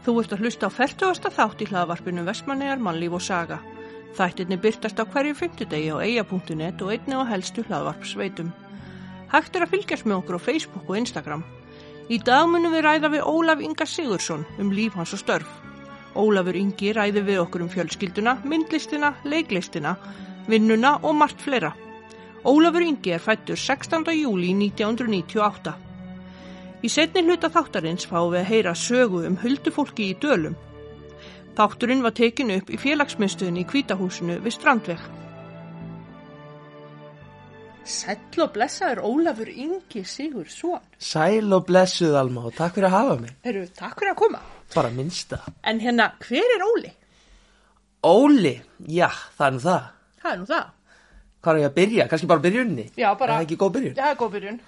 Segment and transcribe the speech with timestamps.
[0.00, 1.30] Þú ert að hlusta á 40.
[1.36, 3.58] þátt í hlaðvarpinu Vestmannegar, Mannlíf og Saga.
[4.16, 8.48] Þættirni byrtast á hverju fymtudegi á eia.net og einni á helstu hlaðvarpsveitum.
[9.28, 11.44] Hægt er að fylgjast með okkur á Facebook og Instagram.
[12.08, 15.52] Í dag munum við ræða við Ólaf Inga Sigursson um líf hans og störf.
[16.16, 19.94] Ólafur Ingi ræði við okkur um fjölskylduna, myndlistina, leiklistina,
[20.48, 21.74] vinnuna og margt fleira.
[22.48, 24.08] Ólafur Ingi er fættur 16.
[24.16, 25.89] júli 1998.
[26.80, 30.54] Í setni hluta þáttarins fáum við að heyra sögu um huldufólki í dölum.
[31.58, 35.02] Þátturinn var tekin upp í félagsmyndstöðinni í Kvítahúsinu við Strandveg.
[37.90, 40.80] Sæll og blessaður Ólafur Ingi Sigursson.
[41.00, 43.32] Sæl og blessuð Alma og takk fyrir að hafa mig.
[43.50, 44.40] Eru, takk fyrir að koma.
[44.74, 45.40] Bara minnsta.
[45.66, 46.92] En hérna, hver er Óli?
[48.06, 48.54] Óli,
[48.88, 49.88] já, það er nú það.
[50.22, 50.68] Það er nú það.
[51.40, 52.06] Hvað er ég að byrja?
[52.12, 52.86] Kannski bara byrjunni?
[52.96, 53.94] Já, bara- Það er ekki góð byrjun.
[53.98, 54.60] Það er góð byrjun.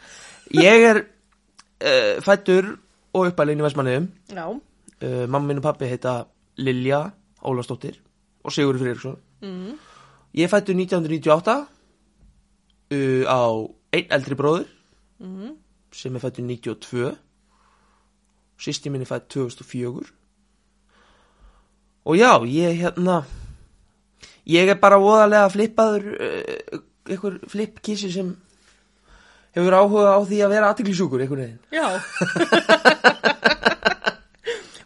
[0.62, 1.02] Ég er
[1.82, 2.76] uh, fættur
[3.14, 4.10] og uppalinn í Vestmanniðum.
[4.32, 4.46] Já,
[5.02, 6.28] Uh, mamma minn og pappi heita
[6.62, 7.00] Lilja
[7.42, 7.96] Ólafsdóttir
[8.46, 9.16] og Sigur Friðriksson.
[9.42, 9.72] Mm.
[10.38, 11.56] Ég fættur 1998
[12.94, 13.42] uh, á
[13.92, 14.68] einn eldri bróður
[15.18, 15.56] Mhm.
[15.92, 17.16] sem er fættur 92.
[18.62, 20.06] Sýsti minn er fætt 2004.
[22.04, 23.24] Og já, ég hérna
[24.46, 26.80] ég er bara voðalega flippaður uh,
[27.10, 28.36] einhver flippkísi sem
[29.56, 31.62] hefur áhuga á því að vera aðtiklisjúkur einhvern veginn.
[31.72, 31.86] já.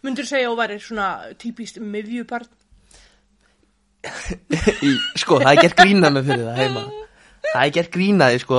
[0.05, 1.07] Mundur segja að væri svona
[1.41, 2.47] típist miðjubarn?
[5.17, 6.83] sko, það er gert grínað með fyrir það heima
[7.47, 8.57] það er gert grínaði, sko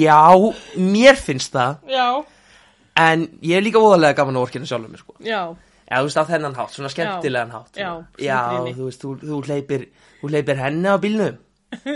[0.00, 0.18] já,
[0.76, 2.06] mér finnst það Já.
[3.00, 5.40] en ég er líka voðalega gaman á orkinu sjálfum sko Já,
[5.86, 8.72] já, þú veist, á þennan hátt, svona skemmtilegan hátt Já, já gríni.
[8.76, 9.82] þú veist, þú, þú hleypir
[10.20, 11.36] þú hleypir henni á bílnum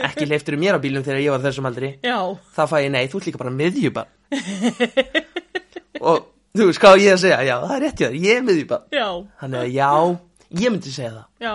[0.08, 1.91] ekki hleyptur mér á bílnum þegar ég var þessum aldri.
[2.05, 2.19] Já,
[2.56, 4.11] þá fæ ég, nei, þú ert líka bara miðjubann
[6.08, 7.39] og þú veist, hvað á ég að segja?
[7.48, 9.06] Já, það er rétt hjá þér, ég er miðjubann já,
[9.42, 9.91] þannig að já,
[10.64, 11.27] ég myndi segja það.
[11.47, 11.55] Já,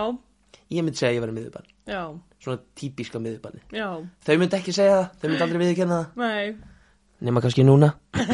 [0.76, 2.02] ég myndi segja að ég var miðjubann já,
[2.44, 3.88] svona típiska miðjubanni já,
[4.28, 6.06] Þau myndi ekki segja það, þau myndi aldrei viðkjanna það.
[6.24, 6.46] Nei.
[7.20, 7.92] Nema kannski núna.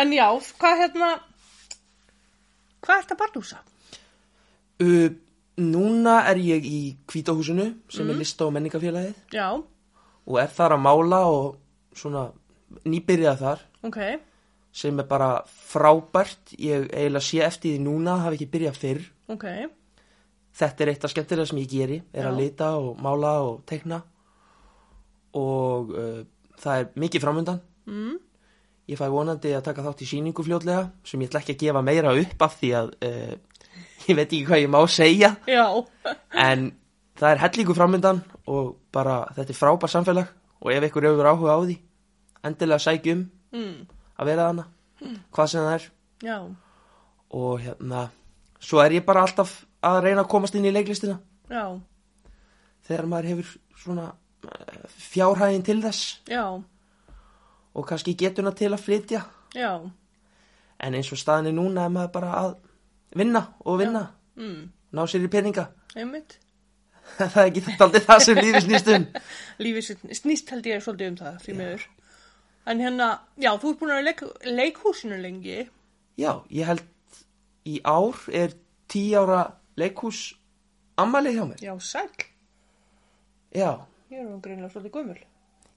[0.00, 0.26] En já,
[0.60, 1.08] hvað hérna,
[2.84, 3.58] hvað ert að bardúsa?
[4.80, 5.08] uh,
[5.60, 10.84] Núna er ég í Hvítahúsinu sem er lista og menningafélagið Já, og er þar að
[10.86, 11.58] mála og
[11.96, 12.28] svona
[12.86, 13.64] nýbyrjað þar.
[13.88, 13.98] Ok,
[14.72, 16.54] sem er bara frábært.
[16.56, 19.04] Ég eiginlega sé eftir því núna hafi ekki byrjað fyrr.
[19.34, 19.46] Ok,
[20.60, 22.30] þetta er eitt af skemmtilega sem ég geri er Já.
[22.30, 24.02] að lita og mála og teikna.
[25.36, 26.22] Og uh,
[26.58, 28.16] það er mikið framöndan mm,
[28.90, 31.82] Ég fæ vonandi að taka þátt í síningu fljótlega sem ég ætla ekki að gefa
[31.86, 33.36] meira upp af því að uh,
[34.08, 35.34] ég veit ekki hvað ég má segja.
[35.48, 35.66] Já,
[36.32, 36.70] en
[37.20, 40.30] það er hellingu framöndan og bara þetta er frábær samfélag
[40.60, 41.76] og ef ykkur hefur áhuga á því
[42.46, 43.76] endilega sækjum mm,
[44.16, 44.66] að vera þarna
[45.34, 45.86] hvað sem það er.
[46.24, 46.38] Já,
[47.36, 48.06] og hérna
[48.60, 51.18] svo er ég bara alltaf að reyna að komast inn í leiklistina.
[51.50, 51.64] Já,
[52.88, 56.10] þegar maður hefur svona uh, fjárhæðin til þess.
[56.28, 56.44] Já,
[57.70, 59.24] og kannski getuna til að flytja.
[59.56, 59.72] Já,
[60.80, 62.58] en eins og staðin er núna er maður bara að
[63.16, 64.04] vinna og vinna.
[64.36, 65.68] Mm, ná sér í peninga.
[67.18, 69.06] Það er ekki þetta aldrei það sem lífi snýst um.
[69.86, 71.86] Sitt- snýst held ég svolítið um það, því miður.
[72.70, 73.06] En hérna,
[73.40, 75.56] já, þú ert búin að leik, leikhúsinu lengi.
[76.20, 76.84] já, ég held
[77.66, 78.52] í ár er
[78.92, 79.40] tí ára
[79.80, 80.20] leikhús
[81.00, 81.58] ammali hjá mér.
[81.64, 82.12] Já, sæll.
[83.54, 83.72] já,
[84.10, 85.18] Ég er um greinlega svolítið gömul.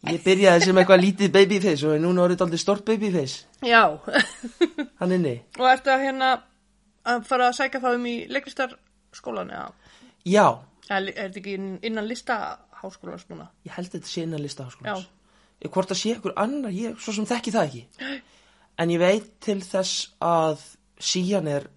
[0.09, 3.45] ég byrjaði sem eitthvað lítið babyface og er núna orðið aldrei stort babyface.
[3.63, 3.97] Já,
[4.99, 5.35] hann inni.
[5.59, 6.31] Og ertu að hérna
[7.05, 9.71] að fara að sækja það um í leiklistarskólan, eða?
[10.25, 10.47] já,
[10.89, 13.47] Eða er þetta ekki inn- innan listaháskólans núna?
[13.65, 15.07] ég held þetta sé innan listaháskólans Já.
[15.63, 18.21] Ég- hvort það sé ykkur annar, ég svo sem þekki það ekki
[18.79, 20.59] en ég veit til þess að
[20.99, 21.67] síjan er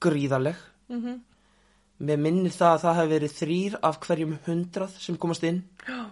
[0.00, 0.56] gríðarleg
[0.88, 1.20] Mm -hmm.
[2.00, 5.64] Mér minnir það að það hefur verið þrýr af hverjum hundrað sem komast inn.
[5.88, 6.10] Já,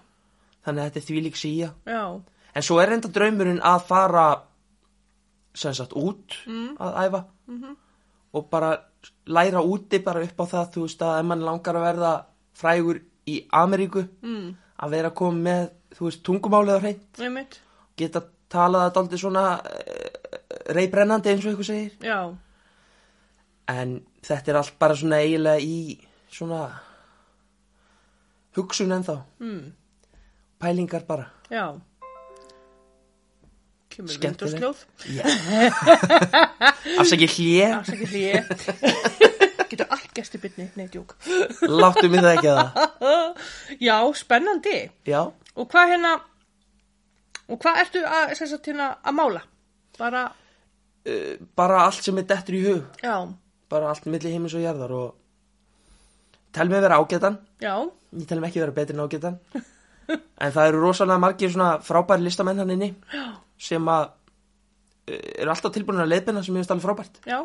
[0.65, 1.75] Þannig að þetta er þvílík síja.
[1.87, 2.23] já,
[2.55, 4.43] En svo er enda draumurinn að fara
[5.55, 6.35] sem sagt út
[6.81, 7.25] að æfa
[8.35, 8.71] og bara
[9.31, 12.13] læra úti bara upp á það, þú veist að ef mann langar að verða
[12.59, 13.01] frægur
[13.31, 14.49] í Ameríku mm,
[14.85, 17.61] að vera að koma með, þú veist, tungumálið á hreint, einmitt.
[17.97, 20.41] geta talað þetta aldrei svona uh,
[20.77, 21.95] reybrennandi eins og ykkur segir.
[22.05, 22.35] Já,
[23.69, 25.97] En þetta er allt bara svona eiginlega í
[26.29, 26.67] svona
[28.57, 29.73] hugsun ennþá, mm,
[30.61, 31.27] pælingar bara.
[31.51, 31.81] já.
[33.95, 34.83] Kemur vindursljóð.
[37.01, 38.43] Afsakið hlje, Afsakið hlýje.
[39.71, 41.15] Getur allt gæst í byrni, nei, djúk.
[41.71, 43.49] láttu mig það ekki að það.
[43.83, 44.79] Já, spennandi.
[45.09, 45.21] Já,
[45.55, 46.13] Og hvað hérna,
[47.47, 49.43] og hvað ertu að, sagt, hérna, að mála?
[49.99, 50.25] Bara,
[51.07, 53.15] uh, bara allt sem er dettur í hug Já,
[53.71, 55.13] bara allt milli heimis og jarðar og
[56.55, 57.75] tel mig vera ágætan já,
[58.19, 59.39] ég tel mig ekki vera betri en ágætan
[60.09, 63.25] en það eru rosalega margir svona frábæri listamenn hann inni já,
[63.59, 67.21] sem að uh, eru alltaf tilbúin að leiðbina sem ég finnst alveg frábært.
[67.29, 67.39] Já,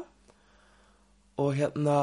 [1.39, 1.97] og hérna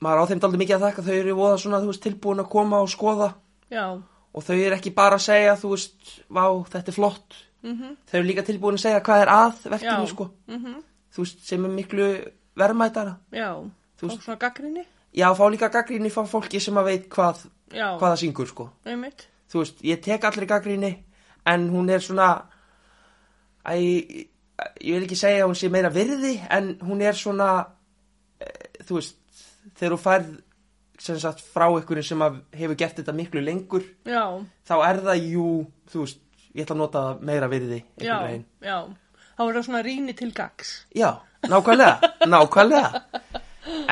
[0.00, 1.04] maður á þeim daldi mikið að þakka.
[1.08, 3.32] Þau eru voða svona veist tilbúin að koma og skoða.
[3.70, 3.84] Já,
[4.32, 7.40] og þau eru ekki bara að segja þú veist, vá þetta er flott.
[7.66, 10.78] Mhm, þau eru líka tilbúin að segja hvað er að verkinu sko, mhm,
[11.12, 12.06] þú veist, sem er miklu
[12.56, 13.18] verðmætara.
[13.36, 13.50] Já,
[14.00, 17.44] veist- svona gaggrinni, já, fá líka gaggríni frá fólki sem að veit hvað,
[17.98, 18.70] hvað það syngur sko.
[18.86, 20.92] Einmitt, þú veist, ég tek allir gaggríni
[21.50, 22.28] en hún er svona
[23.66, 27.50] æ, ég vil ekki segja að hún sé meira virði en hún er svona
[28.40, 28.48] e,
[28.84, 29.18] þú veist,
[29.74, 30.30] þegar þú færð
[31.00, 32.20] sem sagt frá ykkur sem
[32.52, 34.24] hefur gert þetta miklu lengur já,
[34.68, 35.46] þá er það jú,
[35.92, 36.20] þú veist
[36.52, 38.18] ég ætla að nota meira virði já,
[38.60, 38.78] já,
[39.38, 41.14] þá er það svona rýni til gags, já,
[41.48, 43.04] nákvæmlega, nákvæmlega.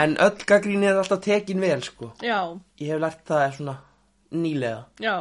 [0.01, 2.41] En öll gaggríni er alltaf tekin vel sko, já,
[2.81, 3.75] ég hef lært það svona
[4.35, 4.83] nýlega.
[5.01, 5.15] Já,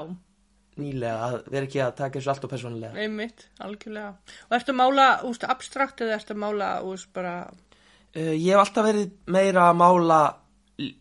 [0.82, 3.04] nýlega að vera ekki að taka þessu allt og persónulega.
[3.04, 4.12] Einmitt, algjörlega,
[4.50, 7.38] og ertu að mála, úst, abstrakt eða ertu að mála, úst, bara,
[8.18, 10.20] Uh, ég hef alltaf verið meira að mála,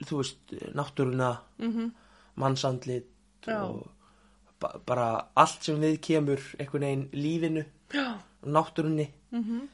[0.04, 0.40] þú veist,
[0.76, 1.28] náttúruna,
[1.62, 1.86] mhm,
[2.42, 3.06] mannsandlit
[3.46, 3.62] Já.
[3.62, 3.86] og
[4.60, 5.06] ba bara
[5.38, 7.64] allt sem við kemur einhvern veginn lífinu,
[7.94, 9.08] já, náttúrunni.
[9.30, 9.68] mhm,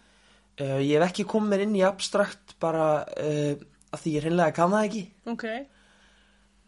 [0.61, 3.55] Uh, ég hef ekki komið mér inn í abstrakt bara uh,
[3.91, 5.01] að því ég hreinlega kann það ekki,
[5.33, 5.45] ok,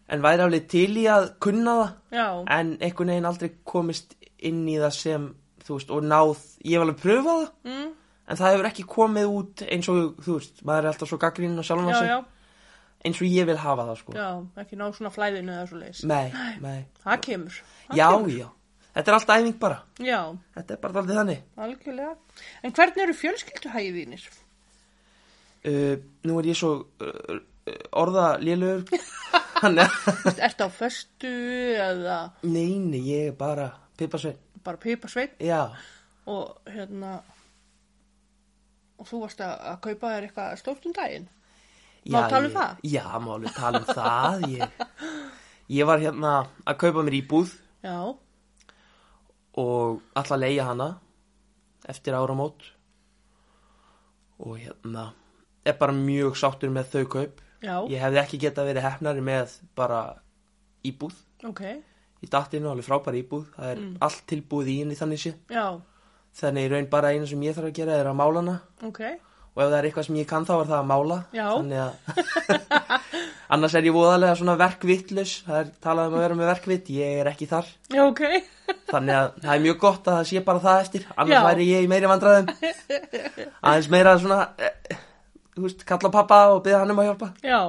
[0.09, 2.27] en væri alveg til í að kunna það, já,
[2.59, 4.15] en einhvern veginn aldrei komist
[4.45, 5.29] inn í það sem,
[5.65, 6.35] þú veist, og náð,
[6.65, 7.91] ég hef alveg pröfað það, mm,
[8.29, 11.59] en það hefur ekki komið út eins og, þú veist, maður er alltaf svo gaggrinn
[11.61, 12.27] og sjálfan á já, sig,
[13.05, 14.13] eins og ég vil hafa það, sko.
[14.17, 14.29] já,
[14.65, 16.29] ekki ná svona flæðinu eða svo leis, Nei,
[16.65, 16.79] nei.
[17.05, 17.59] það kemur,
[17.89, 18.37] það Já, kemur.
[18.43, 18.49] já.
[18.95, 19.77] Þetta er alltaf æfing bara.
[19.99, 20.21] já,
[20.55, 21.41] Þetta er bara alltaf þannig.
[21.59, 22.13] algjörlega,
[22.63, 24.27] en hvernig eru fjölskylduhægið þínir?
[25.65, 25.97] Uh,
[26.29, 26.71] nú er ég svo
[27.01, 27.39] uh,
[27.97, 28.85] orða lélugur.
[29.65, 31.31] Þannig að, Vist, ertu á föstu
[31.81, 34.37] eða nei, nei, ég er bara pippasvein.
[34.65, 35.71] bara pipa sveit Já,
[36.29, 37.15] og hérna
[39.01, 41.25] og þú varst að, að kaupa þér eitthvað stórt um daginn
[42.05, 42.29] Má já.
[42.29, 42.83] tala um ég, það?
[42.93, 44.43] Já, má alveg tala um það.
[44.59, 44.83] Ég,
[45.79, 46.33] ég var hérna
[46.69, 47.55] að kaupa mér íbúð
[47.87, 47.95] já,
[49.57, 50.89] og alltaf leiða hana
[51.89, 52.61] eftir áramót.
[54.45, 55.07] Og hérna,
[55.65, 57.41] er bara mjög sáttur með þau kaup.
[57.65, 60.01] Já, Ég hefði ekki getað verið hefnari með bara
[60.85, 61.17] íbúð.
[61.49, 61.65] ok
[62.25, 63.45] Í dattinu alveg frábær íbúð.
[63.57, 65.35] Það er allt tilbúið í henni þannig séð.
[65.53, 65.67] já,
[66.35, 69.01] Þannig raun bara eina sem ég þarf að gera er að mála hana ok
[69.55, 71.17] og ef það er eitthvað sem ég kann þá er það að mála.
[71.31, 71.45] Já.
[71.55, 71.93] Þannig að
[73.55, 75.35] annars er ég voðalega svona verkvittlus.
[75.47, 77.69] Það er talað um að vera með verkvitt, ég er ekki þar.
[77.95, 78.23] já, ok,
[78.91, 81.07] Þannig að það er mjög gott að það sé bara það eftir.
[81.15, 81.47] Annars Já.
[81.47, 82.51] væri ég í meiri vandræðum.
[85.57, 87.29] Veist, kalla pappa og byggja hann um að hjálpa.
[87.47, 87.61] já,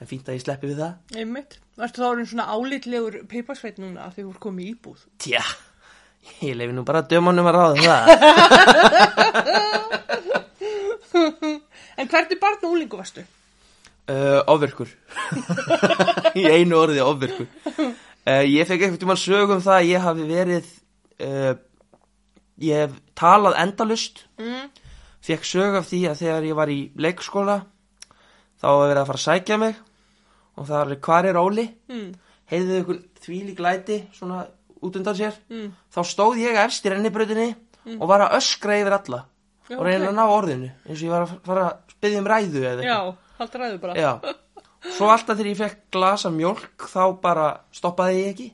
[0.00, 0.92] En fínt að ég sleppi við það.
[1.20, 5.42] einmitt Varstu þá orðin svona álitlegur piparsveit núna að þið voru komið í íbúð Tja,
[6.42, 8.02] ég lefi nú bara dömanum að ráða það.
[11.98, 13.22] En hvernig barn og úlingu varstu?
[14.10, 14.90] Uh, ofvirkur
[16.40, 20.66] Í einu orði ofvirkur uh, Ég fekk eitthvað tíma sögum það að ég hafi verið
[21.24, 21.54] uh,
[22.66, 24.66] Ég hef talað endalust Mm.
[25.24, 27.58] Fekk sög af því að þegar ég var í leikskóla
[28.60, 29.78] Þá var verið að fara að sækja mig.
[30.54, 31.64] Og það er hvar er Óli?
[31.90, 32.10] Mm.
[32.52, 34.44] Heiðið ykkur þvílík læti Svona
[34.84, 35.38] út undan sér.
[35.50, 35.72] Mm.
[35.92, 37.48] Þá stóð ég efst í rennibrautinni
[37.98, 39.24] Og var að öskra yfir alla
[39.64, 40.10] Já, Og reyna ok.
[40.12, 42.90] að ná orðinu Eins og ég var að fara að spyðja um ræðu eða eitthvað.
[42.90, 43.94] Já, haldur ræðu bara.
[43.96, 44.10] Já,
[44.92, 48.48] svo alltaf þegar ég fekk glasa mjólk þá bara stoppaði ég ekki.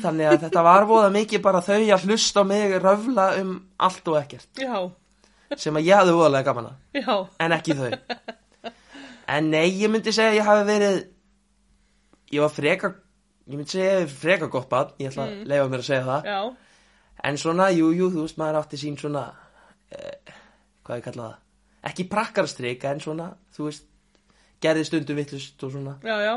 [0.00, 4.18] Þannig að þetta var voða mikið bara þau að hlusta mig röfla um allt og
[4.20, 4.50] ekkert.
[4.60, 4.76] Já,
[5.58, 7.14] sem að ég hafði voðalega gaman að já,
[7.46, 7.90] en ekki þau.
[9.30, 10.96] En nei, ég myndi segja að ég hafi verið
[12.34, 12.90] ég var freka
[13.50, 14.92] ég myndi segja að ég var freka gott barn.
[15.02, 16.30] Ég ætla að leifa mér að segja það.
[16.30, 16.40] Já.
[17.30, 19.26] En svona, jú, jú, þú veist, maður átti sín svona
[19.92, 20.34] eh,
[20.86, 21.36] hvað ég kalla það?
[21.90, 23.26] Ekki prakkarstrika en svona,
[23.56, 23.86] þú veist
[24.64, 25.96] gerði stundum vittlust og svona.
[26.04, 26.34] Já, já,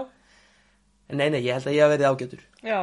[1.12, 2.44] En nei, nei, ég held að ég hef verið ágætur.
[2.64, 2.80] já.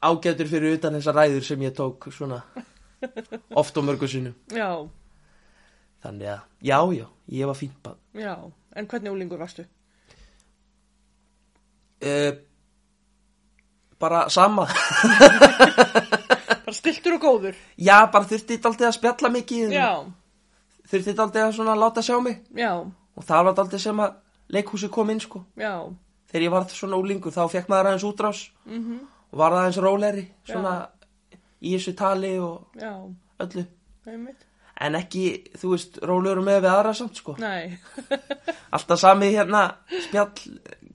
[0.00, 2.38] Ágætur fyrir utan þessar ræður sem ég tók svona
[3.60, 4.32] oft og mörgu sinnum.
[4.48, 4.88] Já,
[6.00, 7.98] Þannig að, já, já, ég var fínt bann.
[8.16, 8.34] já
[8.76, 9.64] En hvernig úlingur varstu?
[12.00, 12.32] Uh,
[14.00, 14.64] bara sama.
[16.70, 19.72] Bara stiltur og góður já, bara þurfti þetta aldrei að spjalla mikið.
[19.74, 19.88] Já,
[20.90, 22.36] Þurfti þetta aldrei að svona láta sjá mig.
[22.54, 22.70] já,
[23.16, 24.14] Og það var aldrei sem að
[24.54, 25.42] leikhúsi kom inn, sko.
[25.58, 25.72] já
[26.30, 30.24] Þegar ég varð svona úlingur, þá fekk maður aðeins útrás mm og var aðeins róleri,
[30.46, 30.70] svona
[31.62, 32.94] í þessu tali og Já,
[33.44, 33.62] öllu.
[34.06, 34.46] einmitt
[34.80, 35.24] en ekki,
[35.60, 37.36] þú veist, rólegur með við aðra samt sko.
[37.40, 37.78] Nei,
[38.76, 39.64] alltaf sami hérna
[40.06, 40.30] spjall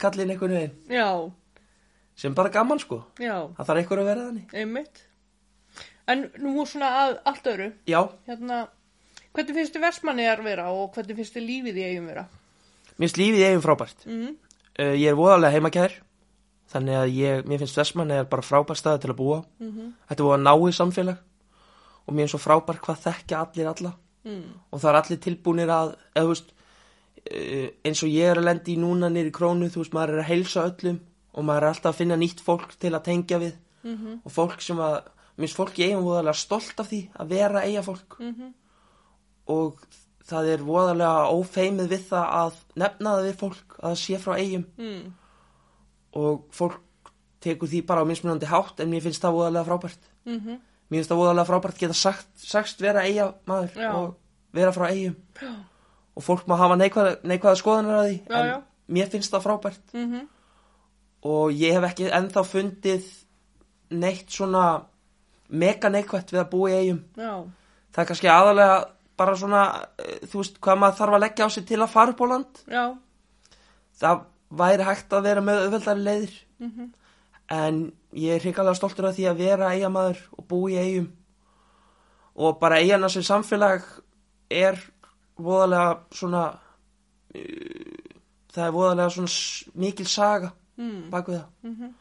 [0.02, 0.78] kallin einhvern veginn.
[0.92, 1.10] Já,
[2.16, 3.04] sem bara gaman sko.
[3.22, 4.56] Já, það þarf einhver að vera þannig.
[4.56, 5.04] Einmitt.
[6.12, 8.64] En nú svona að allt öðru, já, hérna,
[9.34, 12.28] hvernig finnst þið versmanniðar vera og hvernig finnst þið lífið í eigum vera?
[12.96, 14.06] mér finnst lífið eigin frábært.
[14.08, 14.36] Mm
[14.80, 15.96] uh, ég er voðalega heimakær
[16.72, 19.44] þannig að ég, mér finnst Vestmann er bara frábær staði til að búa.
[19.60, 19.94] -hmm.
[20.10, 21.18] þetta er voða náið samfélag
[22.06, 23.94] og mér finnst svo frábær hvað þekkja allir alla.
[24.26, 24.46] Mm.
[24.74, 26.48] og það er allir tilbúinir að eða, veist,
[27.30, 30.24] uh, eins og ég er að lendi í núna nýri krónu, þú veist, maður er
[30.24, 30.98] að heilsa öllum
[31.36, 33.54] og maður er alltaf að finna nýtt fólk til að tengja við.
[33.84, 34.96] Mm og fólk sem að,
[35.38, 38.18] mér finnst fólk í eigum voðalega stolt af því að vera eiga fólk.
[38.18, 38.54] -hmm.
[39.46, 39.86] og
[40.26, 44.66] það er voðalega ófeimið við það að nefna það við fólk að sé frá eigum
[44.78, 45.14] Mm.
[46.14, 46.82] og fólk
[47.42, 50.10] tekur því bara á mismunandi hátt en mér finnst það voðalega frábært.
[50.26, 53.90] Mm mér finnst það voðalega frábært geta sagt, sagst vera eiga maður Já.
[53.96, 54.16] og
[54.56, 55.52] vera frá eigum Já.
[56.16, 59.94] og fólk má hafa neikvæða, neikvæða skoðanar að því Já, en mér finnst það frábært.
[59.94, 60.28] Mm
[61.26, 63.06] og ég hef ekki ennþá fundið
[63.98, 64.66] neitt svona
[65.50, 67.32] mega neikvætt við að búa í eigum Já,
[67.96, 68.76] það er kannski aðalega
[69.18, 69.64] bara svona
[70.04, 72.28] eh, þú veist hvað maður þarf að leggja á sig til að fara upp á
[72.32, 72.62] land.
[72.68, 72.84] Já,
[74.02, 74.24] það
[74.62, 76.38] væri hægt að vera með auðveldari leiðir.
[76.62, 76.90] Mhm.
[77.52, 81.12] En ég er hrikalega stoltur af því að vera eigamaður og búa í eigum
[82.36, 83.84] og bara eigana sem samfélag
[84.52, 84.80] er
[85.38, 86.44] voðalega svona
[87.36, 88.16] uh,
[88.56, 91.10] það er voðalega svona mikil saga mm.
[91.12, 91.94] bak við það Mhm.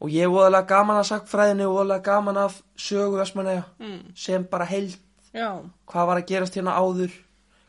[0.00, 4.12] og ég er voðalega gaman að sagfræðinu og voðalega gaman af sögu Vestmanneja Mm.
[4.14, 4.96] sem bara heild
[5.34, 7.12] já, hvað var að gerast hérna áður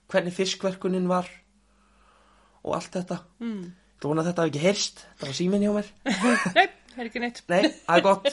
[0.10, 1.28] hvernig fiskverkunin var
[2.64, 3.72] og allt þetta mm.
[3.98, 5.88] Þú vona að þetta hafi ekki heyrst, þetta var síminn hjá mér.
[6.54, 7.42] Nei, það er ekki neitt.
[7.52, 8.28] Nei, það er gott.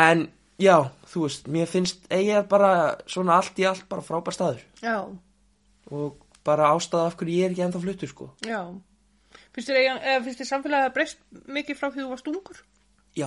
[0.00, 0.24] En
[0.62, 0.76] já,
[1.10, 2.70] þú veist, mér finnst eigið bara
[3.10, 4.62] svona allt í allt bara frábær staður.
[4.84, 4.96] Já,
[5.90, 8.28] Og bara ástæða af hverju ég er ekki ennþá fluttur, sko.
[8.46, 8.60] já.
[9.50, 11.18] Finnst þér, eigan, eða finnst þér samfélagið að breyst
[11.58, 12.60] mikið frá því þú varst ungur?
[13.18, 13.26] Já,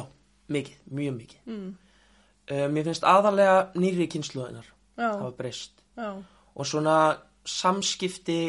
[0.56, 1.42] mikið, mjög mikið.
[1.51, 1.65] Mm.
[2.48, 4.65] Uh, mér finnst aðalega nýri kynsluðinar
[4.98, 5.84] Já, hafa breyst.
[6.00, 6.08] já,
[6.56, 6.96] Og svona
[7.48, 8.39] samskipti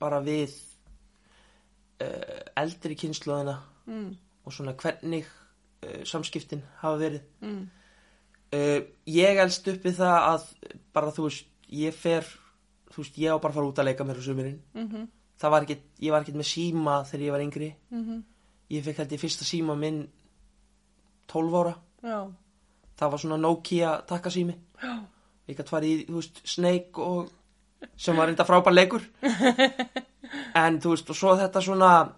[0.00, 0.52] bara við
[2.00, 4.10] uh, eldri kynsluðina mm.
[4.46, 7.26] Og svona hvernig uh, samskiptin hafa verið.
[7.42, 7.66] Mm.
[8.54, 10.48] Uh, ég elst upp við það að
[10.94, 12.24] bara þú veist, ég fer
[12.94, 15.06] þú veist, ég á bara að fara út að leika mér á sumurinn Mm
[15.40, 17.70] það var ekkit, ég var ekkit með síma þegar ég var yngri.
[17.90, 18.22] -hmm.
[18.70, 20.08] ég fekk held ég fyrsta síma minn
[21.26, 21.74] 12 ára.
[22.02, 22.32] Já,
[22.98, 24.54] það var svona Nokia takkasími.
[25.48, 27.30] Ég gætt farið í, þú veist, Snake og
[27.96, 29.02] sem var reynda frábær leikur.
[30.54, 32.12] En þú veist, og svo þetta svona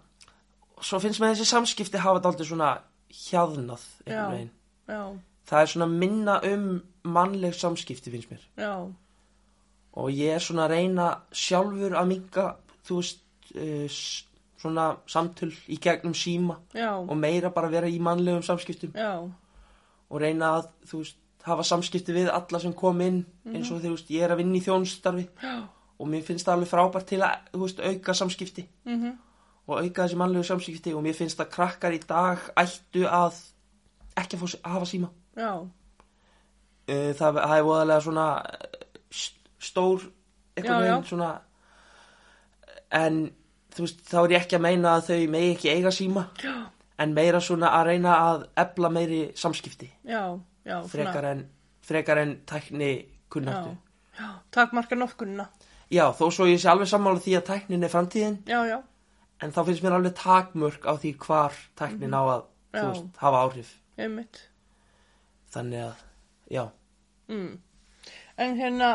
[0.82, 2.70] svo finnst mér þessi samskipti hafa þetta aldrei svona
[3.08, 4.12] hjaðnað Já.
[4.12, 4.50] einhvern veginn.
[4.88, 5.00] já,
[5.48, 6.64] það er svona minna um
[7.08, 8.42] mannleg samskipti finnst mér.
[8.60, 8.72] Já,
[9.98, 12.46] og ég er svona að reyna sjálfur að minga
[12.88, 13.22] þú veist
[13.56, 13.86] uh,
[14.58, 18.92] svona samtöl í gegnum síma já, og meira bara vera í mannlegum samskiptum.
[18.98, 19.22] Já,
[20.08, 21.16] og reyna að þú veist
[21.48, 24.58] hafa samskipti við alla sem kom inn eins og þú veist ég er að vinna
[24.58, 25.54] í þjónstarfi já,
[25.98, 28.66] og mér finnst það alveg frábært til að veist auka samskipti.
[28.84, 29.14] Mhm,
[29.68, 33.36] og auka þessi mannlegu samskipti og mér finnst að krakkar í dag ættu að
[34.18, 35.10] ekki að, að hafa síma.
[35.38, 38.80] Já, uh, það, það er voðalega svona eh,
[39.12, 40.08] st- stór
[40.56, 40.86] einhvern já.
[40.88, 41.28] veginn svona
[42.98, 43.20] en
[43.76, 46.54] þú veist þá er ég ekki að meina að þau megi ekki eiga síma já,
[46.98, 49.90] en meira svona að reyna að ebla meiri samskipti.
[50.08, 50.22] Já,
[50.66, 51.44] já, frekar en,
[51.86, 52.92] frekar en tækni
[53.30, 53.76] kunnáttu
[54.18, 55.46] já, takmarka nokkunna,
[55.92, 58.40] já þó svo ég sé alveg sammála því að tæknin er framtíðin.
[58.48, 58.78] Já, já,
[59.42, 62.80] en þá finnst mér alveg takmörk á því hvar tæknin á að Já.
[62.80, 64.42] þú veist, hafa áhrif einmitt,
[65.54, 66.04] þannig að
[66.54, 66.64] já
[67.28, 67.54] mm.
[68.38, 68.88] En hérna,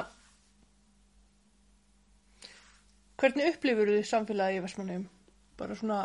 [3.19, 5.01] hvernig upplifur þið samfélagi í Vestmannheim?
[5.59, 5.97] Bara svona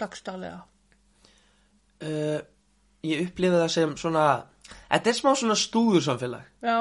[0.00, 0.62] dagstaglega.
[2.00, 2.38] uh,
[3.04, 4.24] ég upplifi það sem svona
[4.88, 6.78] þetta er smá svona stúður samfélag Já,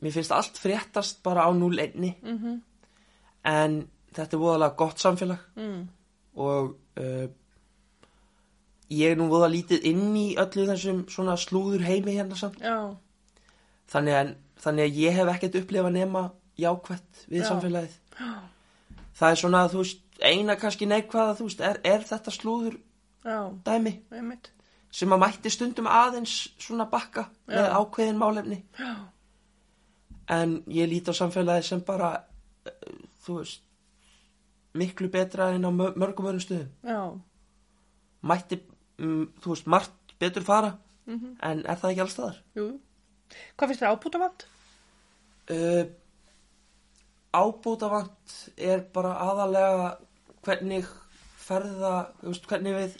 [0.00, 2.60] mér finnst allt fréttast bara á 0-1 mhm,
[3.50, 3.76] en
[4.16, 5.44] þetta er voðalega gott samfélag.
[5.56, 5.80] Mm,
[6.40, 7.26] og uh,
[8.90, 12.60] ég er nú voða lítið inn í öllu þessum svona slúður heimi hérna samt.
[12.62, 12.94] Já,
[13.92, 14.32] þannig að,
[14.64, 16.24] þannig að ég hef ekkert upplifað nema
[16.60, 17.48] jákvætt við Já.
[17.48, 17.98] samfélagið.
[19.20, 22.76] Það er svona þú veist eina kannski neikvæða þú veist er, er þetta slúður
[23.24, 23.94] já, dæmi?
[24.12, 24.50] Einmitt,
[24.92, 27.72] sem að mætti stundum aðeins svona bakka með Já.
[27.80, 28.60] ákveðin málefni.
[28.78, 28.92] Já,
[30.36, 33.64] en ég líti á samfélagið sem bara uh, þú veist
[34.74, 37.00] miklu betra en á mör- mörgum öðrum stöðum já,
[38.22, 38.60] mætti,
[38.98, 40.74] um, þú veist, margt betur fara
[41.06, 42.38] mhm, en er það ekki alls staðar?
[42.54, 42.68] jú.
[43.56, 44.44] Hvað finnst þér ábútavand?
[45.50, 45.84] uh,
[47.32, 49.90] ábútavant er bara aðalega
[50.44, 50.86] hvernig
[51.40, 51.92] ferða,
[52.24, 52.96] veist, hvernig við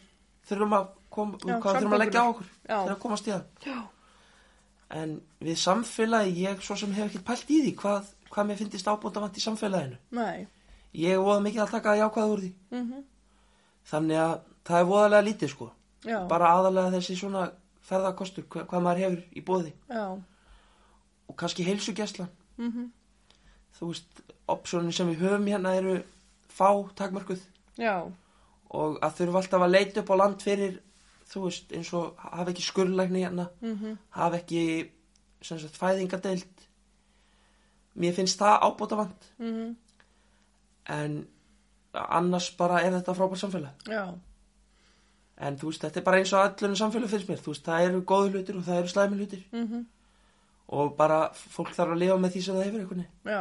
[0.51, 2.77] þurfum að koma, Já, hvað þurfum að leggja á okkur Já.
[2.85, 3.89] til að komast í það
[4.91, 8.89] en við samfélagi, ég svo sem hef ekki pælt í því hvað, hvað mér finnist
[8.91, 10.47] ábútavant í samfélaginu Nei.
[10.95, 12.53] Ég er voða mikið að taka jákvæð úr því.
[12.71, 13.05] Mm
[13.91, 14.35] þannig að
[14.69, 15.71] það er voðalega lítið sko.
[16.05, 16.27] Já.
[16.29, 17.51] bara aðalega þessi svona
[17.85, 20.05] ferðarkostur, hva, hvað maður hefur í bóði Já.
[21.29, 22.91] og kannski heilsugjæslan Mm
[23.81, 26.03] þú veist, opsjónin sem við höfum hérna eru
[26.49, 26.69] fá
[26.99, 27.41] takmörkuð.
[27.79, 28.11] Já.
[28.71, 30.81] og að þurfa alltaf að leita upp á land fyrir
[31.31, 34.91] þú veist, eins og hafa ekki skurlækni hérna, Mm hafa ekki
[35.43, 36.67] sem sagt fæðingadeild
[37.97, 39.31] mér finnst það ábótavant.
[39.39, 39.77] Mm
[40.91, 41.15] en
[41.95, 44.03] annars bara er þetta frábært samfélag Já.
[45.47, 47.87] en þú veist, þetta er bara eins og allunum samfélag finnst mér, þú veist, það
[47.89, 49.87] eru góðu hlutir og það eru slæmi hlutir Mm
[50.71, 53.41] og bara fólk þarf að lifa með því sem það hefur einhvern veginn Já.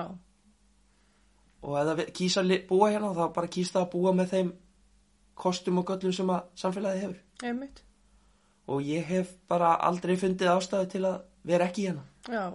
[1.61, 4.49] og ef það kýsa að búa hérna þá bara kýst það að búa með þeim
[5.43, 7.19] kostum og göllum sem að samfélagi hefur
[7.51, 7.83] Einmitt.
[8.65, 11.19] og ég hef bara aldrei fundið ástæðu til að
[11.51, 12.47] vera ekki hérna Já.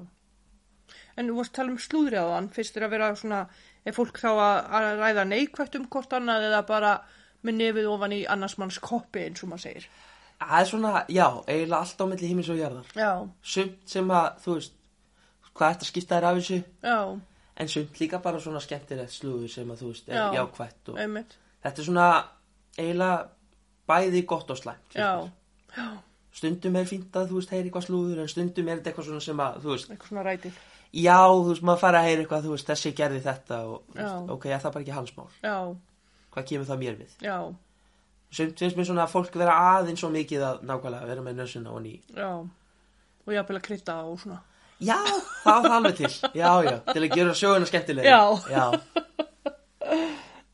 [1.15, 3.41] En þú varst að tala um slúðri á þann, finnst þér að vera svona,
[3.85, 6.95] er fólk þá að, ræða neikvægt um hvort annað eða bara
[7.45, 9.88] með nefið ofan í annars manns koppi eins og maður segir.
[10.41, 13.11] það er svona, já, eiginlega allt á milli himins og jarðar Já,
[13.43, 14.73] sumt sem að, þú veist
[15.55, 16.97] hvað að skipta þér af þessu já,
[17.62, 20.25] en sumt líka bara svona skemmtilegt slúður sem að þú veist, er Já.
[20.41, 21.37] jákvætt og einmitt.
[21.62, 22.09] þetta er svona
[22.79, 23.29] eiginlega
[23.88, 25.12] bæði gott og slæmt Já,
[25.76, 25.87] já,
[26.35, 29.26] stundum er fínt að þú veist heyri eitthvað slúður en stundum er þetta eitthvað svona
[29.29, 30.59] sem að þú veist, eitthvað svona rætið.
[30.95, 34.31] Já, þú veist, maður fara að heyra eitthvað þú veist, þessi gerði þetta og veist,
[34.37, 35.57] ok, það er bara ekki hans mál Já,
[36.35, 37.15] hvað kemur það mér við?
[37.25, 37.37] Já,
[38.35, 41.75] sumt finnst mér svona að fólk vera aðeins svo mikið að nákvæmlega vera með nössuna
[41.75, 42.31] og ný já.
[43.25, 44.41] Og ég að krydda og svona.
[44.85, 44.99] já,
[45.45, 46.13] það var það alveg til.
[46.35, 48.23] Já, já, til að gera söguna skemmtilega Já.
[48.50, 48.65] já.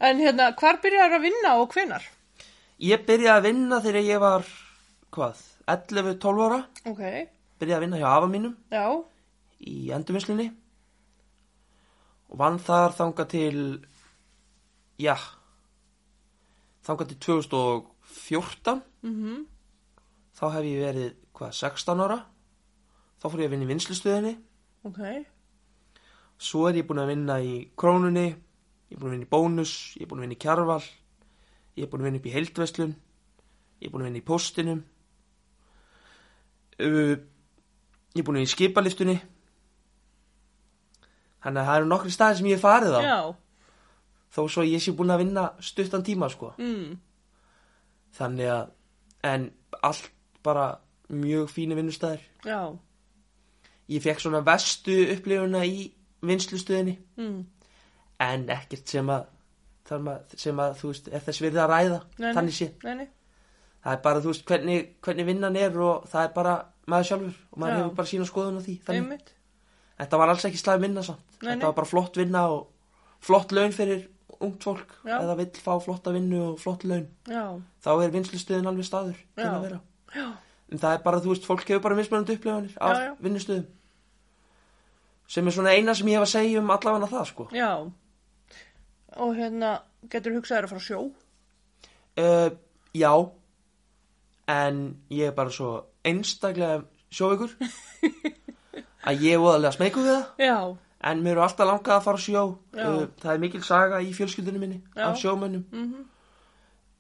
[0.00, 2.04] En hérna, hvar byrjar að vinna og hvenar?
[2.80, 4.46] ég byrjaði að vinna þegar ég var
[5.12, 6.60] hvað, 11-12 ára.
[6.88, 7.02] Ok,
[7.60, 8.54] byrjaði að vinna hjá afa mínum.
[8.72, 8.86] Já,
[9.60, 10.48] í endurvinnslunni
[12.30, 13.56] og vann þar þanga til
[15.00, 15.16] já
[16.86, 19.42] þanga til 2014 mhm,
[20.36, 22.20] þá hef ég verið hvað 16 ára?
[23.20, 24.34] Þá fór ég að vinna í vinslustöðinni
[24.88, 25.02] ok,
[26.40, 29.74] svo er ég búin að vinna í krónunni ég er búin að vinna í bónus
[29.98, 30.80] ég er búin að vinna í kjarval
[31.76, 32.94] ég er búin að vinna upp í heildveslun
[33.80, 34.80] ég er búin að vinna í póstinum.
[36.80, 37.16] Uh,
[38.16, 39.18] ég er búin að vinna í skipaliftunni
[41.44, 43.00] þannig að það eru nokkri staðir sem ég hef farið á.
[43.04, 43.18] Já,
[44.34, 46.52] þó svo ég sé búin að vinna stuttan tíma sko.
[46.60, 46.98] Mm,
[48.16, 48.70] þannig að
[49.30, 49.50] en
[49.86, 50.10] allt
[50.44, 50.66] bara
[51.10, 52.60] mjög fínu vinnustæðir já,
[53.90, 55.90] ég fekk svona vestu upplifuna í
[56.24, 57.38] vinslustöðinni mm,
[58.24, 59.26] en ekkert sem að,
[59.88, 62.00] þar mað, sem að þú veist, er þess virði að ræða.
[62.20, 63.08] Nei, þannig sé, nei, nei,
[63.80, 66.54] það er bara þú veist hvernig, hvernig vinnan er og það er bara
[66.90, 67.38] maður sjálfur.
[67.50, 67.80] Og maður Já.
[67.80, 68.76] hefur bara sína skoðun á því.
[68.86, 69.32] Þannig, einmitt,
[70.02, 72.66] þetta var alls ekki slæm vinna samt Nei, þetta var bara flott vinna og
[73.24, 74.06] flott laun fyrir
[74.40, 74.92] ungt fólk.
[75.04, 75.18] Já.
[75.20, 77.44] eða vill fá flotta vinnu og flott laun já,
[77.84, 79.80] þá er vinslustöðin alveg staður til að vera.
[80.16, 80.28] Já,
[80.72, 83.66] en það er bara, þú veist, fólk hefur bara mismunandi upplifanir af vinnustöðum.
[85.30, 87.46] Sem er svona eina sem ég hef að segja um allavega það sko.
[87.54, 87.70] Já,
[89.20, 89.74] og hérna,
[90.10, 91.02] getur hugsaður að fara á sjó?
[92.20, 92.48] Uh,
[92.96, 93.12] já.
[94.50, 94.80] En
[95.14, 96.80] ég er bara svo einstaklega
[97.14, 97.52] sjóveikur
[99.06, 100.48] að ég er voðalega smeyku við það.
[100.48, 100.56] Já,
[101.00, 102.44] en mér eru alltaf langað að fara sjó
[102.76, 102.86] Já.
[102.86, 105.04] uh, það er mikil saga í fjölskyldunum minni Já.
[105.08, 106.08] af sjómönnum mhm,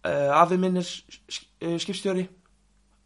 [0.08, 2.28] uh, afi minn er uh, skipstjóri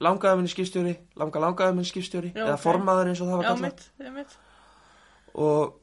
[0.05, 2.65] langaði minn er skipstjóri langa langaði minn er skipstjóri Já, eða ok.
[2.67, 4.37] formaður eins og það var já, einmitt,
[5.35, 5.81] og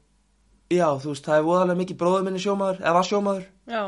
[0.72, 3.82] já, þú veist, það er voðalega mikið bróður minn er sjómaður eða var sjómaður já,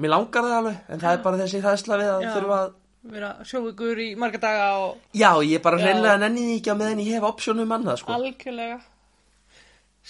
[0.00, 2.30] mér langar það alveg, en það er bara þessi hræðsla við að Já.
[2.36, 2.76] þurfa að
[3.10, 5.86] vera sjóvíkur í marga daga og Já, ég bara Já.
[5.88, 8.16] hreinlega nenni því ekki að meðan ég hef opsjónum annað, sko.
[8.16, 8.80] algjörlega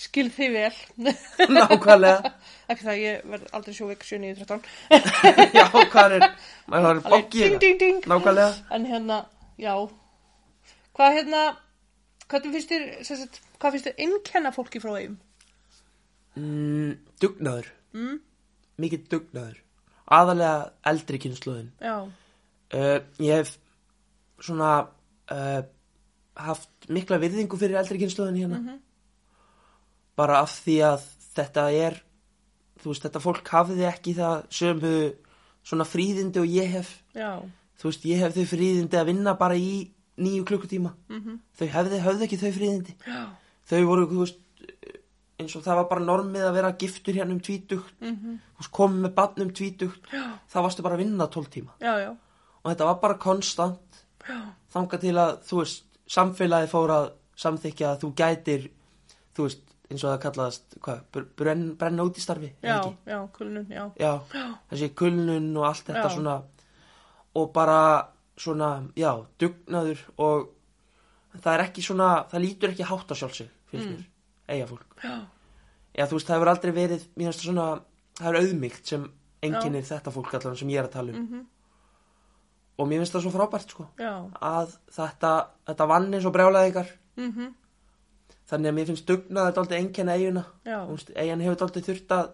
[0.01, 1.11] skil þið vel
[1.51, 2.31] Nákvæmlega.
[2.73, 4.63] ekki það, ég verð aldrei sjóvík 7.9.13
[5.59, 6.27] Já, hvað er,
[6.73, 8.05] maður Alveg bokkið.
[8.09, 8.53] Nákvæmlega.
[8.79, 9.19] en hérna,
[9.61, 9.75] já
[10.97, 11.43] hvað hérna
[12.31, 15.19] hvað finnst þér, sagt, hvað finnst þér innkenna fólki frá þeim?
[16.39, 18.21] Mm, dugnaður, Mm?
[18.81, 19.57] mikið dugnaður.
[20.11, 21.71] Aðalega eldri kynsluðin.
[21.83, 21.97] Já,
[22.71, 23.57] Uh, ég hef
[24.47, 24.69] svona
[25.35, 25.63] uh,
[26.39, 28.61] haft mikla virðingu fyrir eldri kynsluðin hérna.
[28.63, 28.77] Mhm.
[30.21, 31.07] Bara af því að
[31.39, 31.97] þetta er,
[32.83, 34.93] þú veist, þetta fólk hafði ekki það sömu
[35.65, 36.93] svona fríðindi og ég hef.
[37.17, 37.33] já,
[37.81, 39.89] Þú veist, ég hef þau fríðindi að vinna bara í
[40.21, 40.91] nýju klukkutíma.
[41.09, 42.95] mhm, Þau hefði, höfðu ekki þau fríðindi.
[43.07, 43.23] já,
[43.71, 44.39] Þau voru, þú veist,
[45.41, 48.17] eins og það var bara normið að vera giftur hérna um tvítugt Mhm.
[48.21, 48.69] -hmm.
[48.73, 50.03] komið með barn um tvítugt
[50.53, 52.11] það varstu bara að vinna 12 tíma Já, já,
[52.65, 54.43] og þetta var bara konstant já,
[54.75, 58.71] þangað til að, þú veist, samfélagi fór að samþykja að þú gætir
[59.35, 63.19] þú veist, eins og það kallaðast hvað, br- brenn, brenna út í starfi já, já,
[63.35, 63.85] kulnun, já.
[63.99, 64.13] já,
[64.71, 66.37] þessi kulnun og allt þetta svona
[67.41, 67.81] og bara
[68.41, 70.49] svona, já, dugnaður og
[71.37, 74.07] það er ekki svona það lítur ekki hátt á sjálfsig finnst mér,
[74.51, 74.87] eiga fólk.
[74.97, 75.05] Mm.
[75.05, 75.17] Já,
[76.01, 77.67] já, þú veist, það hefur aldrei verið það svona,
[78.19, 79.05] það er auðmygt sem
[79.47, 81.23] enginnir þetta fólk allan sem ég er að tala um.
[81.27, 81.47] Mhm.
[82.81, 85.33] og mér finnst það svo frábært, sko já, að þetta,
[85.69, 87.49] þetta vann eins og brjálaði ykkar mhm,
[88.51, 90.45] þannig að mér finnst dugnað þetta aldrei enginna eiguna
[91.15, 92.31] eigin hefur aldrei þurft að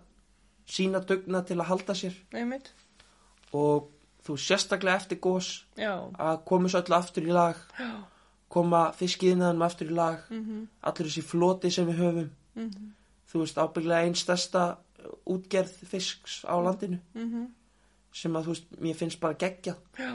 [0.77, 2.17] sína dugnað til að halda sér.
[2.35, 2.73] Einmitt,
[3.55, 3.91] og
[4.27, 7.91] þú sérstaklega eftir gós já, að koma svo öllu aftur í lag já,
[8.53, 12.33] koma fiskiðnaðum aftur í lag mhm, allir þessi floti sem við höfum.
[12.57, 12.89] Mhm,
[13.31, 14.65] þú veist ábygglega einn stærsta
[15.31, 16.99] útgerð fisks á landinu.
[17.15, 17.47] Mhm,
[18.17, 20.11] sem að þú veist mér finnst bara geggja já,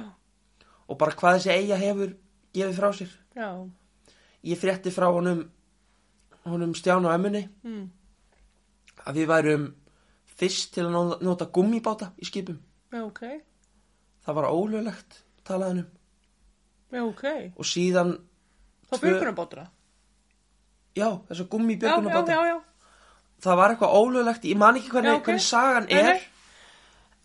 [0.89, 2.15] og bara hvað þessi eiga hefur
[2.51, 3.15] gefið frá sér.
[3.37, 3.49] Já,
[4.43, 5.45] ég frétti frá honum
[6.49, 7.83] honum Stján og Emmunni mm,
[9.05, 9.67] að við værum
[10.41, 12.57] fyrst til að nota, gummibáta í skipum.
[12.91, 13.21] Já, ok,
[14.25, 15.89] það var ólöglegt talaðan um.
[16.91, 17.23] Já, ok,
[17.57, 18.15] og síðan
[18.89, 19.67] þá Tvö- björgunarbátura.
[20.97, 22.57] já já, gummibjörgunabáta já, já,
[23.45, 25.25] það var eitthvað ólöglegt, ég man ekki hvernig, Já, ok.
[25.29, 26.03] hvernig sagan er.
[26.03, 26.21] nei.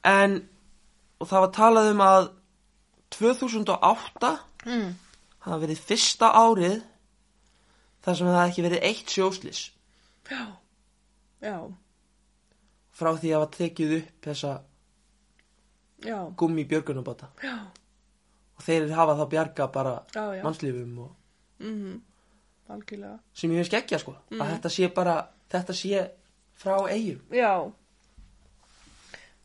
[0.06, 0.36] en
[1.20, 2.28] og það var talað um að
[3.16, 4.30] 2008
[4.66, 4.88] mm,
[5.46, 6.80] hafa verið fyrsta árið
[8.06, 9.60] þar sem það hafi ekki verið eitt sjóslis
[10.30, 10.42] já,
[11.42, 11.56] já,
[12.96, 14.52] frá því að hafa tekið upp þessa
[16.06, 17.56] já, gummibjörgunabáta já,
[18.56, 21.98] og þeir hafa þá bjarga bara já, já, mannslífum og mhm,
[22.72, 24.16] algjörlega, sem ég veist ekki sko.
[24.30, 24.40] Mm.
[24.42, 25.16] að þetta sé bara,
[25.52, 26.06] þetta sé
[26.56, 27.52] frá eigum já,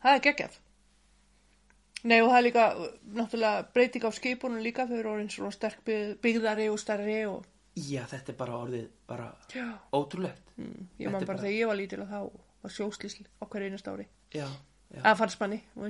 [0.02, 0.58] það er geggjað.
[2.02, 2.62] Nei og það er líka,
[3.14, 7.44] náttúrulega breyting á skipunum líka, þau eru orðin svona sterk byggð- byggðari og stærri og,
[7.76, 10.50] já þetta er bara orðið bara já, ótrúlegt.
[10.58, 12.18] Mm, ég man bara bara- þegar ég var lítil að þá
[12.62, 14.06] var sjóslísl á hverju einast ári.
[14.34, 14.46] já,
[14.92, 15.86] já, að fannst manni, þú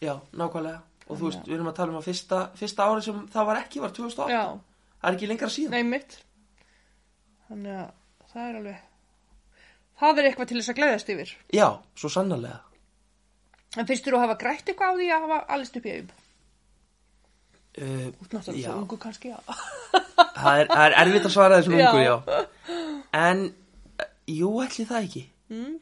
[0.00, 0.80] já, nákvæmlega.
[1.08, 3.46] Og þú Þannig veist, við erum að tala um að fyrsta, fyrsta ári sem það
[3.46, 4.42] var ekki var 2008 já,
[5.00, 5.70] það er ekki lengra síðan.
[5.70, 5.82] Nei
[7.48, 7.90] þannig að
[8.32, 8.80] það er alveg
[9.98, 11.36] það er eitthvað til þess að gleðast yfir.
[11.54, 12.60] Já, svo sannarlega.
[13.78, 16.10] En finnst þú að hafa grætt eitthvað á því að hafa allist upp í eigum
[17.78, 19.38] uh, út náttúrulega ungu kannski já,
[20.42, 21.88] það, er, er erfitt að svara þessum Já.
[21.90, 22.46] ungu, já.
[23.18, 23.42] En,
[24.02, 25.24] uh, jú, ætli það ekki.
[25.50, 25.74] Mm,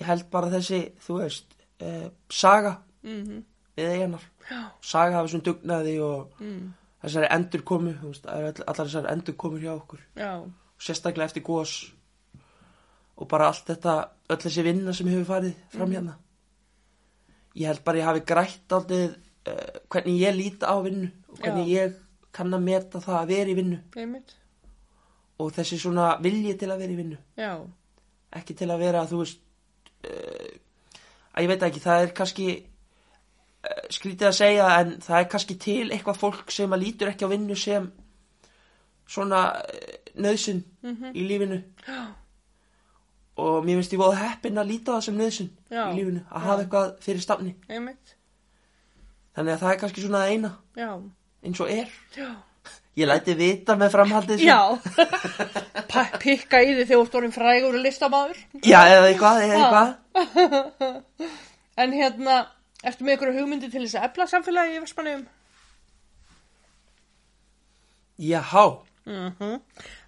[0.00, 3.40] ég held bara þessi, þú veist uh, saga mm
[3.72, 6.64] við eiginar já, saga af þessum dugnaði og mm,
[7.06, 10.02] þessari endurkomu þú veist, allar þessari endurkomur hjá okkur.
[10.20, 10.32] Já,
[10.82, 11.72] sérstaklega eftir gós
[13.16, 13.94] og bara allt þetta
[14.28, 15.96] öll þessi vinna sem hefur farið fram Mhm.
[15.96, 16.18] hérna.
[17.56, 21.68] Ég held bara ég hafi grætt aldrei uh, hvernig ég líti á vinnu og hvernig
[21.72, 21.96] ég
[22.32, 23.78] kann að meta það að vera í vinnu.
[23.96, 24.34] Einmitt.
[25.42, 27.16] Og þessi svona vilji til að vera í vinnu.
[27.36, 27.52] Já,
[28.38, 29.40] ekki til að vera þú veist
[30.08, 30.52] uh,
[31.34, 35.56] að ég veit ekki, það er kannski uh, skrítið að segja en það er kannski
[35.66, 37.90] til eitthvað fólk sem að lítur ekki á vinnu sem
[39.08, 41.12] svona uh, nöðsyn Mhm.
[41.14, 41.62] í lífinu.
[41.86, 42.00] Já,
[43.42, 46.40] og mér finnst ég voða heppin að líta það sem nöðsyn Já, í lífinu, að
[46.40, 46.46] já.
[46.46, 47.54] hafa eitthvað fyrir stafni.
[47.68, 48.16] Einmitt.
[49.36, 50.50] Þannig að það er kannski svona eina.
[50.76, 50.90] Já,
[51.42, 51.92] eins og er.
[52.16, 52.30] Já.
[52.92, 54.58] Ég læti vita með framhaldið já.
[56.20, 59.88] Pikka í því þegar þú orðin frægur listamæður já eða eitthvað, eða eitthvað.
[61.82, 62.36] en hérna,
[62.84, 65.24] ertu með ykkur hugmyndi til þess að efla samfélagi í Vestmanniðum?
[68.22, 68.66] jáhá,
[69.06, 69.58] Mm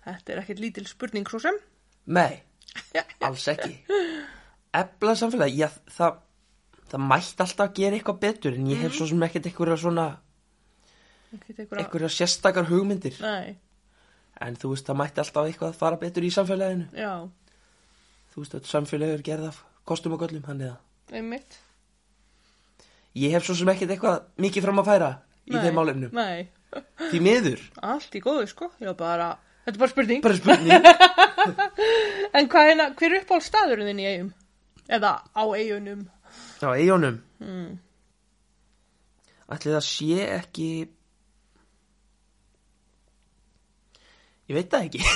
[0.05, 1.57] Þetta er ekkert lítil spurning svo sem.
[2.07, 2.43] nei
[3.25, 3.73] alls ekki.
[4.75, 6.21] Efla samfélagi, já það
[6.91, 10.07] það mætti alltaf að gera eitthvað betur en ég hef svo sem ekkert eitthvað svona
[11.43, 12.09] einhverja...
[12.13, 13.55] sérstakar hugmyndir Nei,
[14.45, 17.13] en þú veist, það mætti alltaf eitthvað að fara betur í samfélaginu já,
[18.35, 20.79] þú veist, þetta samfélagi er gerð af kostum og göllum, hann eða
[21.15, 21.59] einmitt.
[23.15, 25.11] ég hef svo sem ekkert eitthvað mikið fram að færa
[25.47, 26.47] í þeim málefnum Nei,
[27.11, 28.71] því miður, allt í góðu sko.
[28.99, 29.29] Bara,
[29.67, 30.23] þetta er bara spurning.
[30.25, 30.89] bara spurning
[32.35, 34.31] En hvað hérna, hver er uppáhald staðurinn þinn í eigum?
[34.89, 36.07] Eða á eigunum?
[36.65, 37.75] á eigunum Mm.
[39.53, 40.69] ætli það sé ekki
[44.51, 45.01] ég veit það ekki.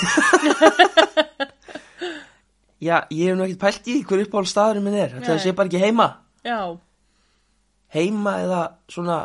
[2.79, 5.17] Já, ég hef nú ekkert pælt í hver uppáhald staðurinn minn er.
[5.19, 5.39] Nei.
[5.43, 6.09] sé bara ekki heima.
[6.47, 6.79] Já,
[7.95, 8.61] heima eða
[8.93, 9.17] svona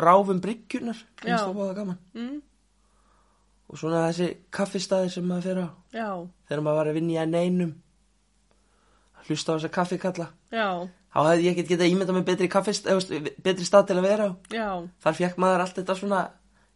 [0.00, 1.04] ráfum bryggjurnar Já.
[1.22, 1.98] finnst það bóða gaman.
[2.16, 2.40] Mm,
[3.70, 5.68] og svona þessi kaffistæði sem maður fer á.
[5.94, 6.08] Já,
[6.48, 7.76] þegar maður var að vinna í enn einum.
[9.28, 10.26] Hlusta á þessa kaffikalla.
[10.50, 10.68] Já,
[11.14, 12.90] þá hefði ég ekkert getað ímyndað með betri kaffist
[13.44, 14.32] betri stað til að vera á.
[15.04, 16.24] Þar fekk maður allt þetta svona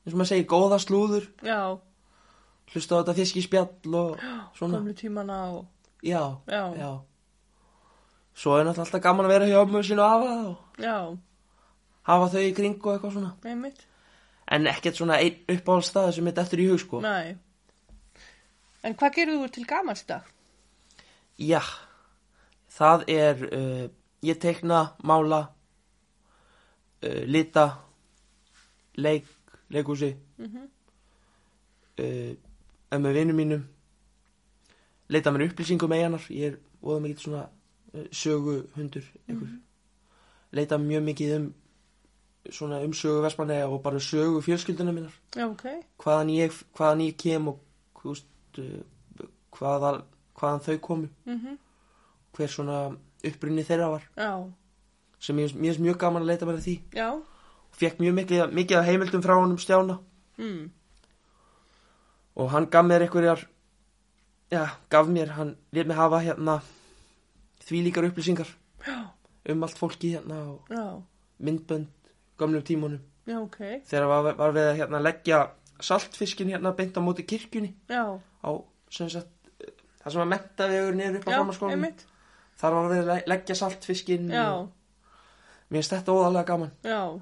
[0.05, 1.27] eins og maður segir, góða slúður.
[1.43, 1.59] Já,
[2.75, 4.19] hlusta á þetta fiskispjall og
[4.59, 5.65] svona komlu tímana og,
[6.03, 6.91] já, Já.
[8.35, 10.97] svo er náttúrulega alltaf gaman að vera hjá ömmu sinu og afa og já,
[12.11, 13.87] hafa þau í kring og eitthvað svona einmitt,
[14.51, 17.37] en ekkert svona einn uppáhaldstað sem er eftir í hug sko nei.
[18.85, 20.27] En hvað gerir þú til gamans í dag?
[21.39, 21.61] já,
[22.75, 23.87] það er uh,
[24.23, 25.41] ég teikna, mála
[27.05, 27.69] uh, lita
[28.97, 29.25] leik,
[29.71, 30.69] leikúsi Mhm.
[31.99, 32.37] uh, er
[33.03, 33.67] með vinnum mínum.
[35.09, 39.49] Leita mér upplýsingum eiganar ég er óða mikið svona uh, sögu hundur ykkur
[40.55, 41.53] leita mjög mikið um
[42.53, 45.13] svona um sögu Vestmanneja og bara sögu fjölskylduna minnar.
[45.37, 45.65] Já, ok,
[45.99, 47.61] hvaðan ég, hvaðan ég kem og
[48.01, 48.27] þú veist,
[48.59, 49.29] uh,
[49.59, 50.03] hvaðan,
[50.67, 51.09] þau komu.
[51.27, 51.57] Mhm,
[52.37, 52.79] hver svona
[53.25, 54.09] upprunni þeirra var.
[54.17, 54.53] Já,
[55.19, 56.77] sem ég, finnst mjög gaman að leita mér að því.
[57.71, 59.99] Og fekk mjög mikið, mikið af heimildum frá honum Stjána.
[60.37, 60.71] Mm,
[62.37, 63.45] og hann gaf mér einhverjar
[64.51, 66.61] já, gaf mér, hann lét mig hafa hérna
[67.65, 68.49] þvílíkar upplýsingar
[68.87, 69.11] já,
[69.53, 71.03] um allt fólki hérna og já,
[71.41, 71.87] myndbönd
[72.39, 75.39] gömlum tímunum já, ok, þegar var, var við að hérna leggja
[75.81, 77.73] saltfiskin hérna beint á móti kirkjunni.
[78.45, 78.51] Á
[78.91, 79.31] sem sagt
[80.05, 81.31] það sem var mentavegur niður upp á
[81.75, 82.05] einmitt,
[82.61, 84.69] þar var við að le- leggja saltfiskin og
[85.71, 86.71] mér finnst þetta óðalega gaman.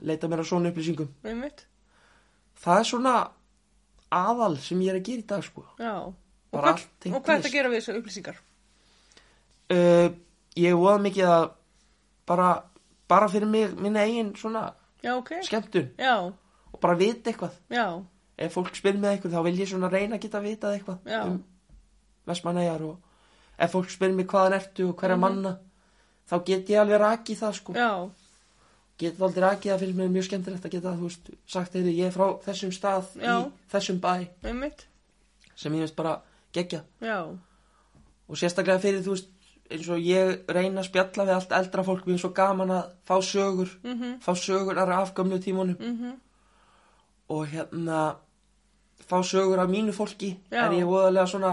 [0.03, 1.09] Leita mér á svona upplýsingum.
[1.25, 1.65] Einmitt,
[2.61, 3.15] það er svona
[4.13, 5.65] aðal sem ég er að gera í dag sko.
[5.81, 5.95] Já.
[6.53, 8.41] Og hvað, og hvað er þetta að gera við þessu upplýsingar?
[9.73, 10.09] uh,
[10.59, 11.45] ég voða mikið að
[12.29, 12.49] bara,
[13.09, 14.67] bara fyrir mig minna eigin svona
[15.03, 15.89] Já, ok, skemmtun.
[15.99, 16.15] Já,
[16.73, 17.57] og bara vita eitthvað.
[17.73, 17.87] Já,
[18.39, 21.23] ef fólk spyr með eitthvað þá vil ég svona reyna að geta vitað eitthvað Já.
[21.27, 21.41] um
[22.29, 22.99] Vestmannegar og
[23.59, 25.57] ef fólk spyr mig hvaðan ertu og hverja manna
[26.31, 27.75] þá get ég alveg rakið það sko.
[27.75, 27.91] Já,
[29.03, 32.17] get rakið það fyrir mig mjög skemmtilegt að geta þú veist sagt þeirri ég er
[32.17, 33.35] frá þessum stað Já.
[33.39, 34.13] í þessum bæ.
[34.49, 34.87] Einmitt,
[35.55, 36.17] sem ég veist bara
[36.55, 37.19] gegja já,
[38.29, 39.31] og sérstaklega fyrir þú veist
[39.73, 42.91] eins og ég reyna að spjalla við allt eldra fólk mér er svo gaman að
[43.09, 45.79] fá sögur mhm, fá sögurar af gömlu tímunum.
[45.79, 46.17] Mhm,
[47.33, 48.01] og hérna
[49.09, 50.37] fá sögur af mínu fólki.
[50.51, 50.67] Já.
[50.67, 51.53] er ég voðalega svona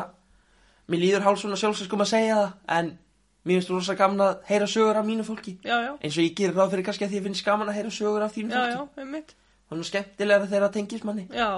[0.90, 2.98] mér líður hálf svona sjálfsöskum að segja það en
[3.46, 5.58] mér finnst rosa gaman að heyra sögur af mínu fólki.
[5.64, 7.94] Já, já, eins og ég gerir ráð fyrir kannski að ég finnst gaman að heyra
[7.94, 9.04] sögur af þínu já, fólki.
[9.06, 9.36] einmitt,
[9.70, 11.28] þannig skemmtilega þegar það tengist manni.
[11.34, 11.50] Já,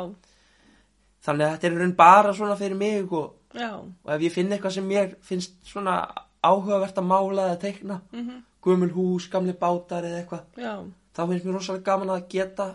[1.26, 4.78] þannig að þetta er raun bara svona fyrir mig og, og ef ég finn eitthvað
[4.78, 5.98] sem mér finnst svona
[6.42, 11.58] áhugavert að mála eða teikna mhm, gömul hús, gamli bátar eða eitthvað þá finnst mér
[11.58, 12.72] rosalega gaman að geta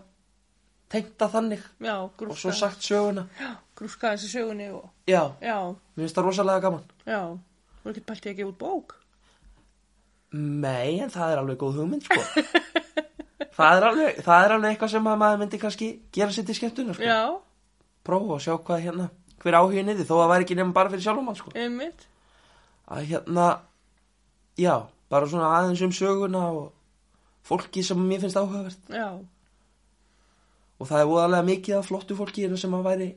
[0.92, 3.26] tengta þannig já, og svo sagt söguna.
[3.40, 5.58] Já, grúska þessi sögunni og, já, já,
[5.96, 6.84] mér finnst það rosalega gaman.
[7.06, 7.20] Já,
[7.86, 8.94] þú er ekki pælt í að gefa út bók?
[10.36, 12.22] Nei, en það er alveg góð hugmynd sko.
[13.56, 16.56] Það, er alveg, það er alveg eitthvað sem að maður myndi kannski gera sér til
[16.58, 17.06] skemmtunar sko.
[17.08, 17.20] Já,
[18.04, 19.06] prófa og sjá hvað hérna
[19.40, 21.52] hver áhugin yfir, þó að það væri ekki nefnum bara fyrir sjálfum hann sko.
[21.56, 22.04] einmitt,
[22.92, 23.46] að hérna
[24.60, 24.74] já,
[25.12, 26.66] bara svona aðeins um söguna og
[27.48, 28.92] fólki sem mér finnst áhugavert.
[28.92, 29.08] Já,
[30.76, 33.08] og það er voðalega mikið af flottu fólki hérna sem að væri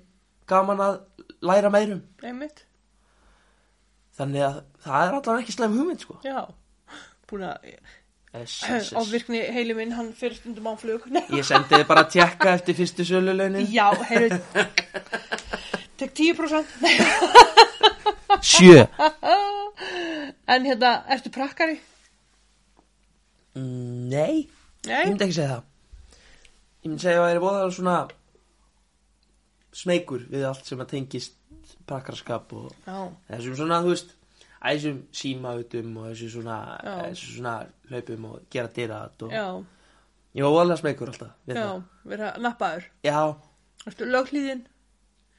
[0.49, 0.99] gaman að
[1.45, 2.63] læra meirum einmitt,
[4.19, 6.17] þannig að það er allavega ekki slæm hugmynd sko.
[6.25, 6.39] já,
[7.29, 7.69] búin að,
[8.35, 8.91] yes, yes.
[8.99, 11.07] ofvirkni heili minn, hann fyrir stundum á flug.
[11.35, 14.39] ég sendi þið bara að tjekka eftir fyrstu sölulaunin Já, heyrðu,
[15.99, 16.77] tek 10%.
[18.45, 18.85] sjö
[20.49, 21.77] En hérna, ertu prakkari?
[23.55, 24.45] Mm, Nei,
[24.85, 25.05] ég Nei?
[25.09, 25.65] myndi ekki segja það
[26.79, 27.97] Ég myndi segja að það er voðalega svona
[29.79, 31.38] smeykur við allt sem að tengist
[31.89, 32.97] prakkarskap og Já,
[33.33, 34.09] þessum svona, þú veist
[34.59, 36.95] þessum símautum og þessum svona, Já.
[37.09, 37.55] þessum svona
[37.91, 39.45] hlaupum og gera dyrat og já,
[40.37, 41.79] ég var voðalega smeykur alltaf við já, það.
[42.13, 42.83] vera nappaður.
[43.07, 43.19] Já,
[43.87, 44.61] Ertu löglíðin?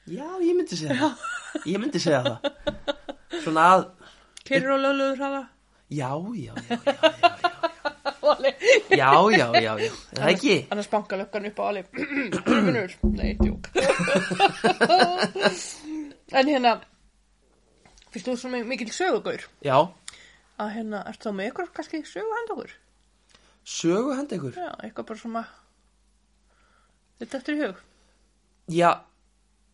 [0.09, 1.13] já, ég myndi segja það
[1.69, 2.37] Ég myndi segja það
[3.43, 3.81] Svona að,
[4.47, 5.43] Keirir á lögluður hraða?
[5.91, 7.29] já, já, já, já, já,
[8.21, 8.51] Vali.
[8.93, 10.55] já, já, já, já, já, er það ekki?
[10.71, 11.81] Annars banka löggan upp á Ali.
[12.45, 12.91] Drömmunur?
[13.17, 13.63] Nei, djók.
[16.31, 16.73] en hérna,
[18.11, 19.77] fyrst þú svona mikil sögugaur, Já,
[20.61, 22.71] að hérna, ertu þá með ykkur kannski sögu handa okkur?
[23.65, 25.43] sögu henda ykkur Já, eitthvað bara svona,
[27.21, 27.81] þetta eftir í hug.
[28.71, 28.91] Já,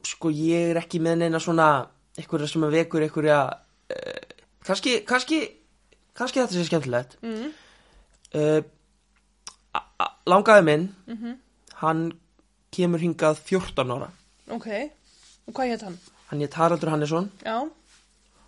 [0.07, 1.67] sko ég er ekki með neina svona
[2.17, 3.39] einhverja sem að vekur einhverja
[3.93, 5.41] uh, kannski, kannski
[6.17, 7.51] kannski þetta sé skemmtilegt Mm.
[8.37, 8.61] uh,
[10.27, 11.35] langaði minn Mm
[11.77, 11.99] hann
[12.73, 14.07] kemur hingað 14 ára
[14.49, 14.65] Ok,
[15.45, 15.97] og hvað hétt hann?
[16.31, 17.31] Hann er Haraldur Hannesson.
[17.45, 17.57] Já,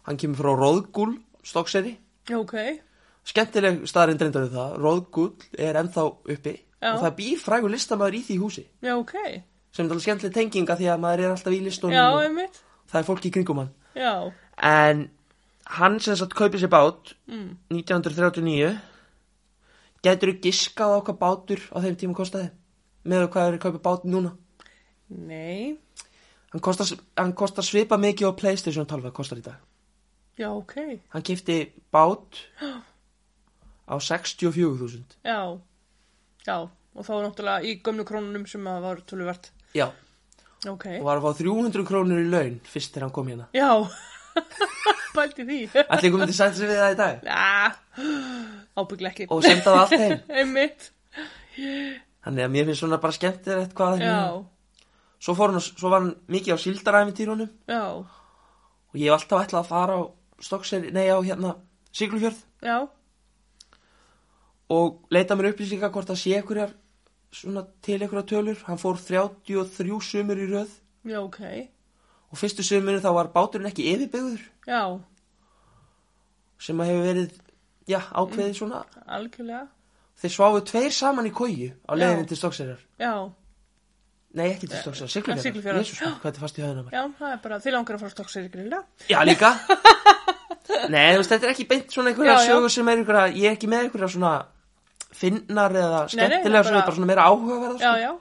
[0.07, 1.97] hann kemur frá Róðgúl Stokkseri
[2.37, 2.55] ok,
[3.27, 4.73] skemmtileg staðarinn reyndar við það.
[4.83, 6.55] Róðgull er ennþá uppi.
[6.79, 6.93] Já.
[6.93, 8.61] og það býr frægur listamæður í því húsi.
[8.79, 9.15] Já, ok,
[9.75, 12.37] sem er alveg skemmtileg tenginga því að maður er alltaf í listunum
[12.89, 13.73] það er fólk í kringum hann.
[13.99, 14.13] Já,
[14.69, 15.09] en
[15.79, 17.49] hann sem sagt kaupið sér bát mm.
[17.75, 18.71] 1939
[20.05, 22.49] getur þú giskað á hvað bátur á þeim tíma kostaði?
[23.03, 24.31] Með hvað er kaupið bát núna?
[25.09, 25.75] Nei,
[26.53, 29.59] hann kostar, hann kostar svipa mikið á Playstation 12 kostar í dag.
[30.39, 30.75] Já, ok,
[31.13, 31.57] hann kifti
[31.91, 32.39] bát
[33.91, 35.39] á 64.000 já,
[36.47, 36.57] já,
[36.95, 39.89] og þá náttúrulega í gömlu krónunum sem að var töluvert, já,
[40.63, 43.49] ok, og var að fá 300 krónur í laun fyrst þegar hann kom hérna.
[43.51, 43.71] Já,
[45.17, 47.27] bælti því, allir komið til sætt sig við það í dag?
[47.27, 48.07] Já,
[48.79, 50.55] ábygglega ekki, og senda það allt heim.
[52.23, 54.15] Þannig að mér finnst svona bara skemmtilegt hvað já,
[55.19, 59.71] svo, hann, svo var hann mikið á síldaræfintýrunum já, og ég hef alltaf ætlað að
[59.73, 60.03] fara á
[60.39, 61.58] Stokkseri, nei á hérna
[61.91, 62.38] Siglufjörð.
[62.63, 62.88] Já,
[64.69, 66.69] og leita mér upplýsingar hvort það sé
[67.32, 68.58] svona til einhverjar tölur.
[68.65, 70.71] Hann fór 33 sumur í röð.
[71.05, 71.41] Já, ok,
[72.32, 74.41] og fyrstu sumurinn þá var báturinn ekki yfirbyggður.
[74.65, 74.99] Já,
[76.60, 77.36] sem að hefur verið,
[77.89, 78.82] já, ákveðið svona.
[79.08, 79.67] algjörlega,
[80.19, 82.29] þeir sváðu tveir saman í kóju á leiðinni Já.
[82.32, 83.13] til Stokkseirar já,
[84.37, 85.83] nei, ekki til Stokkseirar, Siglufjörðar Siglufjarðar.
[85.85, 86.93] Jesús, hvað þetta er fast í höfðuna mér?
[86.93, 89.49] Já, það er bara, þið langar að fara stokksir í grilla, já, líka.
[90.93, 92.49] Nei, þú veist, þetta er ekki beint svona einhverja Já, já.
[92.53, 94.33] sögur sem er einhverja ég er ekki með einhverja svona
[95.19, 98.01] finnar eða Nei, nei, skemmtilega bara- svona, bara svona meira áhugaverða já, sko.
[98.03, 98.11] já,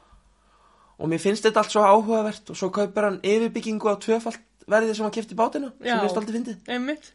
[0.99, 4.97] og mér finnst þetta allt svo áhugavert og svo kaupir hann yfirbyggingu á tvöfalt verðið
[4.99, 6.57] sem hann kefti bátina sem er stoltið fyndið.
[6.75, 7.13] Einmitt,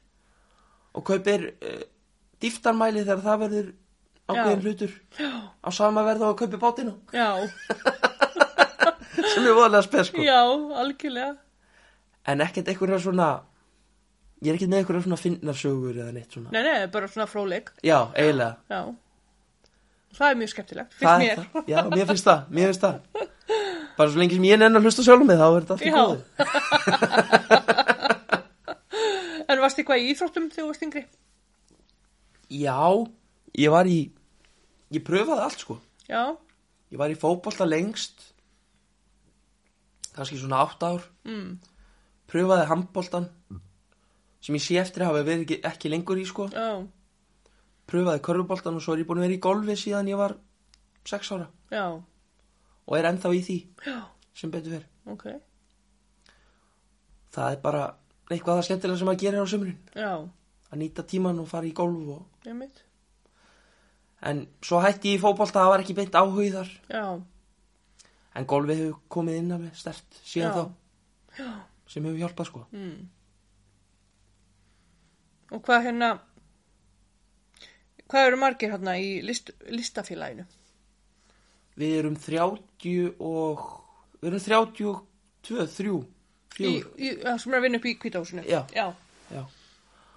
[0.94, 1.82] og kaupir uh,
[2.42, 3.68] dýftarmæli þegar það verður
[4.30, 4.94] ákveðin hlutur
[5.66, 7.28] á sama verð og að kaupi bátina já,
[9.16, 10.22] sem er voðalega spes sko.
[10.26, 10.40] Já,
[10.84, 11.34] algjörlega,
[12.34, 13.30] en ekkert einhverja svona
[14.44, 16.50] ég er ekkert með einhverja svona finnarsögur eða neitt svona.
[16.56, 18.56] Nei, nei, bara svona fróleik, já, eiginlega.
[18.72, 18.82] Já,
[20.18, 21.64] það er mjög skemmtilegt, Það finnst er mér, það.
[21.74, 22.98] já, mér finnst það, mér finnst það.
[23.98, 25.92] Bara svo lengi sem ég nenni að hlusta sjálfum mig þá er þetta allt í
[25.92, 25.96] Já.
[26.02, 26.20] góðu.
[29.54, 31.02] En varst eitthvað í íþróttum þegar þú varst yngri,
[32.54, 32.78] já,
[33.60, 33.98] ég var í
[34.94, 35.76] ég pröfaði allt sko.
[36.10, 36.24] Já,
[36.94, 38.33] Ég var í fótbolta lengst
[40.16, 41.06] kannski svona átt ár.
[41.28, 41.60] Mm,
[42.30, 43.30] pröfaði handboltan
[44.44, 46.48] sem ég sé eftir að hafa verið ekki, ekki lengur í sko.
[46.54, 46.82] Já,
[47.90, 50.38] pröfaði körfuboltan og svo er ég búin að vera í golfi síðan ég var
[51.08, 51.48] 6 ára.
[51.74, 51.86] Já,
[52.88, 53.98] og er ennþá í því já,
[54.36, 55.26] sem betur verið ok,
[57.36, 57.84] það er bara
[58.30, 60.14] eitthvað það skemmtilega sem að gera á sömurinn já,
[60.70, 62.24] að nýta tíman og fara í golf og...
[64.30, 66.74] en svo hætti ég í fótbolta það var ekki beint áhugið þar.
[66.90, 67.06] Já,
[68.34, 70.56] en golfið hefur komið inn alveg stert síðan Já.
[70.58, 71.52] þá já,
[71.94, 72.96] sem hefur hjálpað sko mm.
[75.54, 76.08] Og hvað hérna,
[78.10, 80.48] hvað eru margir hérna í list, listafélaginu?
[81.80, 83.64] við erum 30 og
[84.22, 85.94] við erum 32, 3
[86.54, 88.44] Í, 4 í, það sem er að vinna upp í kvítahúsinu?
[88.46, 88.62] Já.
[89.34, 89.44] Já.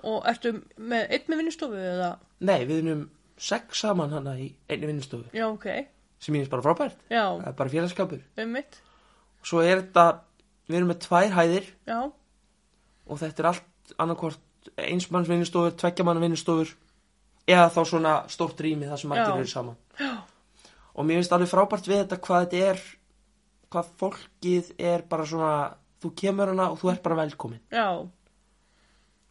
[0.06, 2.10] Og ertu með einn með vinnustofu eða?
[2.44, 3.04] Nei, við erum
[3.40, 5.68] sex saman hana í einni vinnustofu Já, ok.
[6.26, 6.98] Sem ég finnst bara frábært.
[7.38, 8.22] Það er bara félagskapur.
[8.50, 8.80] mitt.
[9.46, 10.06] Svo er þetta,
[10.66, 11.98] við erum með tvær hæðir Já,
[13.06, 16.72] og þetta er allt annarkvort einsmanns vinnustofur, tveggjamann vinnustofur
[17.46, 19.36] eða þá svona stórt rými þar sem margir Já.
[19.38, 19.76] eru saman.
[20.02, 20.16] Já.
[20.96, 22.82] Og mér finnst alveg frábært við þetta hvað þetta er,
[23.70, 25.52] hvað fólkið er bara svona,
[26.02, 27.62] þú kemur hana og þú ert bara velkomin.
[27.70, 27.86] já,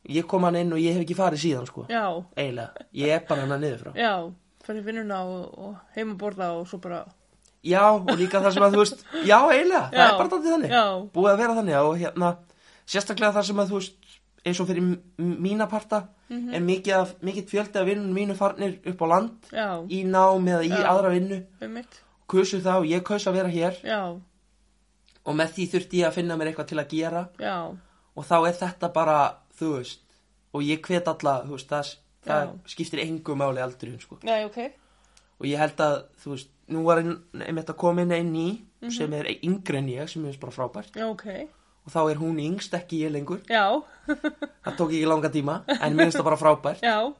[0.05, 2.03] Ég kom hann inn og ég hef ekki farið síðan sko, já,
[2.37, 2.83] eiginlega.
[2.93, 3.93] Ég er bara hana niður frá.
[4.65, 7.03] Fyrir vinnuna og, og heim að borða og svo bara,
[7.65, 8.99] Já, og líka það sem að þú veist,
[9.31, 10.73] já, eiginlega, það er bara daldið þannig.
[10.75, 10.83] Já.
[11.15, 12.27] Búið að vera þannig og hérna,
[12.85, 13.95] sérstaklega það sem að þú veist,
[14.45, 16.53] eins og fyrir m- mína parta, Mhm.
[16.57, 20.47] er mikið, af, mikið fjöldi af vinnunum mínu farnir upp á land, já, í nám
[20.49, 20.85] eða í Já.
[20.89, 21.37] aðra vinnu,
[22.65, 23.99] það og ég kaus að vera hér Já,
[25.25, 27.53] og með því þurfti ég að finna mér eitthvað til að gera já,
[28.17, 29.17] og þá er þetta bara,
[29.59, 30.01] þú veist,
[30.53, 31.93] og ég hvet alla, þú veist, það,
[32.25, 32.53] það Já.
[32.73, 34.17] skiptir engu máli aldurinn, sko.
[34.23, 34.57] já, ok.
[35.39, 38.61] og ég held að, þú veist, nú var ein- einmitt að koma inn einn ný
[38.81, 38.91] Mhm.
[38.91, 41.25] sem er yngri en ég, sem er bara frábært Já, ok.
[41.85, 43.81] og þá er hún yngst, ekki ég lengur Já,
[44.65, 47.13] það tók ekki langa tíma, en mér finnst það bara frábært já,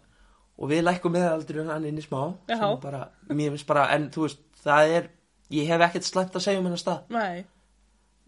[0.58, 2.76] og við lækkum meðaldur hann inn í smá Já.
[2.82, 5.10] bara, mér finnst bara, en þú veist það er,
[5.52, 7.46] ég hef ekkert slæmt að segja um hennar stað nei,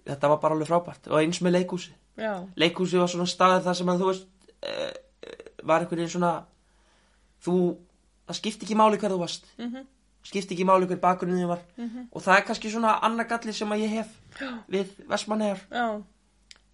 [0.06, 3.76] þetta var bara alveg frábært og eins með leikhúsi já, leikhúsi var svona staðar þar
[3.80, 4.28] sem að þú veist
[4.68, 4.94] uh,
[5.64, 6.34] var einhvern veginn svona
[7.44, 7.78] þú,
[8.28, 9.46] það skipti ekki máli hver þú varst.
[9.58, 9.86] Mhm,
[10.24, 11.62] skipti ekki máli hver bakgrunnið þið var.
[12.12, 14.08] Og það er kannski svona annar galli sem að ég hef
[14.70, 15.62] við Vestmannegar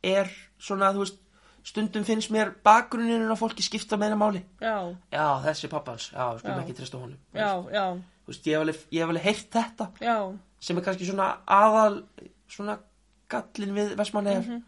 [0.04, 1.20] er svona, þú veist
[1.64, 4.42] stundum finnst mér bakgrunninu á fólki skipta meira máli.
[4.60, 6.64] Já, já, þessi pappans, já, skulum Já.
[6.66, 7.18] ekki treysta honum.
[7.34, 7.86] Já, já,
[8.28, 9.88] veist, ég hef alveg, heyrt þetta.
[10.02, 10.18] Já,
[10.60, 12.04] sem er kannski svona aðal
[12.50, 12.80] svona
[13.30, 14.64] gallin við Vestmannegar Mhm.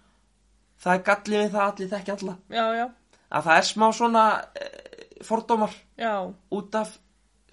[0.80, 2.38] það er gallin við það að allir þekki alla.
[2.50, 2.90] Já, já,
[3.32, 4.24] að það er smá svona
[4.56, 4.70] e,
[5.28, 6.14] fordómar já,
[6.52, 6.98] út af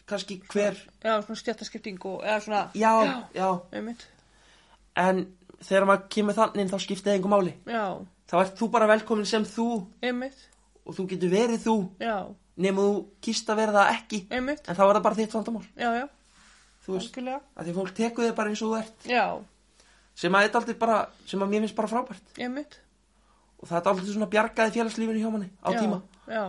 [0.09, 2.93] kannski hver já, svona stjættaskipting og, eða svona, já,
[3.37, 4.07] já, einmitt,
[4.99, 5.25] en
[5.63, 7.53] þegar maður kemur þannig þá skiptið einhver máli.
[7.71, 7.85] Já,
[8.31, 9.69] þá ert þú bara velkomin sem þú.
[10.05, 10.47] Einmitt,
[10.87, 11.77] og þú getur verið þú.
[12.03, 12.17] Já,
[12.63, 14.21] nema þú kýst að vera það ekki.
[14.33, 15.65] Einmitt, en þá er það bara þitt vandamál.
[15.79, 16.07] Já, já,
[16.85, 19.09] þú veist, að því fólk tekur þig bara eins og þú ert.
[19.11, 19.27] Já,
[20.19, 20.99] sem að þetta aldrei bara,
[21.31, 22.35] sem að mér finnst bara frábært.
[22.39, 22.79] Einmitt,
[23.61, 26.03] og það er aldrei svona bjargaði félagslífinu hjá manni á já, tíma.
[26.27, 26.45] já,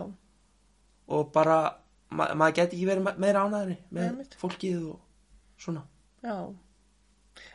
[1.08, 1.76] og bara,
[2.12, 4.36] ma maður geti ekki verið me- meira ánæðri með Einmitt.
[4.42, 5.00] fólkið og
[5.60, 5.84] svona
[6.24, 6.36] já,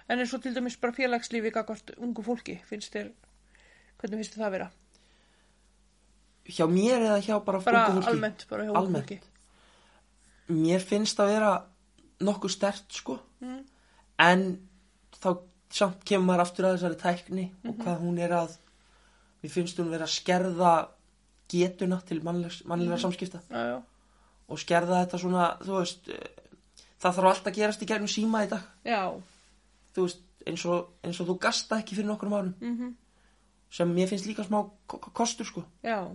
[0.09, 3.11] en eins og til dæmis bara félagslífi gagvart ungu fólki, finnst þér,
[3.99, 4.71] hvernig finnst þér það vera?
[6.49, 9.07] hjá mér eða hjá bara, Bara ungu fólki almennt, bara hjá ungu Almennt.
[9.07, 9.21] fólki,
[10.49, 11.53] mér finnst að vera
[12.21, 13.65] nokkuð stert sko Mm.
[14.19, 14.69] en
[15.13, 15.39] þá
[15.71, 17.83] samt kemur maður aftur að þessari tækni og Mhm.
[17.85, 18.57] hvað hún er að
[19.45, 20.89] mér finnst hún vera að skerða
[21.49, 23.01] getuna til mannlega Mhm.
[23.01, 23.41] samskipta.
[23.51, 23.83] Já, já,
[24.49, 26.29] og skerða þetta svona, þú veist eh,
[27.01, 28.63] það þarf allt að gerast í gegnum síma í dag.
[28.85, 29.13] Já,
[29.95, 32.55] þú veist, eins og, eins og þú gasta ekki fyrir nokkrum árum.
[32.61, 32.95] Mhm,
[33.71, 35.65] sem mér finnst líka smá ko- ko- kostur sko.
[35.85, 36.09] Já,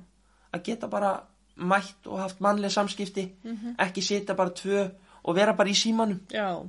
[0.53, 1.23] að geta bara
[1.57, 4.91] mætt og haft mannlega samskipti mhm, ekki sita bara tvö
[5.23, 6.19] og vera bara í símanum.
[6.31, 6.63] Já,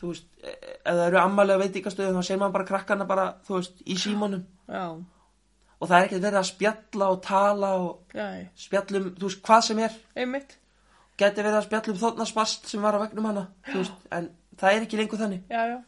[0.00, 3.54] þú veist, e- ef það eru ammalega veitingastöðum þá segir maður bara krakkana bara, þú
[3.56, 4.44] veist, í símanum.
[4.68, 5.02] Já,
[5.80, 8.26] og það er ekkert verið að spjalla og tala og já,
[8.66, 9.96] spjallum, þú veist, hvað sem er.
[10.16, 10.54] Einmitt,
[11.20, 14.76] geti verið að spjallum þóttna spast sem var á vegnum hana, þú veist, en það
[14.78, 15.42] er ekki lengur þannig.
[15.52, 15.78] Já, já,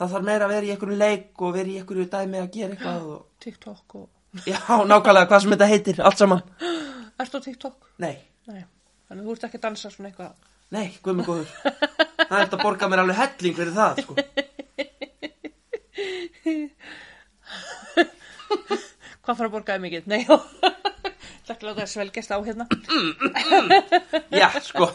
[0.00, 2.76] það þarf meira að vera í einhverju leik og vera í einhverju dæmi að gera
[2.76, 4.06] eitthvað og, TikTok og,
[4.48, 4.58] já,
[4.92, 6.44] nákvæmlega, hvað sem þetta heitir, allt saman.
[7.22, 7.78] Ertu á TikTok?
[8.02, 8.14] nei,
[8.50, 8.64] Nei,
[9.06, 10.32] þannig þú ert ekki að dansa svona eitthvað,
[10.74, 11.50] nei, guðmi góður.
[11.62, 14.12] Það er þetta að borga mér alveg helling fyrir það, sko
[19.22, 20.08] hvað þarf að borgaði mikið?
[20.12, 20.22] Nei,
[21.46, 22.68] það ekki láta að svelgjast á hérna,
[24.40, 24.88] já, sko.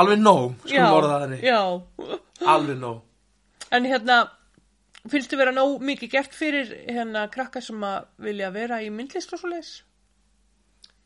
[0.00, 1.58] Alveg nóg, skulum orða það þannig já,
[2.54, 3.02] alveg nóg.
[3.72, 4.20] En hérna,
[5.08, 9.34] finnst þið vera nóg mikið gert fyrir hérna krakka sem að vilja vera í myndlist
[9.34, 9.74] og svo leis?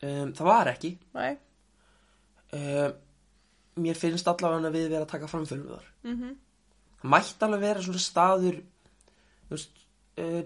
[0.05, 0.93] um, það var ekki.
[1.17, 1.33] Nei,
[2.55, 2.97] um,
[3.83, 6.37] mér finnst allavega að við vera að taka framförum við þar mhm,
[7.03, 9.83] það mætti alveg vera svona staður þú veist,
[10.23, 10.43] uh,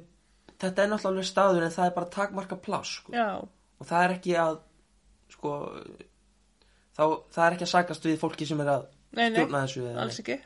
[0.60, 3.12] þetta er náttúrulega staður en það er bara takmarka pláss sko.
[3.80, 4.58] og það er ekki að
[5.30, 5.54] sko
[6.96, 8.86] þá, það er ekki að sagast við fólki sem er að
[9.16, 10.36] nei, nei, stjórna þessu ekki,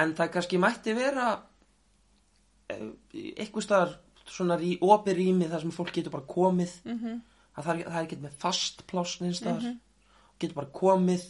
[0.00, 1.28] en það kannski mætti vera
[2.72, 2.90] uh,
[3.36, 6.78] eitthvað staðar svona í opið rými þar sem fólk getur bara komið.
[6.88, 7.18] Mhm,
[7.58, 9.66] það, er, það er ekki með fast pláss neins staðar.
[9.68, 9.80] Mhm.
[10.40, 11.26] getur bara komið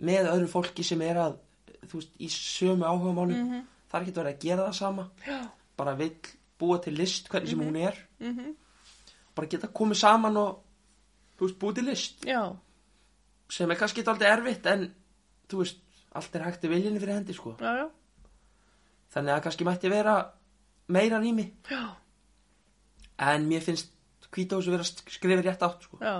[0.00, 1.38] með öðru fólki sem er að
[1.86, 3.38] þú veist, í sömu áhugamálum.
[3.46, 5.06] Mhm, það er ekki verið að gera það sama.
[5.26, 5.38] Já,
[5.76, 6.16] bara vill
[6.60, 7.96] búa til list hvernig sem hún er.
[8.20, 8.56] Mhm,
[9.36, 10.58] bara geta komið saman og
[11.38, 12.26] þú veist, búið til list.
[12.28, 12.42] Já,
[13.50, 14.90] sem er kannski aldrei erfitt en
[15.50, 15.80] þú veist,
[16.14, 17.56] allt er hægt í viljunni fyrir hendi sko.
[17.60, 17.88] já, já,
[19.14, 20.18] þannig að kannski mætti vera
[20.88, 21.48] meira rými.
[23.20, 23.90] En mér finnst
[24.30, 25.98] hvítahúsi vera skrifið rétt átt sko.
[26.00, 26.14] já,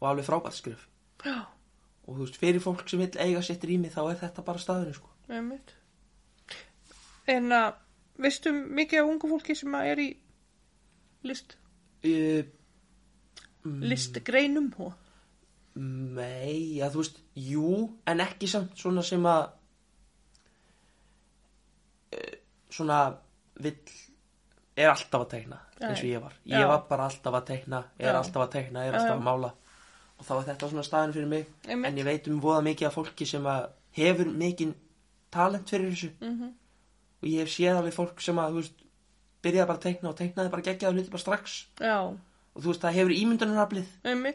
[0.00, 0.86] og alveg frábært skrif
[1.24, 1.46] já,
[2.06, 4.94] og þú veist, fyrir fólk sem vill eiga sitt rými þá er þetta bara staðurinn
[4.94, 5.10] sko.
[5.28, 5.74] einmitt.
[7.30, 7.74] En að,
[8.20, 10.08] veistu mikið af ungu fólki sem er í
[11.28, 11.56] list,
[12.06, 12.42] uh,
[13.64, 14.96] listgreinum og,
[15.80, 17.74] Nei, að þú veist, jú,
[18.10, 19.44] en ekki samt svona sem að
[22.18, 22.34] uh,
[22.74, 22.98] svona
[23.62, 23.78] vill,
[24.74, 26.34] er alltaf að teikna eins og ég var.
[26.44, 26.58] Já.
[26.58, 28.18] Ég var bara alltaf að teikna, er Já.
[28.18, 29.18] alltaf að teikna, er Já, alltaf já.
[29.20, 29.52] að mála
[30.20, 31.88] og þá er þetta svona staðin fyrir mig Einmitt.
[31.88, 34.74] en ég veit um voða mikið af fólki sem að hefur mikið
[35.32, 36.50] talent fyrir þessu mhm,
[37.22, 38.84] og ég hef séð alveg fólk sem að, þú veist,
[39.44, 41.56] byrjaði bara að teikna og teiknaði bara geggjaði hluti bara strax.
[41.80, 41.96] Já,
[42.54, 43.88] og þú veist, það hefur ímyndunaraflið.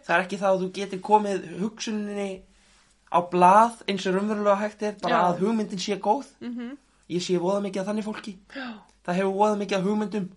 [0.06, 2.30] Það er ekki það að þú getur komið hugsuninni
[3.16, 5.26] á blað eins og raunverulega hægt er bara Já.
[5.30, 6.26] að hugmyndin sé góð.
[6.42, 6.72] Mhm,
[7.10, 8.34] ég sé voða mikið af þannig fólki.
[8.56, 8.68] Já,
[9.06, 10.30] það hefur voða mikið af hugmyndum.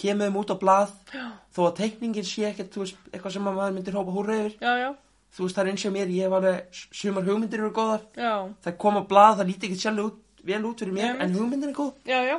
[0.00, 0.90] Kemur þeim út á blað.
[1.12, 1.24] Já,
[1.54, 4.54] þó að teikningin sé ekkert þú veist, eitthvað sem að maður myndir hópa húrra yfir.
[4.60, 4.90] Já, já,
[5.36, 8.04] þú veist það er eins og mér, ég hef alveg sumar hugmyndir eru góðar.
[8.16, 8.34] Já,
[8.64, 11.70] það kom á blað, það líti ekki sjálf út, vel út fyrir mér en hugmyndin
[11.70, 11.92] er góð.
[12.08, 12.36] Já, já,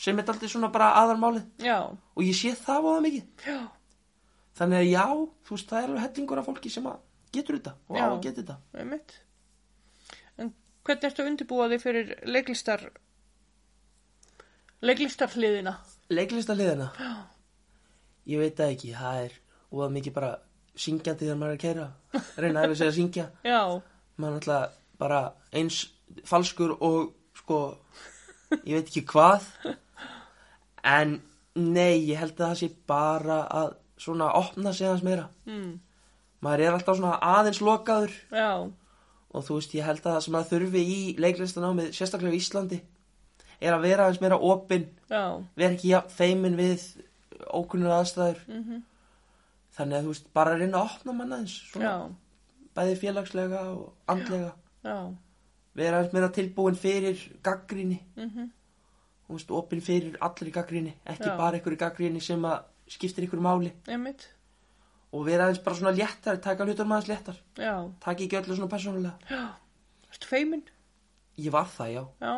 [0.00, 3.46] sem er aldrei svona bara aðarmálið já, og ég sé það voða mikið.
[3.46, 3.60] Já,
[4.60, 5.06] þannig að já,
[5.46, 7.00] þú veist það er hellingur af fólki sem að
[7.34, 8.58] getur þetta og á að geta þetta.
[8.82, 9.16] Einmitt.
[10.38, 10.52] En
[10.86, 12.88] hvernig ertu að undirbúa þig fyrir leiklistar,
[14.84, 15.78] leiklistarhliðina?
[16.12, 16.90] leiklista liðina
[18.28, 19.36] ég veit það ekki, það er
[19.74, 20.30] óða mikið bara
[20.74, 21.86] syngjandi þegar maður er að keira
[22.42, 23.26] reyna að segja að syngja.
[23.46, 23.60] Já,
[24.16, 25.20] maður er alltaf bara
[25.54, 25.80] eins
[26.28, 27.12] falskur og
[27.44, 27.60] sko
[28.64, 29.46] ég veit ekki hvað.
[30.84, 31.18] En
[31.54, 35.28] nei, ég held að það sé bara að svona opna sig hans meira.
[35.48, 35.76] Mm,
[36.44, 38.16] maður er alltaf svona aðeins lokaður.
[38.32, 38.50] Já,
[39.34, 42.80] og þú veist, ég held að það sem að þurfi í leiklistanámið, sérstaklega í Íslandi
[43.64, 44.88] er að vera aðeins meira opinn.
[45.10, 45.24] Já,
[45.56, 46.84] vera ekki feimin við
[47.54, 48.42] ókunnur aðstæður.
[48.48, 48.82] Mhm,
[49.76, 51.94] þannig að þú veist, bara að reyna að opna mann aðeins já, svona,
[52.76, 54.52] bæði félagslega og andlega.
[54.84, 54.98] Já,
[55.74, 58.52] vera aðeins meira tilbúin fyrir gaggríni mhm,
[59.26, 61.36] þú veist, opinn fyrir allir í gaggríni ekki Já.
[61.40, 62.62] bara einhverju gaggríni sem að
[62.94, 63.72] skiptir einhverju máli.
[63.88, 64.28] Einmitt,
[65.14, 67.38] og vera aðeins bara svona léttar, taka hlutur maður léttar.
[67.56, 69.16] Taka ekki öllu svona persónulega.
[69.30, 69.44] Já,
[70.12, 70.64] ertu feimin?
[71.40, 72.34] ég var það, já, Já,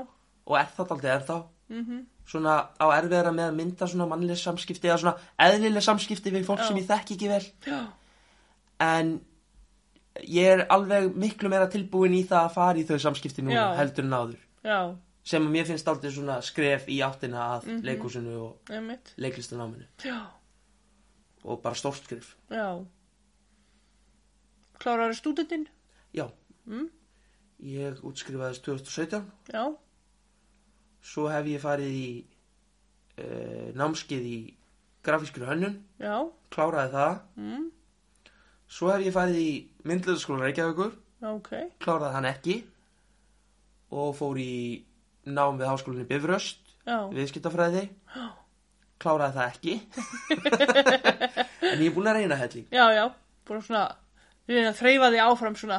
[0.47, 1.37] og er það aldrei ennþá
[1.69, 5.17] mhm, svona á erfiðara með að mynda svona mannlega samskipti eða svona
[5.47, 6.69] eðlilega samskipti við fólk Já.
[6.71, 7.43] sem ég þekki ekki vel.
[7.67, 7.81] Já,
[8.87, 9.13] en
[10.25, 13.77] ég er alveg miklu meira tilbúin í það að fara í þau samskipti núna Já.
[13.77, 14.39] heldur en áður.
[14.65, 17.83] Já, sem að mér finnst aldrei svona skref í áttina að Mhm.
[17.85, 20.27] leikhúsinu og einmitt, leiklistanáminu já,
[21.45, 22.37] og bara stórt skref.
[22.51, 22.85] Já.
[24.79, 25.67] Klárar stúdentinn?
[26.15, 26.31] já,
[26.67, 26.89] Mm,
[27.63, 29.77] ég útskrifaðist 2017 já,
[31.01, 32.25] svo hef ég farið í
[33.19, 34.55] uh, námskeið í
[35.07, 35.77] grafískri hönnun.
[36.01, 37.21] Já, kláraði það.
[37.39, 37.71] Mm,
[38.69, 39.51] svo hef ég farið í
[39.87, 40.93] myndliðaskóla Reykjavíkur.
[41.27, 41.51] Ok,
[41.83, 42.57] kláraði hann ekki.
[43.97, 44.51] Og fór í
[45.27, 47.87] nám við háskólinni Bifröst já, viðskiptafræði.
[49.03, 49.77] Kláraði það ekki.
[51.67, 53.05] En ég er búin að reyna helling já, já,
[53.49, 53.85] búin að svona,
[54.49, 55.79] reyna að þreyfa því áfram svona,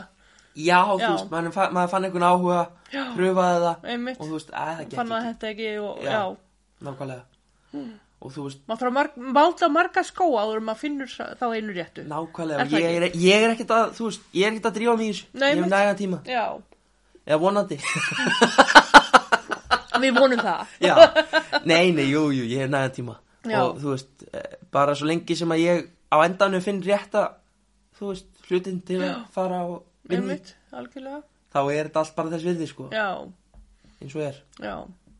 [0.57, 1.07] já, þú Já.
[1.13, 2.57] veist, maður, fa- maður fann einhvern áhuga
[2.91, 3.03] Já.
[3.15, 5.29] pröfaði það einmitt, og þú veist, að það gekk fann að ekki.
[5.31, 6.11] þetta ekki og, Já.
[6.11, 6.21] já,
[6.89, 7.23] nákvæmlega
[8.17, 12.05] og þú veist, maður þarf að máta marga skóa áður maður finnur þá einu réttu.
[12.09, 15.07] nákvæmlega Er ég er, ég er ekkert að, veist, ég er ekkert að drífa mig
[15.07, 16.45] í þessu ég hef nægan tíma, Já,
[17.27, 17.77] eða vonandi
[20.01, 20.73] við vonum það.
[20.87, 20.95] já,
[21.65, 23.15] nei, nei, jú, jú, ég hef nægan tíma
[23.47, 23.61] Já.
[23.63, 27.23] og þú veist, eh, bara svo lengi sem að ég á endanum finn rétta
[27.97, 31.21] þú veist, hlutin til að fara og algjörlega.
[31.53, 33.09] þá er þetta allt bara þess virði, sko, Já,
[34.01, 34.75] eins og er já.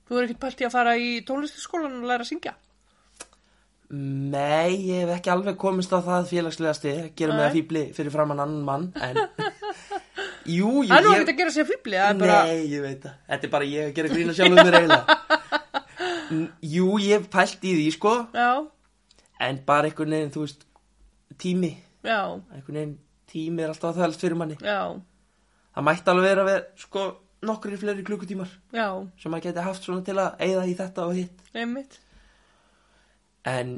[0.08, 2.54] Þú er ekkert pælt í að fara í tónlistaskólan og læra að syngja?
[3.88, 8.12] Nei, ég hef ekki alveg komist á það félagslega stið, gera mig að fýbli fyrir
[8.12, 9.20] framann annan mann, en
[10.58, 12.84] jú, jú, Það er nú ekkert að gera sér fýbli, það er bara, nei, ég
[12.84, 15.18] veit það, þetta er bara ég að gera grína sjálfum mér eiginlega.
[16.76, 18.50] Jú, ég hef pælt í því, sko, já,
[19.48, 20.66] en bara einhvern veginn, þú veist,
[21.40, 21.70] tími,
[22.04, 22.20] já,
[22.52, 22.98] einhvern veginn
[23.32, 24.58] tími er alltaf að þvælst fyrir manni.
[24.64, 24.82] já,
[25.78, 27.06] Það mætti alveg vera við, sko,
[27.48, 28.88] nokkri fleiri klukkutímar já,
[29.22, 31.44] sem maður geti haft svona til að eyða í þetta og hitt.
[31.54, 32.00] einmitt,
[33.48, 33.74] En,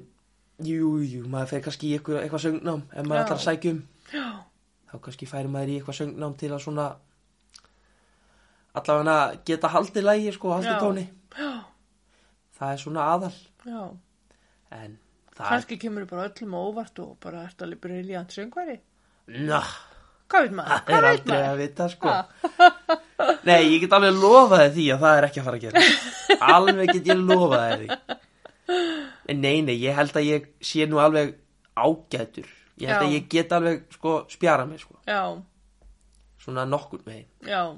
[0.65, 2.84] jú, jú, maður fer kannski í eitthvað, eitthvað söngnám.
[2.93, 3.82] Ef maður ætlar að sækja um.
[4.13, 4.26] já,
[4.89, 6.88] þá kannski færi maður í eitthvað söngnám til að svona
[8.80, 9.17] allavega
[9.47, 10.80] geta haldið lægi sko, haldið Já.
[10.84, 11.05] tóni.
[11.39, 11.51] Já,
[12.59, 13.36] það er svona aðal.
[13.65, 13.84] Já.
[14.80, 14.97] en
[15.36, 18.80] það Kannski kemur bara öllum óvart og bara ert alveg briljant söngværi.
[19.30, 19.61] er Ná,
[20.30, 20.82] Hvað veit maður?
[20.86, 22.15] það er aldrei að vita sko.
[23.45, 25.84] Nei, ég get alveg lofaði því að það er ekki að fara að gera.
[26.55, 28.17] Alveg get ég lofaði því
[28.70, 31.36] en nei, nei, ég held að ég sé nú alveg
[31.76, 32.47] ágætur.
[32.80, 33.07] Ég held Já.
[33.07, 35.24] að ég get alveg sko spjara mig sko, Já,
[36.39, 37.76] svona nokkur megin já,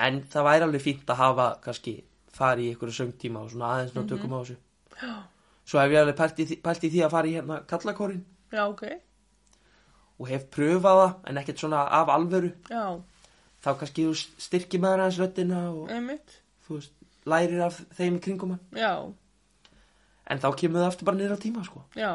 [0.00, 1.92] En það væri alveg fínt að hafa kannski
[2.32, 4.08] fara í einhverju söngtíma og svona aðeins ná Mhm.
[4.08, 4.56] tökum á þessu.
[5.66, 8.24] Svo hef ég alveg pælt í, því- pælt í því að fara í hérna kallakórin
[8.52, 8.82] já, ok,
[10.20, 12.52] og hef pröfað það en ekkert svona af alvöru.
[12.70, 13.00] já,
[13.62, 16.92] Þá kannski þú styrkir maður aðeins röddina og einmitt, þú veist,
[17.26, 18.60] lærir af þeim í kringum hann.
[18.72, 19.12] já,
[20.30, 22.10] En þá kemur það aftur bara niður á tíma sko, já,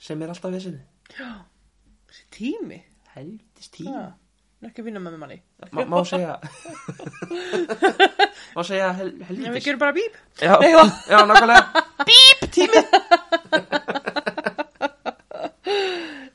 [0.00, 0.80] sem er alltaf vesinni.
[1.18, 1.30] já,
[2.08, 2.78] þessi tími,
[3.12, 4.04] Helvtis já, tíma.
[4.62, 5.36] er ekki að vinna með manni.
[5.76, 6.38] Ma, má segja,
[8.56, 9.64] má segja hel, Já, við helvitis.
[9.66, 10.16] gerum bara bíp.
[10.40, 11.84] Já, Nei, já, nákvæmlega.
[12.08, 12.80] Bíp, tími.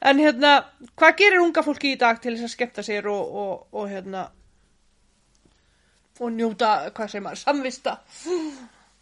[0.07, 0.51] En hérna,
[0.95, 4.21] hvað gerir unga fólki í dag til þess að skemmta sér og, og, og hérna,
[6.21, 7.95] og njóta, hvað segir maður, samvista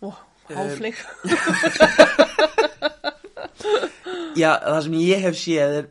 [0.02, 0.16] og
[0.50, 0.98] háfleik.
[4.36, 5.86] Já, það sem ég hef séð er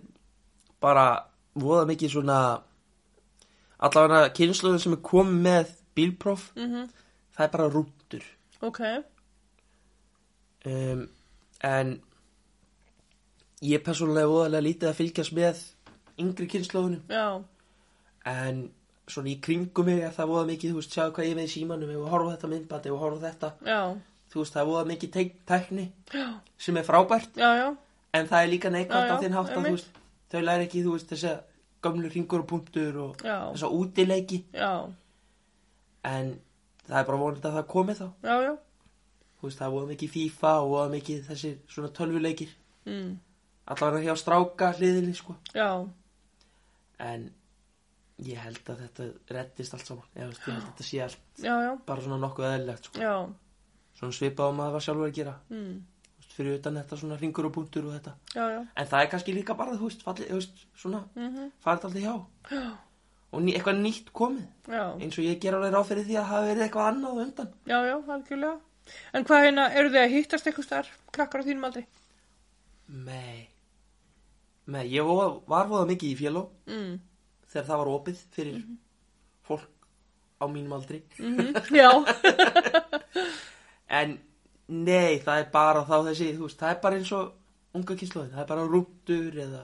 [0.85, 1.05] bara
[1.57, 2.39] voða mikið svona
[3.85, 6.89] allavega kynsluður sem er komið með bílpróf Mhm.
[7.37, 8.25] það er bara rúndur
[8.65, 8.81] ok,
[10.67, 11.09] um,
[11.65, 12.01] en
[13.63, 15.63] ég er persónulega voðalega lítið að fylgjast með
[16.21, 17.43] yngri kynsluðunum já,
[18.27, 18.71] en
[19.09, 21.53] svona í kringum mig er það voða mikið, þú veist, sjáðu hvað ég með í
[21.55, 23.49] símanum horfum á þetta myndbandi og horfum á þetta.
[23.69, 23.81] Já,
[24.35, 26.27] þú veist, það er voða mikið tækni já,
[26.59, 27.37] sem er frábært.
[27.39, 27.67] Já, já,
[28.19, 30.01] en það er líka neikvæmt á þinn hátt að veist,
[30.33, 31.35] þau læri ekki, þú veist, þessi
[31.85, 33.37] gömlu ringur og punktur og Já.
[33.53, 34.41] þessa útileiki.
[34.57, 34.73] Já,
[36.11, 36.33] en
[36.89, 38.07] það er bara vonandi að það komi þá.
[38.25, 38.55] Já, já.
[39.39, 42.59] þú veist, það er voða mikið FIFA og voða mikið þessi svona tölvuleikir.
[42.85, 43.15] Mm.
[43.73, 45.39] allavega hjá stráka hliðinni, sko.
[45.57, 45.71] Já,
[47.01, 47.31] en
[48.25, 49.07] ég held að þetta
[49.39, 50.11] reddist allt saman.
[50.19, 53.01] Ég, veist, ég held að þetta sé allt já, já, bara svona nokkuð eðlilegt, sko.
[53.01, 53.15] Já.
[54.05, 55.35] Svona svipað á maður var sjálfur að gera.
[55.51, 55.75] Mm.
[56.35, 58.13] Fyrir utan þetta svona ringur og punktur og þetta.
[58.35, 58.61] Já, já.
[58.77, 62.01] en það er kannski líka bara, þú veist, falli, þú veist svona, Mm farið alltaf
[62.03, 62.15] hjá.
[63.35, 64.45] Og ný, eitthvað nýtt komið.
[64.71, 67.49] Já, eins og ég ger alveg ráð fyrir því að hafa verið eitthvað annað undan.
[67.67, 68.59] Já, já, algjörlega.
[69.15, 71.85] En hvað hérna, eru þið að hittast eitthvað starf, krakkar á þínum aldri?
[72.89, 73.49] Nei.
[74.67, 75.39] Nei, ég var,
[75.71, 76.99] voða mikið í fjöló Mm.
[77.53, 78.61] þegar það var opið fyrir
[79.47, 79.71] fólk
[80.43, 81.03] á mínum aldri.
[81.19, 81.91] Mm Já,
[83.95, 84.15] en
[84.69, 88.33] nei, það er bara þá þessi þú veist, það er bara eins og unga kynnslóðin
[88.33, 89.63] það er bara rúndur eða,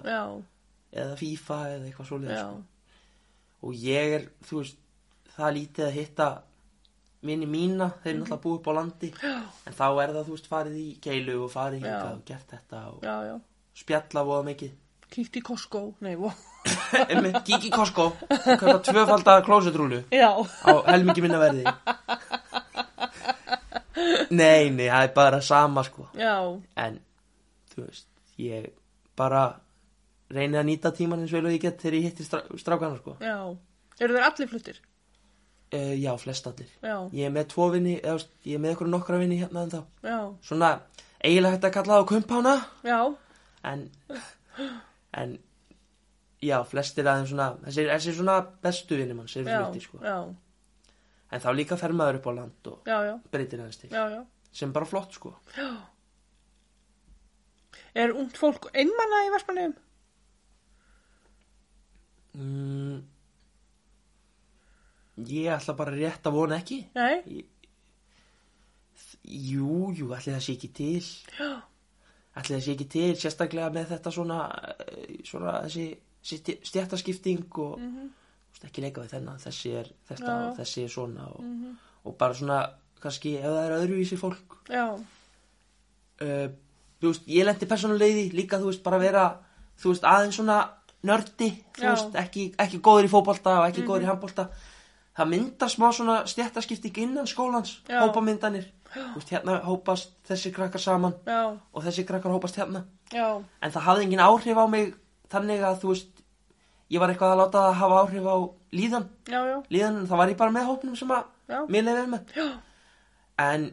[0.90, 2.62] eða FIFA eða eitthvað já, sko.
[3.66, 4.80] og ég er, þú veist
[5.36, 6.30] það lítið að hitta
[7.26, 9.32] minni mína, þeir eru náttúrulega búið upp á landi já,
[9.68, 11.88] en þá er það, þú veist, farið í keilu og farið Já.
[11.90, 13.34] hingað og gert þetta og já, já.
[13.82, 14.78] spjalla voða mikið
[15.10, 16.28] Kíkt í Costco, nei, vo.
[17.10, 20.32] Einmitt, kík í Costco og kaupa tvöfaldar klósetrúlu á
[20.86, 21.64] helmingi minna verði
[24.30, 26.07] Nei, nei, það er bara sama sko.
[26.18, 26.34] Já,
[26.76, 27.01] En,
[27.74, 28.07] þú veist,
[28.38, 28.68] ég
[29.18, 29.45] bara
[30.30, 33.16] reyni að nýta tíman eins vel og ég get þegar ég hitti strá, strákana sko.
[33.20, 33.34] Já.
[34.01, 34.78] Eru þeir allir fluttir?
[35.74, 36.70] uh, Já, flest allir.
[36.82, 39.70] Já, Ég er með tvo vinni, eða, ég er með ykkur nokkra vinni hérna en
[39.74, 40.70] þá já, Svona,
[41.22, 42.55] eiginlega hægt að kalla það á kumpána
[42.86, 43.01] já,
[43.70, 43.84] En,
[45.20, 45.34] en,
[46.43, 50.01] já, flestir aðeins svona Þessi, þessi svona bestu vinni mann, sem já, fluttir sko.
[50.03, 50.16] já,
[51.30, 54.02] En þá líka fer maður upp á land og já, já, breytir aðeins til já,
[54.10, 54.24] já.
[54.52, 55.34] Sem bara flott sko
[57.94, 59.74] Er ungt fólk einmanna í Vestmanneum?
[62.34, 62.98] mm,
[65.30, 67.56] Ég ætla bara rétt að vona ekki Nei, Ég-
[69.30, 71.02] Jú, jú, ætli það sé ekki til
[71.38, 71.50] já,
[72.40, 74.38] Ætli það sé ekki til Sérstaklega með þetta svona
[74.86, 75.88] eh, Svona þessi
[76.70, 77.90] stjættaskipting Og mm.
[77.96, 78.08] -hmm.
[78.68, 80.48] Ekki leika við þennan Þessi er þetta Já, já.
[80.50, 81.76] og þessi er svona og, Mhm.
[82.04, 84.58] og bara svona kannski ef það er öðruvísi fólk.
[84.68, 84.84] Já,
[86.20, 86.48] uh,
[87.00, 89.22] Þú veist, ég lendi persónulegði Líka þú veist, bara vera
[89.80, 90.58] Þú veist, aðeins svona
[91.08, 91.94] nördi Þú Já.
[91.94, 94.48] veist, ekki, ekki góður í fótbolta Og ekki góður í handbolta.
[95.16, 98.00] Það myndar smá svona stjættaskipting innan skólans Já.
[98.04, 98.66] Hópamyndanir.
[98.92, 102.84] Þú veist, hérna hópast þessi krakkar saman já, og þessi krakkar hópast hérna.
[103.12, 104.94] Já, en það hafði engin áhrif á mig
[105.30, 106.19] þannig að þú veist
[106.91, 108.36] ég var eitthvað að láta það hafa áhrif á
[108.80, 109.07] líðan.
[109.30, 112.49] Já, já, líðan, þá var ég bara með hópnum sem að mér lefið með já,
[113.47, 113.68] en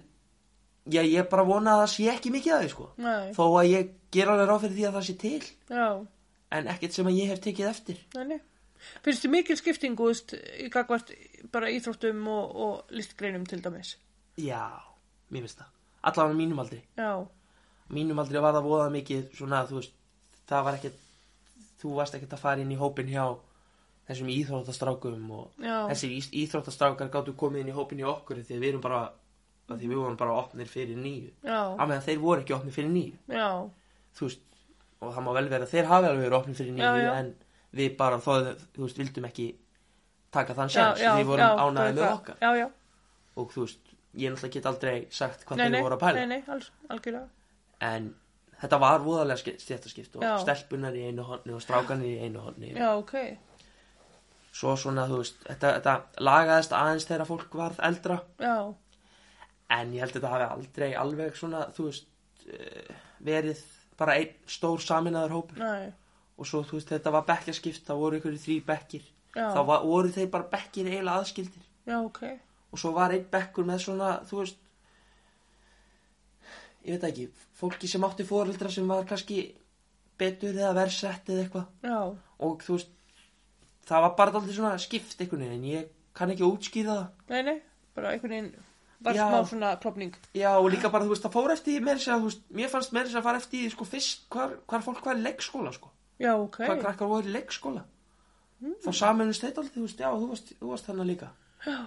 [0.85, 2.89] já, ég bara vona að það sé ekki mikið af því sko.
[3.05, 5.49] Nei, þó að ég gera alveg ráð fyrir því að það sé til.
[5.73, 5.87] Já,
[6.57, 8.03] en ekkert sem að ég hef tekið eftir.
[8.17, 8.37] Nei.
[9.03, 10.11] Finnst þið mikil skiptingu,
[10.61, 11.09] í gagvart
[11.51, 13.95] bara íþróttum og, og listgreinum til dæmis?
[14.37, 14.61] já,
[15.33, 15.73] mér finnst það.
[16.07, 16.77] Allavega mínum aldri.
[16.97, 17.25] Já,
[17.89, 19.95] mínum aldri var það voða mikið svona, veist,
[20.47, 20.99] það var ekkert
[21.81, 23.25] þú varst ekkert að fara inn í hópin hjá
[24.07, 26.11] þessum íþróttastrákum og já, þessi
[26.43, 29.01] íþróttastrákar gáttu komið inn í hópin í okkur því við erum bara
[29.67, 31.33] því við vorum bara opnir fyrir nýju.
[31.43, 33.17] Á meðan þeir voru ekki opnir fyrir nýju.
[33.35, 33.49] Já,
[34.15, 34.43] þú veist,
[35.01, 37.33] og það má vel vera þeir hafi alveg verið opnir fyrir nýju en
[37.77, 38.31] við bara þó,
[38.75, 39.47] þú veist, vildum ekki
[40.37, 41.03] taka þann sjans.
[41.03, 42.39] við vorum þú með okkar.
[42.43, 42.67] Já, já,
[43.35, 46.23] og þú veist, ég náttúrulega get aldrei sagt hvað þeir voru að pæla.
[46.23, 46.71] nei, nei, alls,
[47.91, 48.13] en
[48.61, 52.89] þetta var voðalega stjættaskipt og stelpunar í einu honni og strákanir í einu honni já,
[52.97, 53.15] ok,
[54.57, 58.17] svo svona, þú veist, þetta, þetta lagaðist aðeins þegar fólk varð eldra.
[58.41, 58.55] Já,
[59.77, 62.97] en ég held að þetta hafi aldrei alveg svona, þú veist eh,
[63.27, 63.63] verið
[63.99, 65.61] bara einn stór saminaður hópur.
[65.61, 65.93] Nei,
[66.37, 69.07] og svo, þú veist, þetta var bekkjaskipt þá voru ykkur þrý bekkir.
[69.37, 71.67] Já, þá var, voru þeir bara bekkir eiginlega aðskildir.
[71.87, 72.23] Já, ok,
[72.71, 74.63] og svo var einn bekkur með svona, þú veist
[76.87, 77.27] ég veit ekki
[77.59, 79.41] fólki sem átti fóreldra sem var kannski
[80.17, 81.99] betur eða versett eða eitthvað já,
[82.47, 82.93] og þú veist
[83.87, 87.35] það var bara alltaf svona skipt einhvern veginn en ég kann ekki að útskýra það
[87.35, 87.57] nei, nei,
[87.97, 88.49] bara einhvern veginn,
[89.05, 89.27] var Já.
[89.29, 92.15] smá svona klopning, Já, og líka bara, þú veist, það fór eftir því meira sér
[92.15, 94.81] að, þú veist, mér fannst meira sér að fara eftir því, sko, fyrst, hvar, hvar
[94.87, 97.83] fólk var í leikskóla, sko, já, ok, hvar krakkar voru í leikskóla.
[98.57, 98.73] Mm.
[98.81, 101.29] Þá samanust þetta aldrei, þú veist, já, þú varst, þú varst þannig líka.
[101.67, 101.77] já,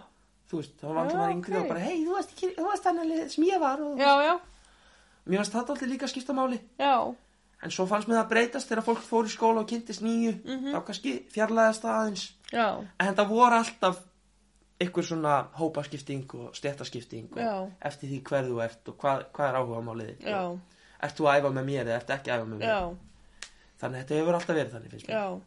[0.51, 1.61] Þú veist, þá var alltaf Já, maður yngri ok.
[1.65, 4.33] og bara, hei, þú varst, ekki, þú varst þannig sem ég var og já, já,
[5.27, 6.61] mér fannst þetta aldrei líka að skipta máli.
[6.79, 7.15] já,
[7.63, 10.73] En svo fannst mér það breytast þegar fólk fór í skóla og kynntist nýju, Mhm.
[10.73, 12.33] þá kannski fjarlæðast það aðeins.
[12.53, 13.99] já, En þetta voru alltaf
[14.81, 17.71] ykkur svona hópaskipting og stéttaskipting og Já.
[17.83, 20.25] eftir því hver þú ert og hvað, hvað er áhuga málið þitt.
[20.25, 20.59] já,
[21.03, 22.67] ert þú að æfa með mér eða ert ekki að æfa með mér?
[22.67, 22.97] Já,
[23.81, 25.17] þannig að þetta hefur alltaf verið þannig finnst mér.
[25.17, 25.41] Já,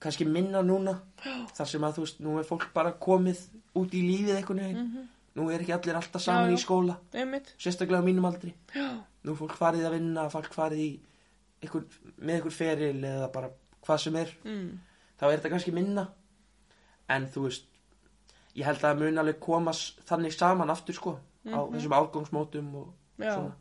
[0.00, 1.00] kannski minna núna
[1.56, 3.38] þar sem að þú veist, nú er fólk bara komið
[3.74, 5.08] út í lífið einhvern veginn
[5.38, 6.56] nú er ekki allir alltaf saman Mhm.
[6.56, 6.96] Já, í skóla.
[7.14, 8.54] Einmitt, sérstaklega á mínum aldri.
[8.74, 8.88] Já,
[9.24, 10.90] nú fólk farið að vinna, fólk farið í
[11.62, 11.84] einhver,
[12.20, 13.50] með einhver feril eða bara
[13.86, 14.34] hvað sem er.
[14.44, 14.78] Mm,
[15.20, 16.08] þá er þetta kannski minna.
[17.08, 17.64] En þú veist
[18.56, 22.88] ég held að mun alveg koma s- þannig saman aftur sko á þessum árgangsmótum og
[23.18, 23.24] Mhm.
[23.24, 23.52] já, svona.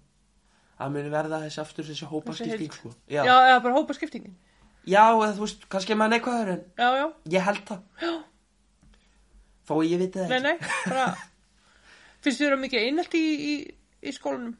[0.79, 2.89] Að muni verða þessi aftur þessi hópaskipting sko.
[3.09, 3.33] Já, já.
[3.49, 4.35] eða bara hópa skiptingin,
[4.85, 7.81] já, eða þú veist, kannski er maður neikvæður en já, já, ég held það.
[8.01, 8.23] Já.
[9.67, 10.43] þó ég viti það nei, ekki.
[10.43, 11.15] nei, bara,
[12.27, 13.53] finnst þér að mikið einelt í, í,
[14.03, 14.53] í skólanum,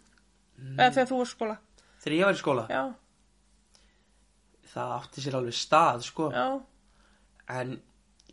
[0.77, 1.57] eða þegar þú var skóla,
[2.03, 2.83] þegar ég var í skóla, já,
[4.73, 6.29] það átti sér alveg stað sko.
[6.33, 6.47] Já,
[7.57, 7.75] en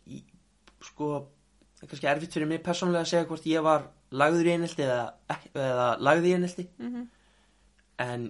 [0.05, 0.21] í,
[0.83, 1.11] sko
[1.75, 4.85] það er kannski erfitt fyrir mig persónulega að segja hvort ég var lagður í einelti
[4.85, 6.67] eða, eða lagður í einelti.
[6.79, 7.05] Mhm,
[8.05, 8.25] en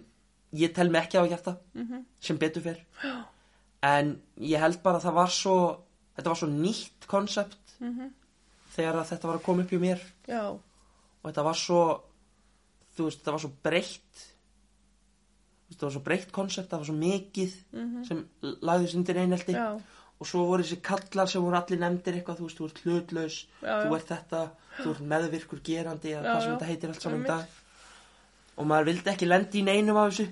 [0.56, 2.84] ég tel mig ekki á að gert það mhm, sem betur fyrr
[3.86, 5.56] en ég held bara að það var svo
[6.16, 8.14] þetta var svo nýtt konsept mhm,
[8.76, 10.06] þegar að þetta var að koma upp hjá mér.
[10.30, 10.44] Já,
[11.26, 11.80] og þetta var svo
[12.96, 14.24] þú veist, þetta var svo breytt.
[15.72, 17.56] Þetta var svo breytt konsept það var svo mikið
[18.08, 18.20] sem
[18.62, 19.52] lagðist undir einelti.
[19.52, 19.60] Mhm.
[19.60, 19.82] já,
[20.22, 23.38] og svo voru þessi kallar sem voru allir nefndir eitthvað, þú veist, þú ert hlutlaus
[23.62, 24.42] Já, þú ert þetta,
[24.78, 27.46] þú ert meðvirkur gerandi eða hvað sem þetta heitir allt saman dag.
[28.58, 30.30] Og maður vildi ekki lendi í neinum af þessu.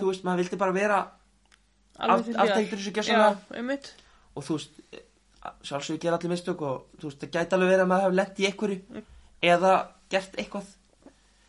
[0.00, 0.98] Þú veist, maður vildi bara vera
[2.00, 2.50] alveg af- til hliðar.
[2.50, 2.92] aftengdur þessu
[3.60, 3.92] einmitt,
[4.34, 4.70] og þú veist,
[5.62, 8.40] sjálfsögur gera allir mistök og þú veist, það gæti alveg verið að maður hefði lent
[8.40, 9.04] í einhverju.
[9.42, 9.72] Eða
[10.10, 10.70] gert eitthvað.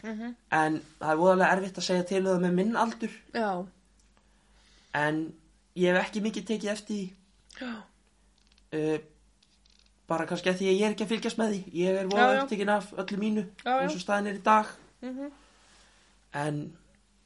[0.01, 3.15] Mhm, en það er voðalega erfitt að segja til um það með minn aldur.
[3.35, 3.49] Já,
[4.97, 5.21] en
[5.77, 7.11] ég hef ekki mikið tekið eftir
[7.61, 8.97] uh,
[10.11, 11.61] bara kannski að því að ég er ekki að fylgjast með því.
[11.79, 12.25] Ég er já.
[12.41, 14.73] upptekinn af öllu mínu Já, eins og staðin er í dag.
[15.05, 15.31] Mhm,
[16.41, 16.61] en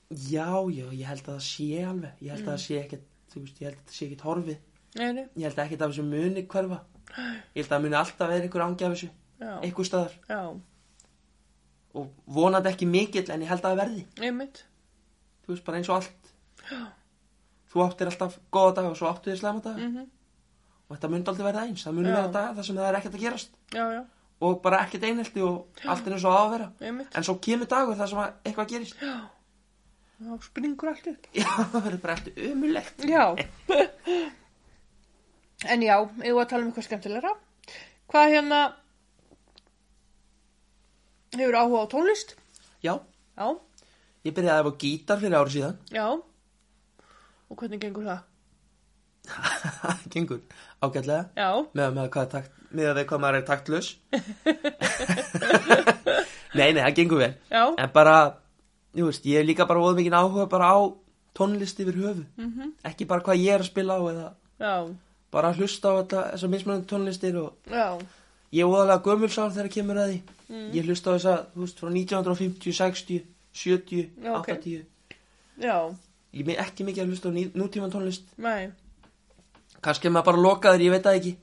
[0.10, 2.22] já, já, ég held að það sé alveg.
[2.22, 4.62] Ég held að það sé ekkert þú veist, ég held að það sé ekkert horfið.
[4.96, 6.80] Nei, nei, ég held ekkert af þessu muni hverfa.
[7.16, 10.16] Ég held að það muni alltaf vera einhver ángi af þessu já, einhver staðar.
[10.30, 10.42] Já,
[11.96, 14.04] og vonandi ekki mikill en ég held að það verði.
[14.28, 14.64] Einmitt,
[15.46, 16.34] þú veist, bara eins og allt.
[17.72, 19.88] Þú áttir alltaf góða daga og svo áttu þér slæma daga.
[19.90, 20.10] Mhm,
[20.90, 21.86] og þetta myndi aldrei verða eins.
[21.86, 22.16] Það muni Já.
[22.20, 23.56] vera daga þar sem það er ekkert að gerast.
[23.74, 24.02] Já, já,
[24.46, 26.68] og bara ekkert einhelti og allt er eins og á að vera.
[26.82, 29.02] Einmitt, en svo kemur dagur þar sem að eitthvað gerist.
[29.02, 29.16] Já,
[30.26, 31.28] þá springur allt upp.
[31.36, 33.26] já, það verður bara eftir umulegt Já.
[35.66, 37.32] En já, ég var að tala um eitthvað skemmtilegra.
[38.12, 38.58] Hvað hérna,
[41.44, 42.36] hefur áhuga á tónlist?
[42.86, 42.94] já,
[43.36, 43.48] Já,
[44.26, 45.76] ég byrjaði að efa gítar fyrir ári síðan.
[45.92, 46.06] Já.
[47.50, 48.22] Og hvernig gengur það?
[50.14, 50.42] gengur
[50.86, 51.24] ágætlega.
[51.36, 53.90] Já, með, með, hvað takt, með að við hvað maður er taktlaus.
[56.56, 57.34] Nei, nei, það gengur vel.
[57.52, 58.16] Já, en bara,
[58.96, 60.78] jú veist, ég hef líka bara voða mikið áhuga bara á
[61.36, 64.28] tónlist yfir höfu mhm, ekki bara hvað ég er að spila á eða
[64.64, 64.76] já,
[65.36, 67.88] bara að hlusta á þetta, þessar mismunandi tónlistir og já,
[68.56, 70.18] ég er voðalega gömulsár þegar kemur að því.
[70.46, 70.66] Mm.
[70.76, 73.24] ég hlusta á þessa, þú veist, frá 1950, 60
[73.56, 74.50] 70, Já, ok.
[74.52, 74.86] 80
[75.64, 75.78] já,
[76.36, 78.28] ég er ekki mikið að hlusta á ný, nútíman tónlist.
[78.38, 78.68] Nei,
[79.82, 81.34] kannski er maður bara lokaður, ég veit það ekki.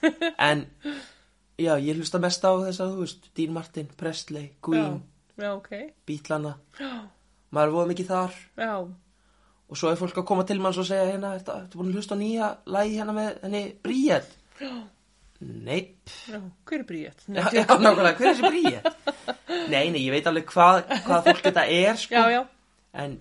[0.50, 0.66] En
[1.60, 5.00] já, ég hlusta mest á þessa, þú veist Dean Martin, Presley, Queen,
[5.38, 5.70] já, já, ok,
[6.08, 6.90] Beatlana já,
[7.54, 8.38] maður er voða mikið þar.
[8.60, 8.74] Já,
[9.70, 12.00] og svo er fólk að koma til manns og segja hérna, ertu ertu búin að
[12.00, 14.32] hlusta á nýja lagi hérna með henni Bríett
[15.40, 16.10] Neip
[16.68, 17.22] hver er Bríett?
[17.28, 18.88] já, já, nákvæmlega, hver er þessi Bríett?
[19.72, 22.14] Nei, nei, ég veit alveg hvað, hvað fólk þetta er sko.
[22.14, 22.42] Já, já,
[23.04, 23.14] en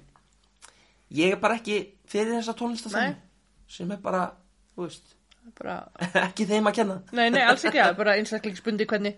[1.15, 1.78] ég er bara ekki
[2.11, 2.55] fyrir þessa
[2.99, 3.15] Nei.
[3.72, 4.26] sem er bara,
[4.78, 5.15] veist
[5.57, 5.78] bara,
[6.28, 9.15] ekki þeim að kenna nei, nei, alls ekki, það bara einstaklingsbundi hvernig,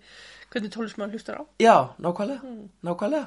[0.53, 1.43] hvernig tónlist maður hlustar á.
[1.59, 2.69] Já, nákvæmlega, Mm.
[2.85, 3.25] nákvæmlega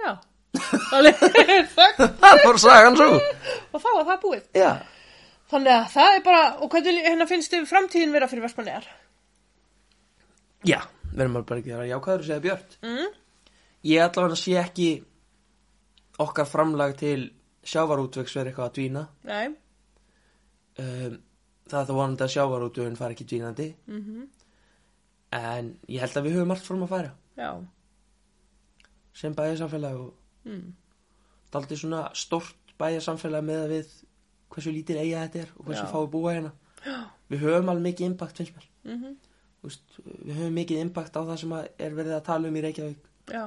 [0.00, 0.14] Já,
[0.96, 1.18] alveg,
[1.76, 4.46] þakk, Það var sagan svo og þá var það búið.
[4.56, 4.70] Já,
[5.50, 8.86] Þannig að það er bara, og hvernig hérna finnst þið framtíðin vera fyrir Vestmannegar?
[10.68, 10.80] já,
[11.16, 12.74] verðum maður bara ekki að vera jákvæður og segja björt.
[12.84, 13.14] Mm?
[13.90, 14.88] Ég allavega sé ekki
[16.20, 17.30] okkar framlag til
[17.64, 19.06] sjávarútvegs verið eitthvað að dvína.
[19.30, 19.46] Nei,
[20.84, 21.18] um,
[21.70, 23.68] Það er það vonandi að sjávarútvegin fari ekki dvínandi.
[23.86, 24.28] Mhm,
[25.32, 27.10] En ég held að við höfum allt fram að færa.
[27.38, 27.50] Já,
[29.14, 30.72] sem bæjarsamfélag og mm,
[31.54, 33.92] daldið svona stórt bæjarsamfélag með að við
[34.50, 35.90] hversu lítil eiga þetta er og hversu Já.
[35.92, 36.52] fáið búa hérna.
[37.30, 38.68] Við höfum alveg mikið impact finnst mér.
[38.84, 39.18] Mhm,
[39.60, 42.62] Þú veist, Við höfum mikið impact á það sem er verið að tala um í
[42.64, 43.08] Reykjavík.
[43.28, 43.44] Já,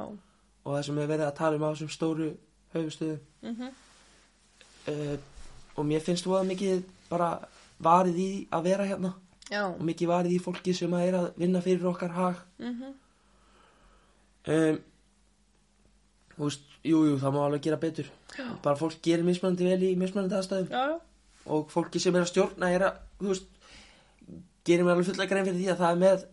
[0.63, 2.27] og það sem er verið að tala um á þessum stóru
[2.73, 3.71] höfustöðum mhm,
[4.87, 5.17] uh,
[5.75, 7.29] og mér finnst þú að mikið bara
[7.83, 9.13] varið í að vera hérna.
[9.51, 12.35] Já, og mikið varið í fólki sem að er að vinna fyrir okkar hag.
[12.59, 12.93] Mhm,
[14.53, 14.79] um,
[16.37, 18.09] þú veist, jú, jú, það má alveg gera betur.
[18.37, 18.45] Já.
[18.63, 20.69] bara fólk gerir mismunandi vel í mismunandi aðstæðum.
[20.73, 20.99] Já,
[21.53, 23.49] og fólki sem er að stjórna er að, þú veist
[24.65, 26.23] gerir mér alveg fulla grein fyrir því að það er með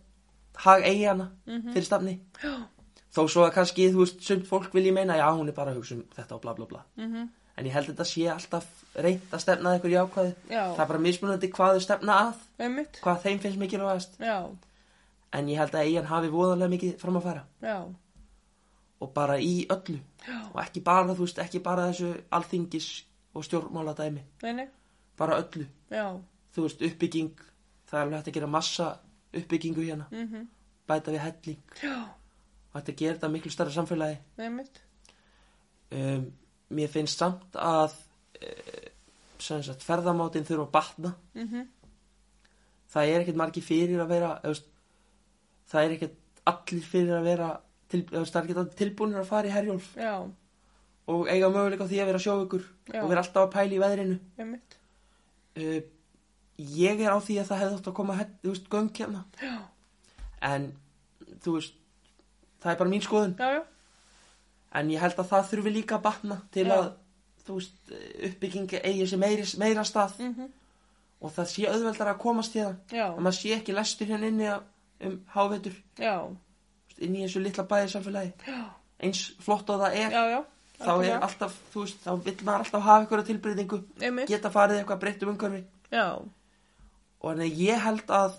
[0.64, 1.26] hag eigana
[1.74, 2.14] fyrir stafni.
[2.42, 2.54] Já,
[3.16, 5.80] þó svo að kannski, þú veist, sumt fólk vilji meina já, hún er bara að
[5.80, 6.82] hugsa um þetta og bla bla bla.
[6.96, 10.62] Mhm, en ég held að þetta sé alltaf reynt að stefna að ykkur jákvæði já,
[10.74, 12.44] það er bara mismunandi hvað þau stefna að.
[12.58, 14.14] Einmitt, hvað þeim finnst mikilvægast.
[14.22, 14.38] Já,
[15.32, 17.44] en ég held að eigin hafi voðalega mikið fram að fara.
[17.62, 17.76] Já,
[19.00, 19.98] og bara í öllu.
[20.26, 22.88] Já, og ekki bara, veist, ekki bara þessu alþingis
[23.34, 24.66] og stjórnmála dæmi neini,
[25.18, 26.04] bara öllu, já,
[26.54, 27.44] þú veist, uppbygging
[27.90, 28.90] það er alveg hægt að gera massa
[29.40, 30.46] uppbyggingu hérna, mhm,
[30.88, 31.62] bæta við helling.
[32.74, 34.18] Hægt að gera þetta miklu starra samfélagi.
[35.90, 36.32] Um,
[36.70, 37.96] mér finnst samt að
[39.40, 41.14] sem sagt, ferðamátin þurfa að batna.
[41.34, 41.66] Mhm,
[42.92, 44.66] það er ekkert margi fyrir að vera veist,
[45.70, 46.16] það er ekkert
[46.50, 47.50] allir fyrir að vera
[47.90, 49.90] til, það er tilbúinir að fara í herjólf.
[49.98, 50.14] Já,
[51.10, 52.20] og eiga möguleika því að vera
[52.90, 53.00] Já.
[53.02, 54.18] og vera alltaf að pæla í veðrinu.
[55.60, 55.80] Uh,
[56.60, 59.24] ég er á því að það hefði átt að koma þú veist, göng hérna.
[59.42, 59.56] Já,
[60.50, 60.70] en
[61.42, 61.76] þú veist
[62.62, 63.36] það er bara mín skoðun.
[63.40, 63.62] Já, já,
[64.80, 66.92] en ég held að það þurfi líka að batna til að
[67.46, 67.94] þú veist,
[68.30, 70.18] uppbyggingi eigi sér meiri, meira stað.
[70.22, 70.52] Mhm,
[71.20, 74.52] og það sé auðveldar að komast hérna já, að maður sé ekki læstur hérna inni
[75.08, 75.74] um hávetur.
[75.98, 76.14] Já,
[77.00, 78.54] inn í þessu litla bæðisamfélagi
[79.00, 80.40] eins flott og það er já, já,
[80.80, 83.78] þá er alltaf, þú veist, þá vill maður alltaf hafa eitthvað tilbreytingu,
[84.28, 85.62] geta farið eitthvað breytt um umhverfi.
[87.20, 88.36] Og þannig ég held að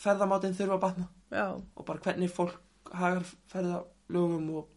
[0.00, 1.06] ferðamátin þurfa að batna.
[1.30, 2.58] Já, og bara hvernig fólk
[2.90, 4.68] hagar ferðalögum og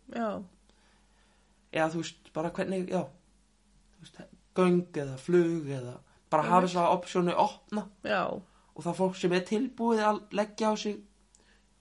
[1.73, 4.23] eða þú veist, bara hvernig, já þú veist,
[4.57, 5.95] göng eða flug eða
[6.33, 7.87] bara hafa þess að opsjónu opna.
[8.05, 8.23] Já,
[8.73, 11.01] og það fólk sem er tilbúið að leggja á sig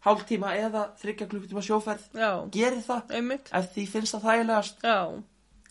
[0.03, 3.13] hálftíma eða þryggja klukkutíma sjóferð já, gerir það.
[3.19, 4.83] Einmitt, ef því finnst það þægilegast.
[4.83, 4.97] Já,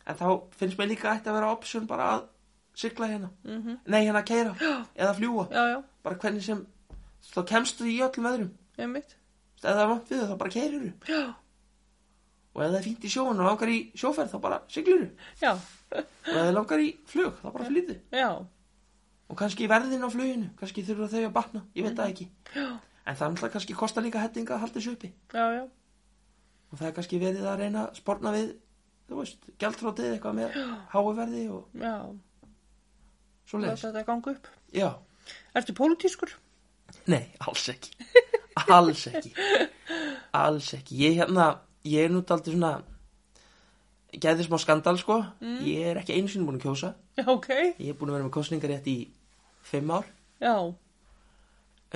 [0.08, 0.28] en þá
[0.60, 2.22] finnst mér líka ætti að vera option bara að
[2.82, 3.30] sigla hérna.
[3.44, 4.54] Mhm, nei hérna að keira
[4.96, 6.62] eða fljúa já, já, bara hvernig sem
[7.34, 9.12] þá kemstu í öllum öðrum einmitt,
[9.60, 11.20] ef það er vant við það þá bara keirir já,
[12.56, 15.04] og ef það er fínt í sjóun og langar í sjóferð þá bara siglir
[15.44, 18.30] já, og ef það langar í flug þá bara flýðu já,
[19.28, 22.30] og kannski verðin á fluginu kannski þurfa þau að batna, ég veit það ekki.
[22.56, 22.66] Já,
[23.06, 25.10] en það náttúrulega kannski kostar líka hettinga að halda þessu uppi.
[25.34, 25.64] Já, já,
[26.72, 28.52] og það er kannski verið að reyna að sporna við
[29.12, 30.60] þú veist, gjaldfrótið eitthvað með
[30.93, 31.95] háuverði og já,
[33.49, 34.47] svo láta þetta ganga upp.
[34.76, 34.89] já,
[35.56, 36.32] Ertu pólitískur?
[37.08, 37.91] nei, alls ekki.
[38.68, 39.30] Alls ekki.
[40.36, 41.45] Alls ekki, ég hérna
[41.88, 42.72] ég er nú aldrei svona
[44.12, 45.20] gæði smá skandal sko.
[45.64, 46.89] Ég er ekki einu sinni búin að kjósa.
[47.20, 47.47] Já, ok,
[47.80, 48.95] ég er búin að vera með kostningar rétt í
[49.68, 50.08] fimm ár.
[50.43, 50.56] Já,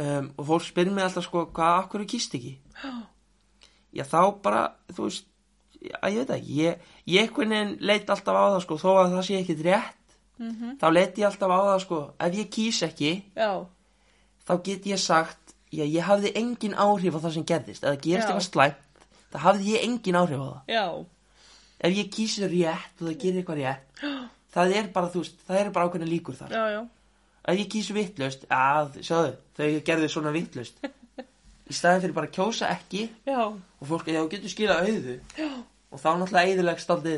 [0.02, 2.56] um, og fólk spyrir mig alltaf sko hvað akkur er kýst ekki?
[2.84, 2.92] Já,
[4.00, 5.32] já þá bara, þú veist
[6.02, 9.16] að ég veit ekki, ég, ég einhvern veginn leit alltaf á það sko, þó að
[9.16, 12.02] það sé ekkit rétt mhm, þá leit ég alltaf á það sko.
[12.28, 13.52] Ef ég kýs ekki, já,
[14.48, 17.84] þá get ég sagt já, ég hafði engin áhrif á það sem gerðist.
[17.84, 18.32] Eða gerist Já.
[18.32, 20.62] eitthvað slæmt, þá hafði ég engin áhrif á það.
[20.72, 20.86] Já,
[21.86, 24.06] ef ég kýsir rétt og það gerir eitthvað rétt
[24.56, 26.54] það er bara, þú veist, það er bara ákveðna líkur þar.
[26.56, 26.82] Já, já,
[27.46, 30.82] ef ég kýs vitlaust, að, sjáðu þau gerðu svona vitlaust.
[31.66, 35.16] Í staðin fyrir bara að kjósa ekki já, og fólk, já, þú getur skila auðu.
[35.38, 35.50] Já,
[35.90, 37.16] og þá náttúrulega eðilegst aldrei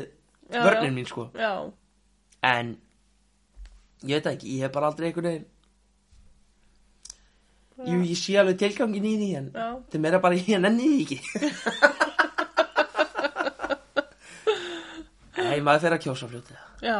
[0.48, 0.96] Já, vörnin já.
[0.96, 1.26] mín sko.
[1.36, 1.52] Já,
[2.48, 2.76] en
[4.08, 5.46] ég veit ekki, ég hef bara aldrei einhvern veginn
[7.78, 9.66] Jú, ég sé alveg tilgangin í því en Já.
[9.92, 11.18] það meira bara ég nenni því ekki.
[15.38, 16.98] Nei, maður að kjósa fljótið já,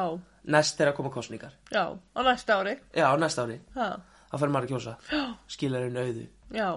[0.48, 3.88] Næst þegar koma kostningar já, á næsta ári, Já, næsta ári, ha,
[4.32, 4.94] þá fer maður að kjósa.
[5.12, 5.22] Já,
[5.52, 6.24] Skilar einu auðu,
[6.56, 6.68] já,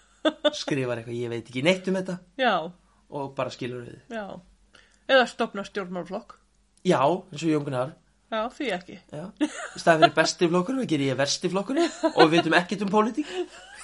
[0.62, 2.16] skrifar eitthvað, ég veit ekki neitt um þetta.
[2.38, 2.54] Já,
[3.14, 3.98] Og bara skilur auðu.
[4.10, 4.24] Já,
[5.10, 6.38] eða stopna stjórnmálflokk,
[6.84, 7.92] Já, eins og Jón Gunnar.
[8.32, 9.26] Já, því ekki, Já,
[9.78, 13.28] staðan fyrir besti flokkur við gerir ég versti flokkur og við veitum ekkert um pólitík.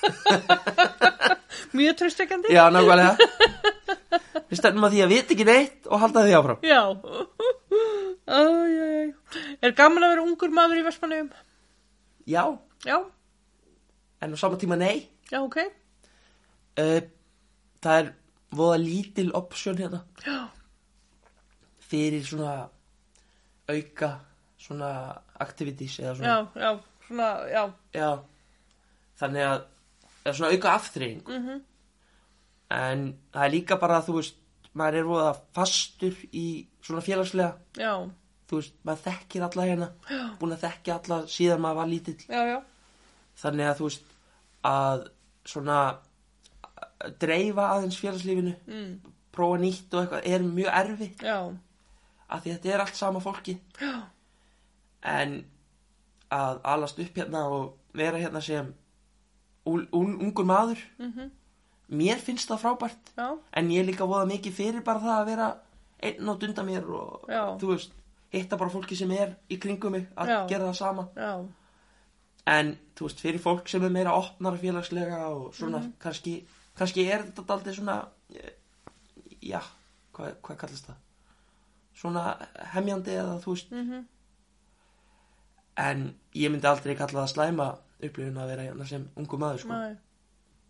[1.76, 3.16] Mjög tröstekandi, Já, nákvæmlega.
[4.50, 6.64] Við stefnum að því að vita ekki neitt og halda því áfram.
[6.66, 6.80] Já,
[8.26, 8.69] æj,
[9.62, 11.30] er gaman að vera ungur maður í Vestmanniðum,
[12.30, 12.44] Já,
[12.86, 12.96] já,
[14.20, 15.08] en á sama tíma nei.
[15.30, 15.58] Já, ok,
[16.78, 17.00] uh,
[17.80, 18.10] Það er
[18.52, 20.02] voða lítil option hérna.
[20.26, 20.50] Já,
[21.90, 22.68] fyrir svona
[23.70, 24.10] auka
[24.60, 24.90] svona
[25.40, 26.70] activities eða svona já, já,
[27.06, 27.62] svona, já,
[27.96, 28.10] Já.
[29.20, 29.62] Þannig að
[30.24, 31.22] eða svona auka afþreying.
[31.28, 31.62] Mhm,
[32.70, 34.36] en það er líka bara þú veist
[34.78, 37.94] maður er voða fastur í svona félagslega já,
[38.50, 39.88] þú veist, maður þekkir alla hérna.
[40.40, 42.18] Búin að þekkja alla síðan maður var lítill.
[42.28, 42.58] Já, já,
[43.44, 44.14] þannig að þú veist
[44.70, 45.04] að
[45.50, 45.78] svona
[47.20, 48.90] dreifa aðeins félagslífinu mm,
[49.34, 51.22] prófa nýtt og eitthvað er mjög erfitt.
[51.24, 51.36] Já,
[52.30, 53.56] af því þetta er allt sama fólki.
[53.80, 53.94] Já,
[55.14, 55.38] en
[56.30, 58.68] að alast upp hérna og vera hérna sem
[59.66, 61.30] ú- ú- ungur maður mhm,
[61.90, 63.14] mér finnst það frábært.
[63.16, 65.48] Já, en ég er líka voða mikið fyrir bara það að vera
[66.10, 67.24] einn og dunda mér og
[67.60, 67.96] þú veist,
[68.32, 70.46] hitta bara fólki sem er í kringum mig að Já.
[70.48, 71.08] gera það sama.
[71.16, 71.32] Já,
[72.46, 75.92] en þú veist, fyrir fólk sem er meira opnara félagslega og svona Mhm.
[75.98, 78.52] kannski, kannski er þetta daldið svona eh,
[79.42, 79.60] já,
[80.14, 80.96] hvað, hvað kallast það?
[81.94, 82.36] Svona
[82.72, 83.70] hemjandi eða þú veist.
[83.72, 84.04] Mhm,
[85.76, 87.66] en ég myndi aldrei kalla það slæma
[88.00, 89.96] upplifun að vera hérna sem ungu maður sko, næ,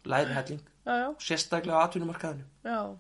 [0.04, 2.96] læri helling já, já, sérstaklega á atvinnumarkaðinu já,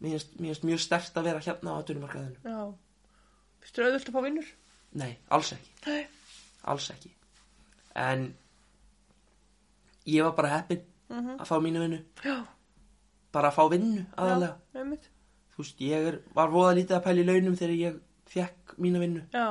[0.00, 2.74] mér finnst- mér finnst mjög stert að vera hérna á atvinnumarkaðinu já.
[3.74, 4.50] Fyrstu auðvöld að fá vinnur?
[4.94, 6.06] nei, alls ekki, Nei.
[6.70, 7.10] alls ekki.
[7.98, 8.28] En
[10.06, 11.98] ég var bara heppinn Mhm, að fá mínu vinnu.
[12.24, 12.36] Já,
[13.32, 15.08] bara að fá vinnu aðalega já, einmitt,
[15.52, 17.98] þú veist, ég er, var voða lítið að pæla í launum þegar ég
[18.32, 19.22] fekk mína vinnu.
[19.34, 19.48] Já,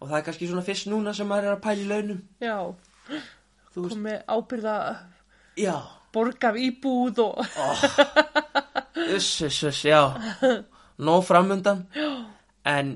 [0.00, 2.18] og það er kannski svona fyrst núna sem maður er að pæla í launum.
[2.42, 2.56] Já,
[3.72, 4.74] þú veist, komið ábyrða
[5.56, 5.76] já.
[6.12, 7.46] borg af íbúð og,
[9.14, 10.02] uss, uss, uss, já.
[11.06, 11.86] Nóg framundan
[12.66, 12.94] en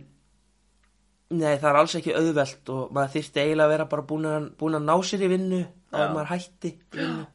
[1.30, 4.48] nei, það er alls ekki auðvelt og maður þyrfti eiginlega að vera bara búin að,
[4.58, 5.60] búin að ná sér í vinnu
[5.94, 7.28] að maður hætti vinnu.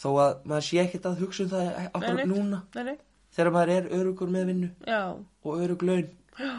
[0.00, 2.26] Þó að maður sé ekkert að hugsa um það nei.
[2.30, 2.62] núna.
[2.74, 2.96] Nei, nei,
[3.36, 6.08] þegar maður er örugur með vinnu já, og örug laun.
[6.40, 6.54] Já,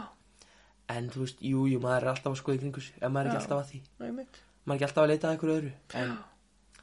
[0.96, 3.32] en þú veist, jú, jú, maður er alltaf að skoða í kringu sig ef maður
[3.32, 3.82] er ekki alltaf að því.
[4.08, 5.74] Einmitt, maður er ekki alltaf að leita að einhverju öðru.
[5.98, 6.14] En,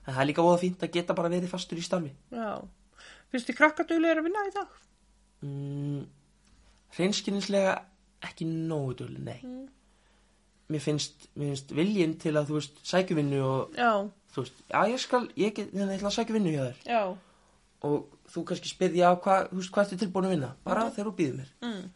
[0.02, 2.12] en það er líka voða fínt að geta bara verið fastur í starfi.
[2.34, 2.50] Já.
[3.28, 4.76] Finnst þið krakkadulegir að vinna í dag?
[5.44, 6.00] mm,
[6.96, 7.74] hreinskynningslega
[8.28, 9.40] ekki nógu dölu, nei.
[9.44, 9.66] Mm.
[10.68, 13.92] mér finnst, mér finnst viljinn til að þú veist, sækjuvinnu og Já,
[14.34, 16.82] þú veist, já ég skal, ég get, ég ætla að sækjuvinnu hjá þér.
[16.84, 17.02] Já,
[17.88, 20.50] og þú kannski spyrði á hvað, þú veist, hvað ertu tilbúin að vinna?
[20.64, 20.92] Bara Mhm.
[20.96, 21.50] þegar þú býður mér.
[21.62, 21.90] Mm,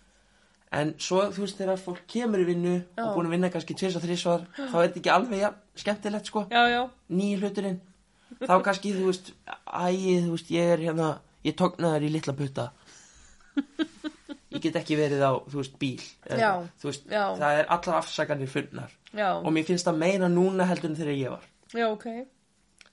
[0.72, 3.02] en svo, þú veist, þegar fólk kemur í vinnu Já.
[3.04, 6.26] og búin að vinna kannski tvis og þrísvar þá er þetta ekki alveg ja, skemmtilegt
[6.26, 6.46] sko.
[6.50, 7.80] Já, já, nýji hluturinn.
[8.40, 9.32] Þá kannski, þú veist,
[9.68, 12.70] æ, þú veist, ég er hérna, ég tóknaður í litla putta
[14.54, 16.52] ég get ekki verið á, þú veist, bíl eða Já.
[16.82, 17.24] þú veist, Já.
[17.40, 21.18] það er allar afsakanir fundnar já, og mér finnst það meira núna heldur en þegar
[21.18, 22.06] ég var já, ok,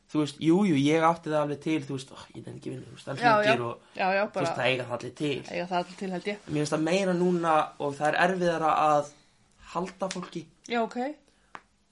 [0.09, 2.73] þú veist, jú, jú, ég átti það alveg til þú veist, oh, ég nefn ekki
[2.73, 3.37] vinnu, þú veist, það Já, já.
[3.39, 5.97] hringir og já, já, þú bara, veist, það eiga það allir til eiga það allir
[6.03, 6.37] til held ég.
[6.47, 9.11] mér finnst það meira núna og það er erfiðara að
[9.73, 10.97] halda fólki Já, ok,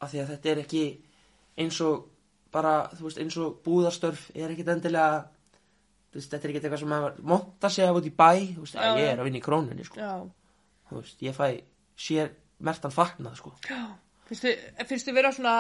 [0.02, 0.84] af því að þetta er ekki
[1.58, 2.06] eins og
[2.54, 5.26] bara, þú veist, eins og búðarstörf er ekkit endilega
[6.18, 9.02] veist, þetta er ekkit eitthvað sem maður monta sig af út í bæ, veist, að
[9.02, 10.18] ég er að vinna í krónunni, sko,
[10.92, 11.48] veist, ég fæ
[11.98, 12.34] sér
[12.68, 13.54] mertan fagnað, sko.
[14.28, 14.44] Finnst
[15.08, 15.56] þið, vera svona,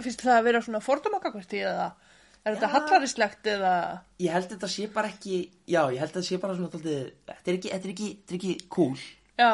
[0.00, 1.92] finnst það að vera svona fordómakakvært í eða
[2.44, 3.74] er þetta hallarislegt eða,
[4.20, 5.38] ég held þetta sé bara ekki,
[5.70, 8.40] já, ég held þetta sé bara svona þetta er ekki, þetta er ekki, þetta er
[8.40, 9.04] ekki cool,
[9.40, 9.52] já,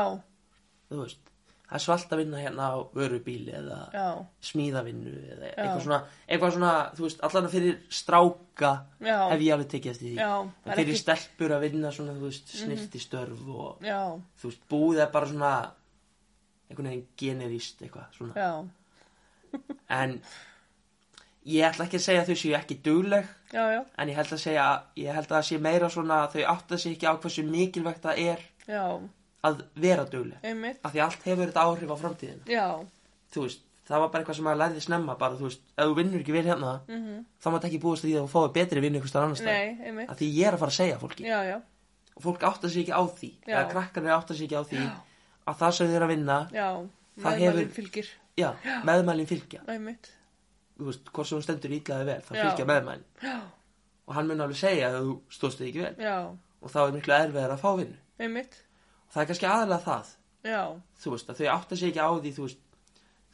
[0.91, 1.30] þú veist
[1.71, 4.07] það er svalt að vinna hérna á vörubíli eða já,
[4.51, 5.53] smíðavinnu eða Já.
[5.55, 10.09] eitthvað svona, eitthvað svona, þú veist, allan fyrir stráka já, hef ég alveg tekið eftir
[10.09, 10.17] því.
[10.27, 14.01] En það fyrir ekki, stelpur að vinna svona, þú veist, snirtistörf og já,
[14.43, 15.53] þú veist, búið er bara svona
[16.71, 18.53] einhvern veginn generíst eitthvað svona,
[20.01, 20.19] en
[21.51, 23.31] ég ætla ekki að segja að þau séu ekki dugleg
[23.99, 24.67] en ég held að segja,
[25.01, 28.05] ég held að það sé meira svona að þau átta sig ekki á hversu mikilvægt
[28.05, 28.85] það er já,
[29.47, 30.39] að vera dugleg.
[30.45, 32.67] Einmitt, af því allt hefur þetta áhrif á framtíðin já,
[33.33, 35.95] þú veist, það var bara eitthvað sem maður lærði snemma bara, þú veist, ef þú
[35.97, 39.01] vinnur ekki vel hérna mhm, þá mátt ekki búast því að þú fáið betri vinnu
[39.01, 39.67] einhvers staðar annars staðar.
[39.73, 41.25] nei, einmitt, af því ég er að fara að segja fólki.
[41.27, 41.57] Já, já,
[42.17, 43.55] og fólk átta sig ekki á því Já.
[43.57, 44.81] eða krakkarnir átta sig ekki á því
[45.51, 46.69] að það sem þau eru að vinna já,
[47.21, 48.07] Það meðmælinn hefur- fylgir,
[48.39, 48.49] já,
[48.87, 49.61] meðmælin fylgja.
[49.69, 50.11] Einmitt,
[50.79, 52.43] þú veist, hvort sem hún stendur ítlaði vel þá Já.
[52.45, 53.05] fylgja meðmælin.
[53.25, 53.35] Já,
[54.07, 55.95] og hann mun alveg segja að þú stóðst þig ekki vel.
[56.07, 56.15] Já,
[56.61, 57.99] og þá er miklu erfiðar að fá vinnu.
[58.21, 58.57] Einmitt,
[59.11, 60.11] það er kannski aðalega það.
[60.51, 60.61] Já,
[61.03, 62.61] þú veist, að þau átta sig ekki á því þú veist,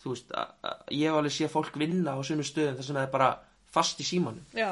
[0.02, 2.98] þú veist að, að ég hef alveg sé fólk vinna á sömu stöðum þar sem
[2.98, 3.28] það er bara
[3.76, 4.46] fast í símanum.
[4.56, 4.70] Já,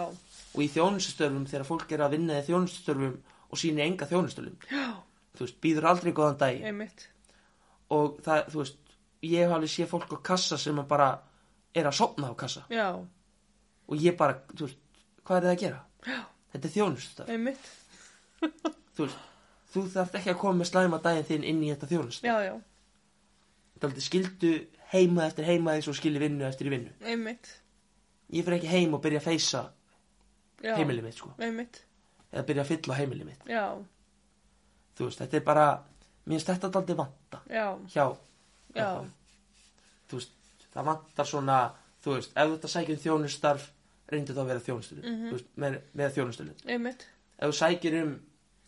[0.55, 3.15] og í þjónustustörfum þegar fólk er að vinna í þjónustustörfum
[3.51, 4.87] og sýnir enga þjónustörfum já,
[5.35, 7.07] þú veist, býður aldrei góðan dag einmitt,
[7.95, 8.81] og það, þú veist,
[9.27, 11.11] ég hef alveg sé fólk á kassa sem að bara
[11.75, 12.65] er að sopna á kassa.
[12.73, 14.81] Já, og ég bara, þú veist,
[15.23, 15.83] hvað er það að gera?
[16.07, 16.19] Já.
[16.55, 17.71] Þetta er þjónustustörf, einmitt,
[18.95, 19.31] þú veist
[19.75, 22.55] þú þarft ekki að koma með slæma daginn þinn inn í þetta þjónustörf já, já,
[23.83, 24.53] það skildu
[24.95, 26.93] heima eftir heima eins og skilji vinnu eftir í vinnu.
[27.03, 27.49] Einmitt,
[28.31, 29.65] ég fyrir ekki heim og byrja að feysa
[30.63, 31.33] já, heimilið mitt, sko.
[31.43, 31.81] Einmitt,
[32.33, 33.45] eða byrja að fylla heimilið mitt.
[33.51, 33.65] Já,
[34.95, 35.67] þú veist, þetta er bara,
[36.25, 38.05] mér finnst þetta aldrei vanta já, hjá
[38.79, 38.89] já,
[40.11, 40.37] þú veist,
[40.75, 41.59] það vantar svona
[42.05, 43.67] þú veist, ef þú ert að sækja um þjónustarf
[44.13, 45.31] reyndu þá að vera þjónustulun Mhm.
[45.35, 47.07] veist, með, með þjónustulun einmitt,
[47.39, 48.15] ef þú sækir um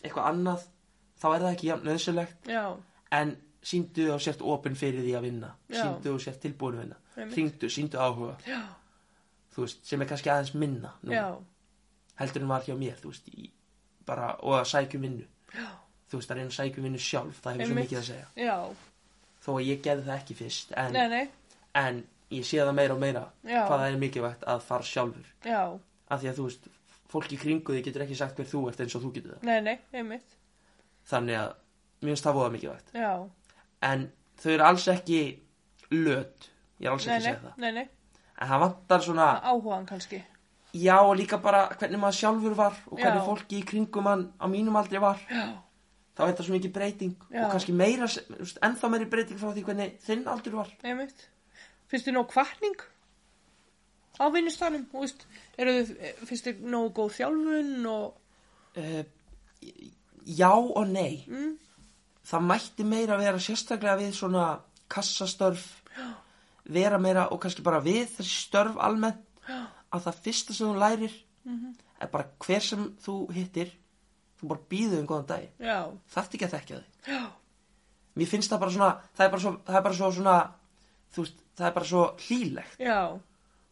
[0.02, 0.66] eitthvað annað
[1.16, 2.62] þá er það ekki jafn nöðsynlegt já,
[3.16, 3.36] en
[3.66, 5.52] síndu og sért opinn fyrir því að vinna.
[5.72, 5.80] Já.
[5.82, 6.98] síndu og sért tilbúin að vinna.
[7.16, 8.36] Hringdu, síndu áhuga.
[9.56, 10.92] Veist, sem er kannski aðeins minna
[12.20, 13.48] heldur en var hjá mér veist, í,
[14.08, 15.24] bara, og að sækjum vinnu.
[15.56, 15.70] Já.
[16.10, 18.28] þú veist, að reyna að sækjum vinnu sjálf það hefur svo mikið að segja.
[18.36, 18.56] Já,
[19.46, 22.00] þó að ég gerði það ekki fyrst en, nei, nei, en
[22.36, 25.32] ég sé það meira og meira hvað það er mikilvægt að fara sjálfur.
[25.48, 25.62] Já,
[26.06, 26.70] af því að þú veist,
[27.12, 29.48] fólk í kringu því getur ekki sagt hver þú ert eins og þú getur það.
[29.48, 29.60] Nei,
[31.10, 31.50] þannig að
[32.02, 32.94] mér finnst það voða mikilvægt.
[32.94, 33.12] Já,
[33.90, 34.06] en
[34.42, 35.20] þau eru alls ekki
[35.92, 36.48] löt.
[36.80, 37.60] Ég er alls nei, ekki að nei, segja það.
[37.62, 37.86] nei, nei,
[38.40, 40.18] en það vantar svona, áhugan kannski,
[40.76, 43.26] já og líka bara hvernig maður sjálfur var og hvernig Já.
[43.30, 45.22] fólki í kringum hann á mínum aldrei var.
[45.30, 45.46] Já,
[46.16, 47.44] þá er þetta svo mikið breyting Já.
[47.46, 50.70] og kannski meira, se- þú veist, ennþá meiri breyting frá því hvernig þinn aldur var.
[50.84, 51.26] Einmitt,
[51.88, 52.76] finnst þið nóg kvartning
[54.20, 55.26] á vinnustanum, þú veist,
[55.60, 58.14] eru þið, finnst þið nóg góð þjálfun og,
[58.76, 59.02] uh,
[60.26, 61.24] já og nei.
[61.30, 61.56] Mm,
[62.26, 64.46] það mætti meira vera sérstaklega við svona
[64.90, 65.64] kassastörf
[66.66, 71.12] vera meira og kannski bara við þessi störf almennt að það fyrsta sem þú lærir
[71.46, 73.70] mhm, er bara hver sem þú hittir
[74.40, 75.66] þú bara býður um góðan dag
[76.12, 77.12] þarft ekki að þekkja þig.
[77.12, 77.22] Já,
[78.18, 80.36] mér finnst það bara svona það er bara svo, það er bara svo svona
[81.16, 82.80] veist, það er bara svo hlýlegt.
[82.82, 83.00] Já,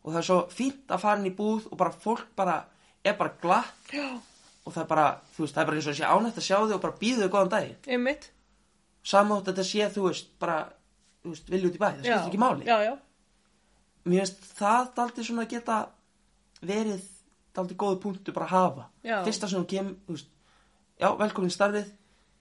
[0.05, 2.61] og það er svo fínt að fara inn í búð og bara fólk bara
[3.05, 3.93] er bara glatt.
[3.93, 4.07] Já,
[4.65, 5.07] og það er bara,
[5.37, 7.23] þú veist, það er bara eins og sé ánægt að sjá þig og bara býðu
[7.25, 8.31] þig góðan dag einmitt,
[9.05, 10.59] samátt þetta sé, þú veist, bara
[11.25, 12.65] þú veist, vilja út í bæ, það skiptir ekki máli.
[12.69, 12.95] Já, já,
[14.05, 15.79] mér finnst það daldi svona geta
[16.65, 17.03] verið
[17.55, 18.87] daldi góðu punktu bara að hafa.
[19.05, 19.19] Já.
[19.25, 20.31] fyrsta sem þú kem, þú veist
[21.01, 21.91] já, velkomin í starfið,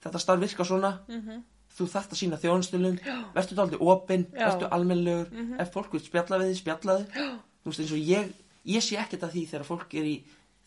[0.03, 0.93] þetta starf virka svona.
[1.07, 1.43] Mhm,
[1.73, 2.99] þú þarft að sína þjónstulun
[3.33, 4.37] verður daldi opinn, Já.
[4.37, 4.59] Mhm.
[4.59, 7.15] verður almennlegur ef fólk vil spjalla við því, spjalla þið
[7.63, 8.33] þú veist, eins og ég,
[8.65, 10.15] ég sé ekkert að því þegar fólk er í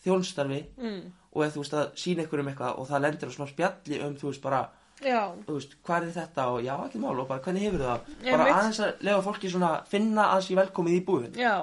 [0.04, 3.34] þjónstarfi mm, og ef þú veist að sína ykkur um eitthvað og það lendir á
[3.36, 4.60] svona spjalli um, þú veist, bara
[5.04, 8.06] já, þú veist, hvað er þetta og já, ekki mál og bara hvernig hefur það?
[8.16, 8.30] Einmitt.
[8.32, 11.54] bara aðeins að lega fólki svona finna að sé velkomið í búðin já,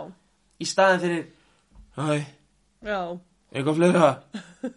[0.61, 1.26] í staðin fyrir
[1.93, 2.26] Hæ,
[2.86, 2.99] já,
[3.53, 4.11] eitthvað fleira?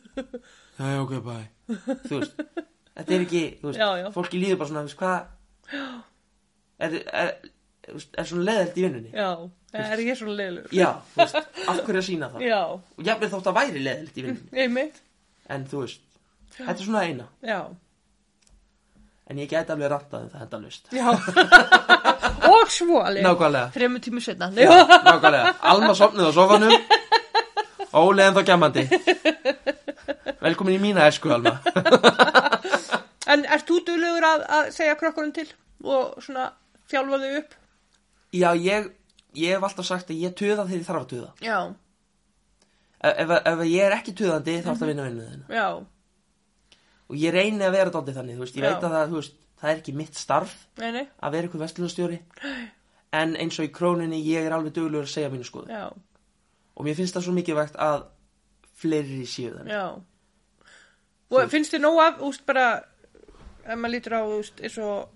[0.80, 1.36] Hæ, ok, bæ
[2.06, 2.42] Þú veist,
[2.96, 4.08] þetta er ekki þú veist, Já, já.
[4.14, 5.32] fólki líður bara svona, þú veist, hvað?
[6.86, 7.30] Er, er,
[7.92, 9.12] er svona leðilt í vinnunni?
[9.14, 9.30] Já,
[9.82, 10.68] er ég svona leilur?
[10.74, 12.44] Já, þú veist, af hverju að sína það?
[12.48, 14.52] Já, og jafnveg þótt að væri leðilt í vinnunni.
[14.64, 15.02] Einmitt,
[15.56, 16.06] en þú veist,
[16.58, 17.28] þetta er svona eina.
[17.46, 17.60] Já,
[19.26, 21.06] en ég gæti alveg rantað um það endalust já,
[22.54, 24.70] og svo alveg, þremmu tímu setna, Já,
[25.02, 25.56] nákvæmlega.
[25.66, 26.76] Alma sopnið á sofanum
[27.96, 28.84] Óli en þá gemmandi
[30.42, 31.56] Velkomin í mína esku, Alma.
[33.26, 35.48] En ert þú duglegur að, að segja krökkunum til
[35.82, 36.44] og svona
[36.90, 37.56] þjálfa þau upp?
[38.36, 38.88] Já, ég,
[39.38, 41.58] ég hef alltaf sagt að ég töða þegar ég þarf að töða Já,
[43.00, 45.68] ef, ef, ef ég er ekki töðandi þá er það að vinna vinnu þina já,
[47.06, 48.68] Og ég reyni að vera dálítið þannig, þú veist Ég Já.
[48.72, 51.62] veit að það, þú veist, það er ekki mitt starf nei, nei, að vera ykkur
[51.62, 52.20] vestlunarstjóri
[53.20, 55.86] En eins og í króninni, ég er alveg duglegur að segja mínu skoðu já,
[56.76, 58.02] Og mér finnst það svo mikilvægt að
[58.76, 59.72] fleiri séu þannig.
[59.72, 60.74] Já.
[61.32, 62.66] Og finnst þið nóg af, úst, bara,
[63.64, 65.08] ef maður lítur á, úst, eins og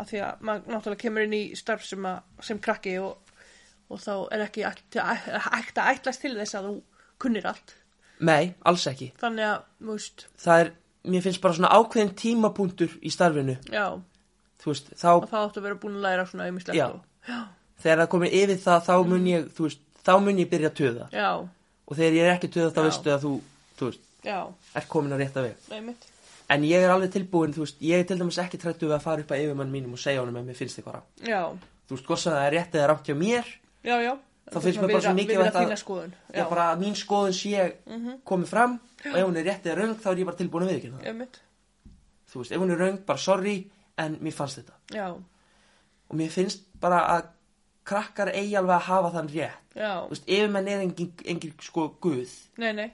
[0.00, 2.18] að því að maður náttúrulega kemur inn í starf sem, að,
[2.48, 3.34] sem krakki og,
[3.90, 6.74] og þá er ekki ætti að ætlast til þess að þú
[7.22, 7.74] kunnir allt.
[8.26, 9.10] Nei, alls ekki.
[9.20, 10.70] Þannig að, þú veist, Það er,
[11.12, 13.58] mér finnst bara svona ákveðin tímapunktur í starfinu.
[13.72, 13.86] Já,
[14.62, 16.86] Þú veist, þá og það áttu að vera búin að læra svona auðmislegt Já.
[17.28, 17.40] já,
[17.84, 20.78] þegar það komið yfir það þá mun ég, þú veist, þá mun ég byrja að
[20.80, 21.28] töða já,
[21.86, 22.86] og þegar ég er ekki töða þá Já.
[22.88, 23.32] veistu að þú,
[23.78, 24.38] þú veist, já,
[24.80, 25.68] er komin að rétta veg.
[25.76, 26.08] Einmitt,
[26.48, 29.02] en ég er alveg tilbúin, þú veist, ég er til dæmis ekki trættu við að
[29.02, 31.40] fara upp að yfirmann mínum og segja honum að mér finnst eitthvað rátt, já,
[31.88, 33.46] þú veist, hvort sem það er rétt eða rátt hjá mér,
[33.84, 34.12] já, já.
[34.46, 35.70] Þá finnst mér bara svo mikilvægt að...
[35.74, 38.20] að- ég er bara að mín skoðun sé Mhm.
[38.24, 38.76] komið fram
[39.10, 41.06] og ef hún er rétt eða röng þá er ég bara tilbúin að viðkynna það,
[41.10, 41.40] einmitt,
[42.30, 43.56] þú veist, ef hún er röng, bara sorry
[43.98, 44.72] en mér fannst þetta.
[44.94, 45.08] Já,
[46.10, 47.26] og mér finnst bara að
[47.86, 51.88] krakkar eigi alveg að hafa þann rétt, já, þú veist, yfirmenn er engin, engin sko
[52.00, 52.88] guð, nei, nei,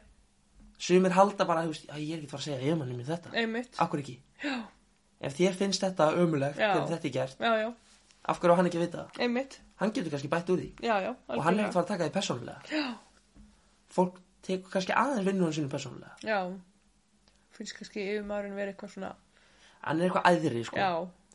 [0.82, 3.32] sumir halda bara, þú veist, ég er ekki fara að segja yfirmanni mér þetta.
[3.42, 4.16] Einmitt, Akkur ekki?
[4.42, 4.56] Já.
[5.22, 7.68] Ef þér finnst þetta ömulegt þegar þetta er gert, já, já,
[8.32, 9.20] af hverju á hann ekki að vita það?
[9.26, 10.68] einmitt, Hann getur kannski bætt úr því.
[10.86, 12.60] Já, já, og hann er ekki að fara að taka því persónulega.
[12.70, 12.90] Já,
[13.92, 16.14] Fólk tekur kannski aðeins vinnunum sínum persónulega.
[16.26, 16.38] já,
[17.56, 19.10] finnst kannski yfirmaðurinn verið eitthvað svona,
[19.82, 20.78] Hann er eitthvað æðri, sko.
[20.78, 20.90] já,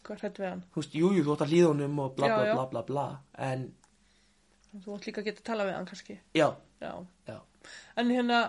[0.08, 2.28] hvað hrætt við hann, Þú veist, jú, jú, þú átt að hlýða honum og bla
[2.32, 3.06] bla bla bla bla,
[3.48, 3.66] en
[4.84, 6.48] þú átt líka að geta að tala við hann kannski, já,
[6.84, 6.92] já,
[7.28, 7.38] já,
[7.98, 8.40] en hérna,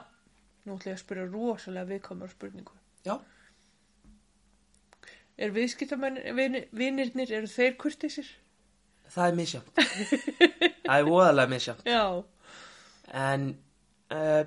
[0.68, 2.76] nú ætla ég að spyrja rosalega viðkomur spurningu,
[3.06, 3.16] já,
[5.38, 8.28] er viðskiptavinnirnir, eru þeir kurtisir?
[9.08, 9.70] það er misjátt.
[10.88, 11.86] það er voðalega misjátt.
[11.88, 12.02] Já,
[13.08, 13.46] En
[14.12, 14.42] uh,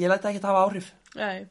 [0.00, 0.90] ég læta ekki hafa áhrif.
[1.14, 1.46] Nei,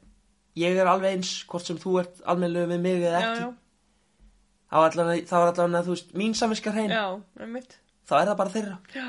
[0.60, 3.46] ég er alveg eins hvort sem þú ert almennlega við mig eða já, ekki.
[3.46, 6.92] já, allavega, þá er allavega þú veist, mín samviskar hrein.
[6.92, 7.06] Já,
[7.40, 7.78] einmitt,
[8.10, 8.78] þá er það bara þeirra.
[8.96, 9.08] Já,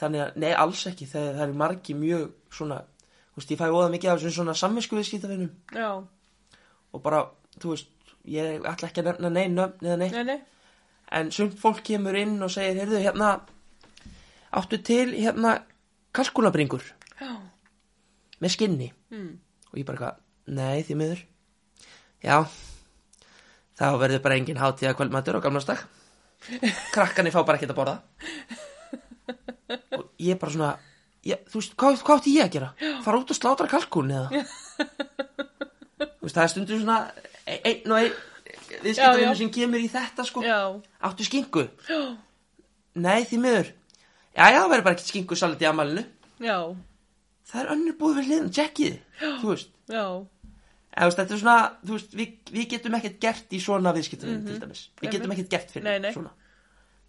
[0.00, 1.08] þannig að, nei, alls ekki.
[1.12, 2.26] Það, það er margi mjög
[2.58, 2.80] svona
[3.32, 5.88] þú veist, ég fæ óða mikið af þessum svona samvisku viðskiptafinum já,
[6.92, 7.24] og bara,
[7.58, 7.92] þú veist,
[8.28, 10.18] ég ætla ekki að nefna neinn nöfn eða neitt.
[10.18, 10.40] Nei, nei,
[11.18, 13.32] en sumt fólk kemur inn og segir heyrðu, hérna,
[14.60, 15.56] áttu til hérna,
[16.12, 16.84] kalkunabringur
[17.18, 17.32] já,
[18.42, 18.92] með skinni.
[19.14, 19.32] Mm,
[19.70, 20.22] og ég bara eitthvað,
[20.60, 21.24] nei, því miður.
[22.22, 22.36] Já.
[23.80, 25.80] Þá verður bara engin hátíða kvöldmættur á gamlastak
[26.94, 27.96] krakkanir fá bara ekkert að borða.
[29.96, 30.72] Og ég bara svona
[31.28, 32.70] ég, þú veist, hvað, hvað átti ég að gera?
[33.04, 34.42] Fara út og slátra kalkun eða?
[36.02, 36.98] Þú veist, það er stundum svona
[37.46, 38.82] e- einn og einn Já, já.
[38.82, 40.42] viðskiptarinn sem kemur í þetta sko.
[40.46, 40.58] Já,
[41.04, 41.66] áttu skinku?
[42.94, 43.68] Nei, því miður.
[44.32, 46.02] Já, já, það verður bara ekkert skinku salat í amalinu
[46.42, 46.56] já,
[47.52, 48.94] það er önnur búið við hliðin, tjekkið
[49.42, 49.74] þú veist.
[49.92, 50.04] Já,
[50.92, 54.40] Eða, veist, þetta er svona, þú veist, við, við getum ekkert gert í svona viðskiptum
[54.48, 54.80] til dæmis.
[55.00, 56.10] Við getum ekkert gert fyrir Nei, nei.
[56.12, 56.32] svona.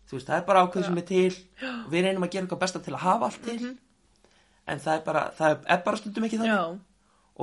[0.08, 1.34] Þú veist, það er bara ákveð sem er til.
[1.68, 3.74] Og við reynum að gera eitthvað besta til að hafa allt til.
[4.68, 6.54] En það er bara, það er, bara stundum ekki þannig.
[6.54, 6.80] já,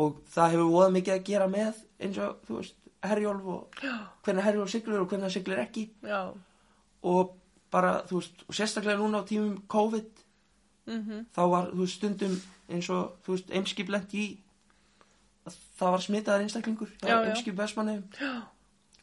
[0.00, 3.80] Og það hefur voða mikið að gera með eins og, þú veist, herjólf og
[4.24, 5.84] hvernig herjólf siglur og hvernig það siglir ekki.
[6.06, 6.20] já,
[7.02, 7.34] Og
[7.72, 10.22] bara, þú veist, og sérstaklega núna á tímum COVID,
[10.86, 12.38] mhm, þá var, þú veist, stundum
[12.70, 14.24] eins og, þú veist, eimskip lent í
[15.48, 17.30] að það var smitaðar einstaklingur Já, já.
[17.30, 18.02] eimskip vestmannum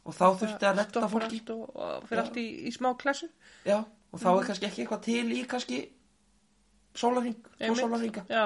[0.08, 1.40] og þá þurfti að stoppar fólki.
[1.52, 2.24] og, fyrir Já.
[2.24, 3.28] allt í, í smá klassu,
[3.66, 3.84] já,
[4.14, 5.80] og þá er kannski ekki eitthvað til í kannski
[6.98, 7.82] sólarring og Einmitt.
[7.84, 8.46] sólarringa já,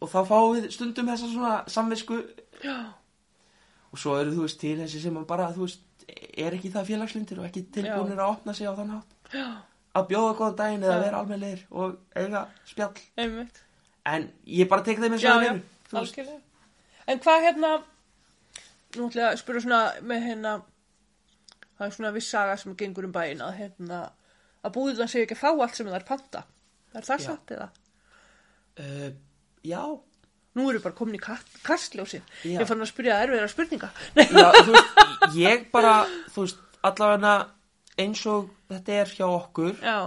[0.00, 2.20] og þá fáum við stundum þessa svona samvisku.
[2.64, 2.76] Já,
[3.90, 6.88] og svo eru þú veist til þessi sem að bara þú veist er ekki það
[6.90, 9.16] félagslindir og ekki tilbúinir að opna sig á þann hátt?
[9.34, 9.48] Já,
[9.98, 11.02] að bjóða góðan daginn eða Já.
[11.04, 13.02] vera almennleir og eiga spjall.
[13.16, 13.62] Einmitt,
[14.06, 15.58] en ég bara tek já, og já, það eru
[15.90, 16.18] þú veist.
[16.18, 16.40] Algjörlega.
[17.10, 17.72] En hvað hérna,
[18.96, 20.54] nú ætla ég að spyrja svona með hérna,
[21.78, 24.00] það er svona viss saga sem gengur um bæinn að hérna,
[24.62, 26.44] að það segja ekki að fá allt sem það er panta.
[26.94, 27.68] Er það satt eða?
[28.80, 29.10] uh,
[29.66, 29.82] já,
[30.58, 32.24] Nú eru bara komin í kast- kastljósið.
[32.42, 32.56] Já.
[32.58, 33.90] Ég fann að spyrja erfiðra spurninga.
[34.18, 35.92] Já, þú veist, ég bara,
[36.34, 37.34] þú veist, allavega
[38.02, 39.98] eins og þetta er hjá okkur, Já,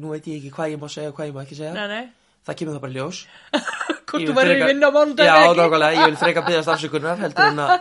[0.00, 1.88] nú veit ég ekki hvað ég má segja og hvað ég má ekki segja, nei,
[1.88, 2.12] nei.
[2.44, 3.22] það kemur það bara ljós.
[4.10, 5.56] Hvort þú í frekar- vinna á mánudag Já, ekki?
[5.62, 7.74] nákvæmlega, ég vil freka byggast afsökunar, heldur en að,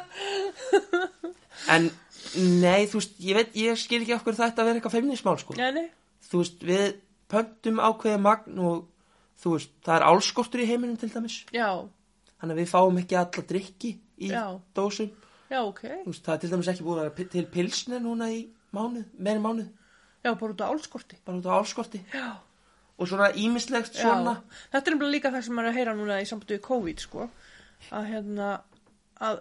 [1.75, 1.89] en,
[2.63, 5.55] nei, þú veist, ég veit, ég skil ekki okkur þetta að vera eitthvað feimnismál, sko.
[5.59, 5.87] Nei, nei.
[6.29, 6.87] Þú veist, við
[7.29, 8.83] pöntum ákveðið magn og,
[9.39, 11.69] þú veist, það er álskortur í heiminum til dæmis, Já,
[12.39, 14.45] þannig að við fáum ekki alla drikki í Já.
[14.75, 15.11] dósum.
[15.49, 15.81] já, ok.
[16.05, 18.41] Þú veist, það er til dæmis ekki búið að vera til pilsner núna í
[18.75, 19.69] mánuð, meðin mánuð,
[20.23, 21.17] Já, bara út á álskorti.
[21.25, 22.35] bara út á álskorti Já.
[22.99, 24.41] og svona ímislegt svona
[24.73, 27.29] þetta er nefnilega líka það sem maður er að heyra núna í við COVID sko
[27.95, 28.49] að hérna
[29.23, 29.39] að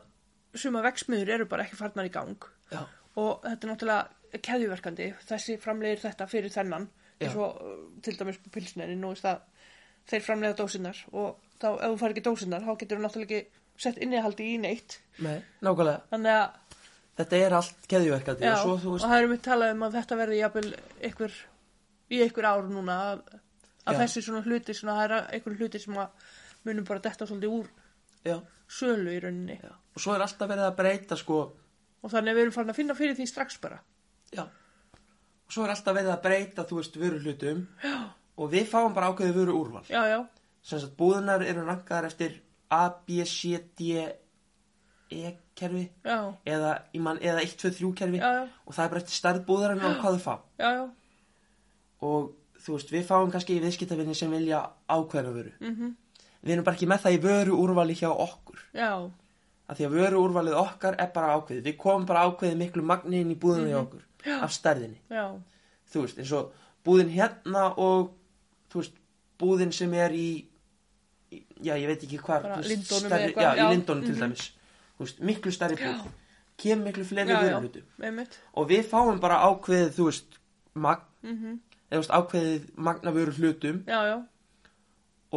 [0.55, 2.37] suma veksmiður eru bara ekki farnar í gang
[2.71, 2.85] Já.
[3.19, 6.89] og þetta er náttúrulega keðjuverkandi þessi framlegir þetta fyrir þennan
[7.19, 9.19] eins og uh, til dæmis på pilsnerin og
[10.09, 13.65] þeir framlega dósinnar og þá ef þú fær ekki dósinnar þá getur þú náttúrulega ekki
[13.79, 14.99] sett innihaldi í neitt.
[15.23, 16.79] Nei, nákvæmlega, þannig að
[17.19, 19.85] þetta er allt keðjuverkandi já, og svo þú og veist, það er mitt talað um
[19.87, 20.71] að þetta verði jafnvel
[21.11, 21.37] ykkur
[22.09, 23.25] í ykkur ár núna að,
[23.91, 26.31] að þessi svona hluti svona, það er ykkur hluti sem að
[26.67, 27.69] munum bara detta svolítið úr
[28.27, 28.39] já,
[28.79, 29.59] sölu í rauninni.
[29.63, 29.75] Já.
[29.95, 31.43] Og svo er alltaf verið að breyta sko,
[32.03, 33.83] og þannig að við erum farin að finna fyrir því strax bara.
[34.35, 34.47] Já
[35.49, 37.97] og svo er alltaf verið að breyta, þú veist, vöru hlutum já.
[38.37, 40.19] og við fáum bara ákveðið vöru úrval já, já,
[40.63, 44.03] sem sagt, búðunar eru rankaðar eftir A, B, C, D
[45.09, 45.87] E kerfi.
[46.05, 48.19] Eða, man, eða 1, 2, 3 kerfi.
[48.21, 50.83] Já, já, og það er bara eftir stærð búðarinnar og hvað þau fá já, já,
[52.05, 52.27] og
[52.61, 55.55] þú veist, við fáum kannski í viðskiptafinni sem vilja ákveðna vöru.
[55.63, 55.95] Mhm,
[56.45, 58.61] við erum bara ekki með það í vöru úrvali hjá okkur.
[58.77, 58.93] Já,
[59.69, 61.65] af því að vöru úrvalið okkar er bara ákveðið.
[61.71, 64.05] Við komum bara ákveðið miklu magni inn í búðinu hjá okkur
[64.37, 65.01] af stærðinni.
[65.13, 65.25] Já,
[65.93, 66.53] þú veist, eins og
[66.87, 68.13] búðin hérna og
[68.73, 69.03] þú veist,
[69.41, 70.29] búðin sem er í,
[71.33, 73.77] í já, ég veit ekki hvar Bara veist, Lindunum stærri, eða eitthvað, já, já, í
[73.77, 74.25] Lindónum til mhm.
[74.25, 74.49] dæmis.
[74.99, 76.09] Þú veist, miklu stærri búð.
[76.59, 80.39] Kemur miklu fleiri já, já, vöruhlutum einmitt, og við fáum bara ákveðið, þú veist
[80.75, 84.17] magn, mhm, eða þú veist, ákveðið magna vöru hlutum já, já,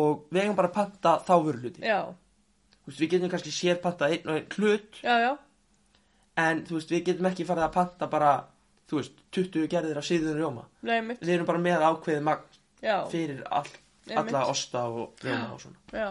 [0.02, 2.00] og við eigum bara að panta þá vöru hluti já,
[2.80, 4.98] þú veist, við getum kannski sér pantað einn og einn hlut.
[5.06, 5.32] Já, já,
[6.42, 8.34] en þú veist, við getum ekki farið að panta bara
[8.92, 10.66] þú veist, 20 gerðir af síðun rjóma.
[10.84, 13.68] Nei, við erum bara með ákveðið magn já, fyrir all,
[14.22, 15.80] alla osta og rjóma og svona.
[15.96, 16.10] Já,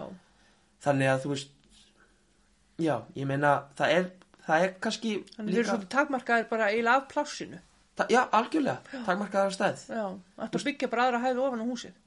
[0.86, 1.50] þannig að þú veist
[2.80, 4.06] já, ég meina það er,
[4.46, 7.60] það er kannski þannig þeir eru svolítið takmarkaðir bara eiginlega af plássinu,
[7.98, 10.06] ta, já, algjörlega, takmarkaðar stæð já,
[10.40, 11.98] þetta byggja bara aðra hæði ofan á húsið,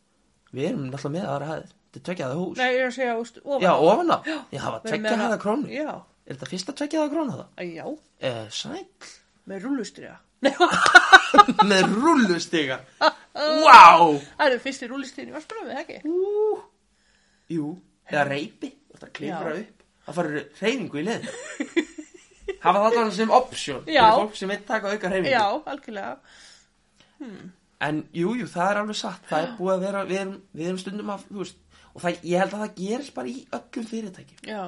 [0.53, 1.69] Við erum náttúrulega með aðra hæð.
[1.93, 2.57] Þetta er tveggjaða hús.
[2.59, 4.17] Nei, ég er að segja, úst, ofan Já, ofan á.
[4.25, 5.69] Já, það var hana- krónu.
[5.73, 5.93] Já,
[6.23, 7.63] Er þetta fyrsta tveggjaða krónu það?
[7.73, 7.85] Já,
[8.29, 8.85] Eh, sæll.
[9.49, 10.17] Með rúlustriða.
[11.71, 13.79] Með rullustiga Vá!
[14.37, 15.99] Það eru fyrsti rúlustriðin í Varsbjörnum, eða ekki?
[16.05, 16.59] Ú,
[17.53, 17.71] Jú,
[18.11, 19.83] eða reypi Þetta klifra upp.
[20.03, 21.89] Það farið reyningu í leðin
[22.63, 24.03] Hafa það þannig sem option Já.
[24.03, 26.15] Fyrir fólk sem veit taka auka reyningu Já, algjörlega.
[27.83, 29.25] En jú, jú, það er alveg satt.
[29.27, 31.59] Það er búið að vera, við erum, við erum stundum þú veist,
[31.93, 34.39] Og það, ég held að það gerist bara í öllum fyrirtækjum.
[34.49, 34.61] Já,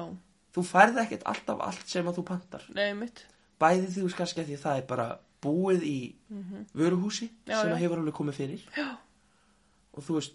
[0.56, 2.62] Þú færð ekkert alltaf allt sem að þú pantar.
[2.72, 3.08] Nei.
[3.60, 5.06] Bæði þú kannski að því að það er bara
[5.46, 5.98] búið í
[6.74, 7.46] vöruhúsi Mhm.
[7.46, 7.74] Já, sem já.
[7.76, 8.62] að hefur alveg komið fyrir.
[8.76, 8.88] Já.
[9.96, 10.34] Og þú veist,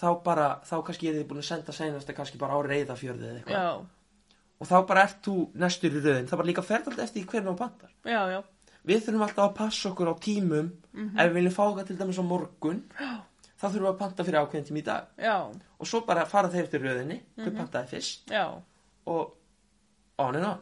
[0.00, 3.40] þá bara, þá kannski er þið búin að senda seinast kannski bara á reyðafjörði eða
[3.40, 3.56] eitthvað.
[4.60, 7.50] Og þá bara ert þú næstur í röðin það bara líka ferð alltaf eftir hvernig
[7.52, 7.90] þú pantar.
[8.04, 8.42] Já, já.
[8.86, 10.70] við þurfum alltaf að passa okkur á tímum.
[10.94, 12.82] Ef við viljum fá það til dæmis á morgun
[13.60, 15.06] þá þurfum við að panta fyrir ákveðin tíma í dag.
[15.18, 15.36] Já,
[15.80, 18.26] og svo bara fara þeir til röðinni hver pantaði fyrst.
[18.30, 18.46] Já,
[19.06, 19.34] og
[20.18, 20.58] on and on.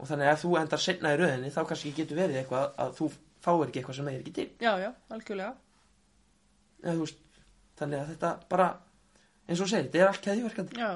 [0.00, 3.08] Og þannig að þú endar setna í röðinni þá kannski getur verið eitthvað að þú
[3.44, 5.54] fáir ekki eitthvað sem er ekki til Já, já, algjörlega.
[6.82, 7.18] Eða, veist,
[7.80, 8.68] þannig að þetta bara
[9.48, 10.90] eins og segir, þetta er allt keðjuverkandi Já.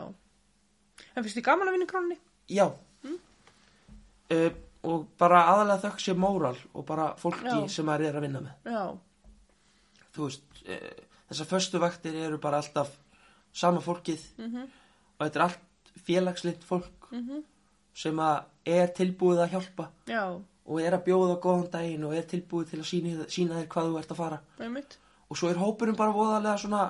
[1.14, 2.18] En finnst þið gaman að vinna krónni?
[2.48, 2.66] Já
[4.32, 4.50] uh,
[4.84, 7.68] og bara aðalega þökk sé móral og bara fólki Já.
[7.72, 8.82] sem maður er að vinna með Já,
[10.16, 10.90] þú veist, uh,
[11.30, 12.92] þessar föstu vaktir eru bara alltaf
[13.54, 14.66] sama fólkið Mhm.
[15.18, 17.42] og þetta er allt félagslitt fólk Mhm.
[17.94, 19.88] sem að er tilbúið að hjálpa.
[20.08, 20.24] Já,
[20.64, 23.88] og er að bjóða góðan daginn og er tilbúið til að sína, sína þér hvað
[23.90, 24.40] þú ert að fara.
[24.60, 24.98] Nei, mitt.
[25.28, 26.84] og svo er hópurinn bara voðalega svona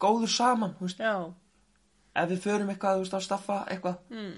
[0.00, 0.74] góður saman
[2.14, 4.34] ef við förum eitthvað, veist, að staffa eitthvað mm,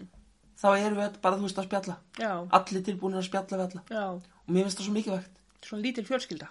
[0.59, 1.99] þá erum við bara, veist, að spjalla.
[2.19, 3.83] Já, allir tilbúinir að spjalla við alla.
[3.91, 4.07] Já.
[4.47, 5.43] og mér finnst það svo mikilvægt.
[5.67, 6.49] Svona lítil fjölskylda.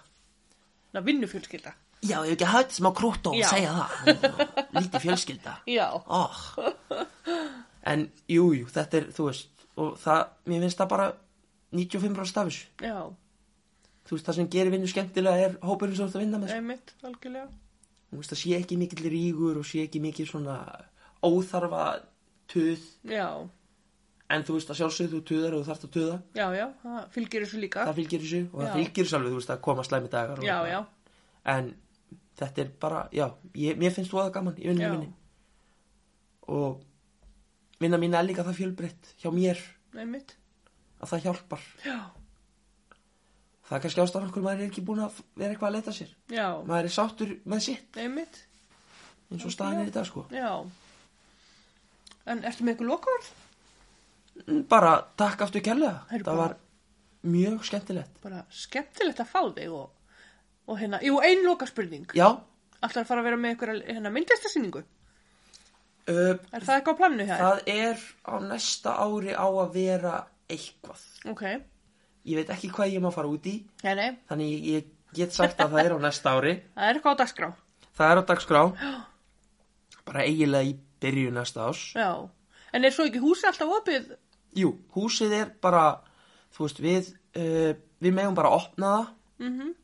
[0.94, 1.74] Ná, vinnufjölskylda.
[2.06, 4.26] Já, ég hef ekki hægt smá krútt og segja það.
[4.76, 5.54] Lítið fjölskylda.
[5.68, 6.42] Já, oh.
[7.86, 11.06] En, jú, jú, þetta er, þú veist Og það, mér finnst það bara
[11.76, 12.96] 95% af þessu já,
[14.06, 16.50] Þú veist, það sem gerir vinnu skemmtilega er hópurinn sem þú ert að vinna með
[16.52, 16.60] sko.
[16.60, 17.48] nei, mitt, algjörlega.
[18.10, 20.56] Þú veist, það sé ekki mikill rígur og sé ekki mikill svona
[21.26, 21.84] óþarfa
[22.52, 23.26] tuð Já,
[24.30, 27.02] En þú veist, að sjálfsögðu þú tuðar og þú þarft að tuða já, já, það
[27.14, 27.84] fylgir þessu líka.
[27.86, 30.46] Það fylgir þessu og það fylgir þessu alveg, þú veist, að koma slæmi dagar og
[30.46, 30.72] Já, eitthvað.
[30.72, 30.80] já,
[31.56, 31.68] En
[32.40, 33.26] þetta er bara, já,
[33.66, 34.96] ég, mér finnst þú að gaman í vinnunum Já.
[34.96, 35.12] minni
[36.56, 36.80] Og
[37.80, 39.60] vinna mín er líka það fjölbreytt hjá mér
[39.96, 40.36] nei, mitt.
[41.00, 41.98] að það hjálpar Já,
[43.66, 46.10] Það er kannski ástæðan okkur maður er ekki búin að vera eitthvað að leita sér
[46.30, 48.36] já, Maður er sáttur með sitt nei, mitt.
[49.32, 50.52] eins og staðan er í dag sko Já.
[52.26, 53.28] En ertu með eitthvað lokaverð?
[54.46, 56.56] Mm, Bara takk aftur Heyrðu Það bara- var
[57.26, 59.90] mjög skemmtilegt Bara skemmtilegt að fá þig og,
[60.70, 62.06] og hérna, jú, ein loka spurning.
[62.14, 62.28] Já,
[62.82, 64.82] Ætlar að fara að vera með eitthvað hérna, myndlistasýningu?
[66.08, 67.40] Uh, Er það eitthvað á plannu hér?
[67.42, 70.14] það er á næsta ári á að vera
[70.50, 71.02] eitthvað.
[71.32, 71.44] Ok,
[72.26, 73.60] Ég veit ekki hvað ég má fara út í.
[73.84, 76.54] Nei, nei, Þannig ég, get sagt að það er á næsta ári.
[76.74, 77.48] Það er eitthvað á dagskrá.
[77.96, 78.62] Það er á dagskrá.
[80.06, 82.10] Bara eiginlega í byrju næsta ás Já,
[82.72, 84.12] en er svo ekki húsi alltaf opið?
[84.56, 85.86] Jú, húsið er bara
[86.56, 89.10] Þú veist, við uh, Við megum bara opna það.
[89.46, 89.74] Mm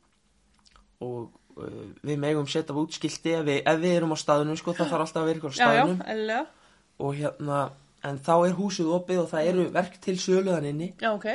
[1.02, 4.92] Og við megum setja út skilti ef við, ef við erum á staðinu sko, Það
[4.92, 5.84] þarf alltaf að vera ykkur á Já, já,
[6.14, 6.44] eðlilega.
[7.02, 7.60] Og hérna
[8.02, 10.88] En þá er húsið opið og það eru verk til söluðan inni.
[10.98, 11.28] Já, ok,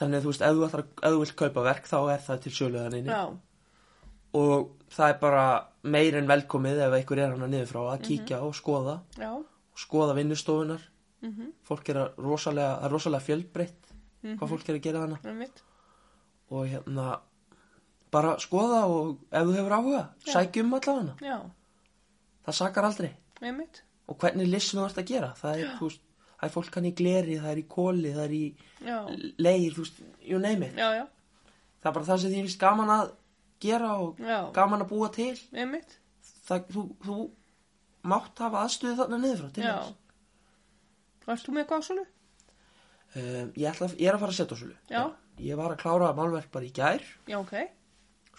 [0.00, 2.42] Þannig að þú veist, ef þú, ætlar, ef þú vilt kaupa verk Þá er það
[2.46, 3.14] til söluðan inni.
[3.14, 3.22] Já,
[4.40, 5.44] Og það er bara
[5.82, 8.98] meir en velkomið Ef einhver er hana niður frá að kíkja og skoða.
[9.20, 9.30] Já,
[9.80, 10.82] skoða vinnustofunar
[11.24, 13.90] mhm, fólk er rosalega, rosalega fjölbreytt
[14.20, 15.46] hvað fólk er að gera hana
[16.50, 17.06] og hérna
[18.12, 21.38] bara skoða og ef þú hefur áhuga sækjum allavega Já,
[22.46, 23.12] það sakar aldrei.
[23.40, 23.82] Með mitt.
[24.10, 25.30] og hvernig lissum þú ert að gera?
[25.38, 26.00] Það er, veist,
[26.40, 28.44] það er fólk hann í gleri, það er í kóli það er í
[28.86, 28.98] Já,
[29.38, 30.74] leir veist, you name it.
[30.76, 31.06] Já, já,
[31.82, 33.12] það er bara það sem því finnst gaman að
[33.60, 34.18] gera og
[34.56, 35.34] gaman að búa til.
[36.50, 37.16] Það, þú, þú
[38.10, 39.50] mátt hafa aðstöðu þarna niður frá
[41.46, 42.04] þú með ásölu?
[43.14, 44.76] um, ég, ætla, að- ég er að fara að setja á sölu.
[44.90, 45.02] Já.
[45.40, 47.02] ég var að klára málverk bara í gær.
[47.28, 47.54] Já, ok,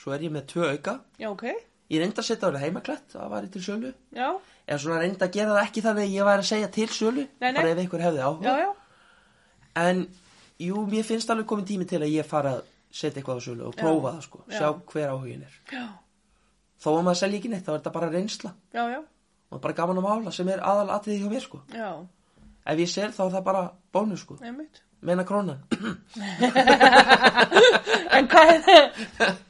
[0.02, 0.96] Svo er ég með tvö auka.
[1.20, 1.44] já, ok,
[1.92, 3.94] Ég reyndi að setja það heimaklætt, það var til sölu.
[4.16, 4.28] já,
[4.68, 7.24] Eða svona reyndi að gera það ekki þannig að ég væri að segja til sölu.
[7.42, 7.54] Nei, nei.
[7.58, 8.44] Bara ef einhver hefði áhuga.
[8.48, 8.70] já, já,
[9.76, 10.08] En,
[10.60, 13.68] jú, mér finnst alveg komið tími til að ég fara að setja eitthvað á sölu
[13.70, 14.40] og prófa það, sko.
[14.48, 14.58] Já.
[14.58, 15.54] Sjá hver áhugin er.
[15.72, 15.86] já,
[16.82, 18.54] Þó að maður selja ekki neitt, þá er þetta bara reynsla.
[18.74, 19.02] já, já,
[19.52, 21.62] Og bara gaman að mála sem er aðal atriði hjá mér, sko.
[21.76, 21.90] já,
[22.66, 24.82] ef ég ser þá er það bara bónus sko, einmitt.
[25.02, 25.60] Meina krónan
[28.12, 28.68] En hvað,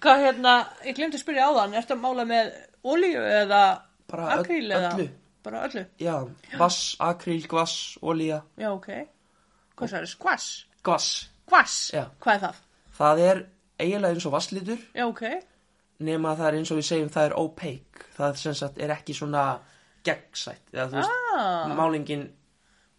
[0.04, 0.54] hvað hérna,
[0.86, 2.52] ég glemdi að spyrja á þann, ertu að mála með
[2.88, 3.62] olíu eða
[4.12, 4.92] Bara öll- akríl eða?
[4.96, 5.08] öllu.
[5.42, 6.16] Bara öllu, já,
[6.60, 7.76] vass, akríl, gvass,
[8.06, 8.90] olía já ok.
[9.76, 10.50] Hvað það er, skvass?
[10.86, 11.08] gvass,
[11.50, 12.04] Kvass, Já.
[12.22, 12.60] hvað er það?
[13.00, 13.40] það er
[13.82, 15.24] eiginlega eins og vasslitur Já ok,
[16.06, 19.14] nema það er eins og við segjum það er opaque það sem sagt er ekki
[19.18, 19.44] svona
[20.06, 22.24] gegnsætt eða þú veist, ah, málingin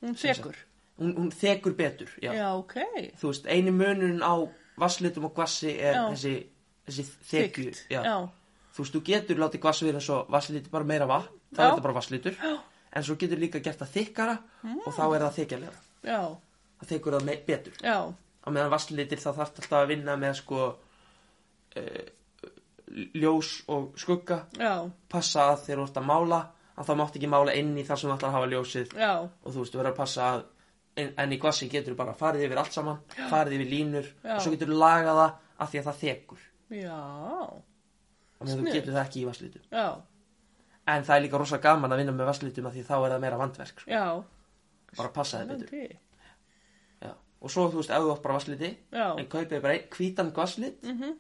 [0.03, 0.59] hún þekur.
[1.01, 2.33] Hún, hún þekur betur já.
[2.37, 2.77] Já ok,
[3.21, 4.35] þú veist, eini munurinn á
[4.81, 6.05] vasslitum og gvassi er Já.
[6.13, 6.35] þessi,
[6.89, 7.73] þessi þekju
[8.73, 11.87] þú veist, þú getur látið gvass vera svo vassliti bara meira vatn, þá er þetta
[11.87, 14.39] bara vasslitur en svo getur líka gert það þykkara
[14.87, 16.21] og þá er það þykjalega já,
[16.81, 17.77] það þekur það betur.
[17.83, 22.03] Já, á meðan vasslitir þá þarf alltaf að vinna með sko uh,
[23.17, 24.43] ljós og skugga.
[24.59, 26.41] Já, passa að þegar þú ert að mála
[26.73, 28.97] að þá mátt ekki mála inn í þar sem þú ætlar að hafa ljósið.
[28.99, 30.45] Já, og þú veist, þú verður að passa að
[30.97, 32.99] en, en í gvassi getur bara farið yfir allt saman
[33.31, 34.35] farið yfir línur Já.
[34.37, 35.33] og svo getur þú lagað það
[35.63, 36.43] af því að það þekur.
[36.73, 36.99] Já,
[38.43, 38.73] og þú Sniðugt.
[38.75, 39.87] getur það ekki í vasslitum já,
[40.93, 43.21] en það er líka rosa gaman að vinna með vasslitum af því þá er það
[43.27, 43.91] meira vandverk sko.
[43.93, 44.07] já.
[44.97, 45.69] bara að passa það betur.
[45.69, 45.99] Spennandi.
[47.03, 47.13] Já.
[47.41, 50.33] og svo þú veist, ef þú átt bara vassliti Já, en kaupið bara einn hvítan
[50.37, 51.15] gvasslit mhm,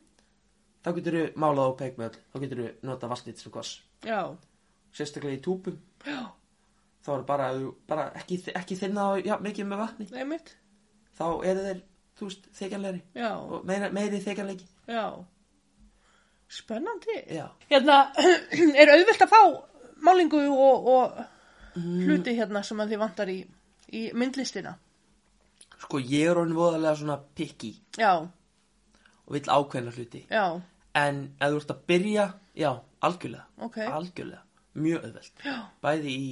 [0.83, 3.77] þá getur þú málað á peik með öll þá getur þú nota vasslit sem gvass
[4.03, 4.21] já,
[4.93, 5.77] sérstaklega í túpum.
[6.05, 6.21] Já,
[7.03, 7.49] þá er bara,
[7.91, 10.07] bara ekki, ekki þinna á já, mikið með vatni.
[10.15, 10.55] Einmitt,
[11.19, 11.81] þá eru þeir,
[12.19, 15.05] þú veist, þykjanlegri já, og meira, meiri þykjanleiki já.
[16.53, 17.17] Spennandi.
[17.33, 17.99] já, Hérna,
[18.81, 19.43] er auðvilt að fá
[20.05, 21.23] málingu og, og
[21.73, 22.03] Mm.
[22.05, 23.39] hluti hérna sem að þið vantar í,
[23.97, 24.75] í myndlistina?
[25.81, 28.11] sko ég er orðin voðalega svona picky Já,
[29.25, 30.21] og vill ákveðna hluti.
[30.29, 30.61] Já,
[31.01, 32.27] en ef þú ert að byrja,
[32.61, 32.69] já,
[33.09, 33.47] algjörlega.
[33.65, 34.43] Ok, algjörlega,
[34.85, 35.33] mjög auðvelt.
[35.49, 36.29] Já, bæði í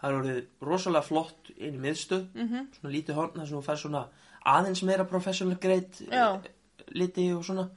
[0.00, 2.26] það er orðið rosalega flott inn í miðstöð.
[2.34, 4.04] Mhm, svona lítið horn þar sem þú fær svona
[4.46, 6.34] aðeins meira professional grade Já.
[6.44, 6.50] eh,
[6.94, 7.68] liti og svona.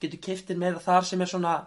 [0.00, 1.66] Getur keftir meira þar sem er svona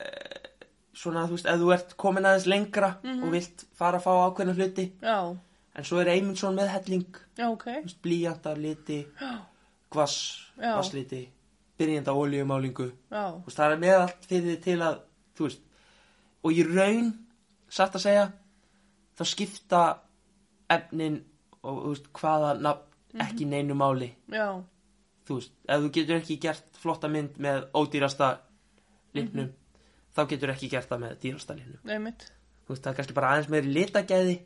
[0.00, 0.50] eh,
[0.96, 3.22] svona þú veist ef þú ert komin aðeins lengra Mhm.
[3.24, 4.92] og vilt fara að fá ákveðna hluti.
[5.02, 5.36] Já,
[5.74, 7.06] en svo er Eymundsson með helling.
[7.36, 9.38] Já, ok, þú veist, blíjantar, liti, já,
[9.90, 10.76] gvass Já.
[10.76, 11.28] vassliti,
[13.10, 15.00] já, þú veist, það er með allt fyrir þig til að
[15.36, 15.60] þú veist,
[16.44, 17.12] og í raun
[17.68, 18.32] satt að segja
[19.16, 19.82] þá skipta
[20.72, 21.20] efnin
[21.66, 24.10] og veist, hvaða nafn ekki neinu máli.
[24.32, 24.48] Já,
[25.26, 28.32] þú veist, ef þú getur ekki gert flotta mynd með ódýrasta
[29.16, 29.52] litnum
[30.16, 32.26] þá getur ekki gert það með dýrasta litnum einmitt,
[32.66, 34.36] þú veist, það er kannski bara aðeins meiri litagæði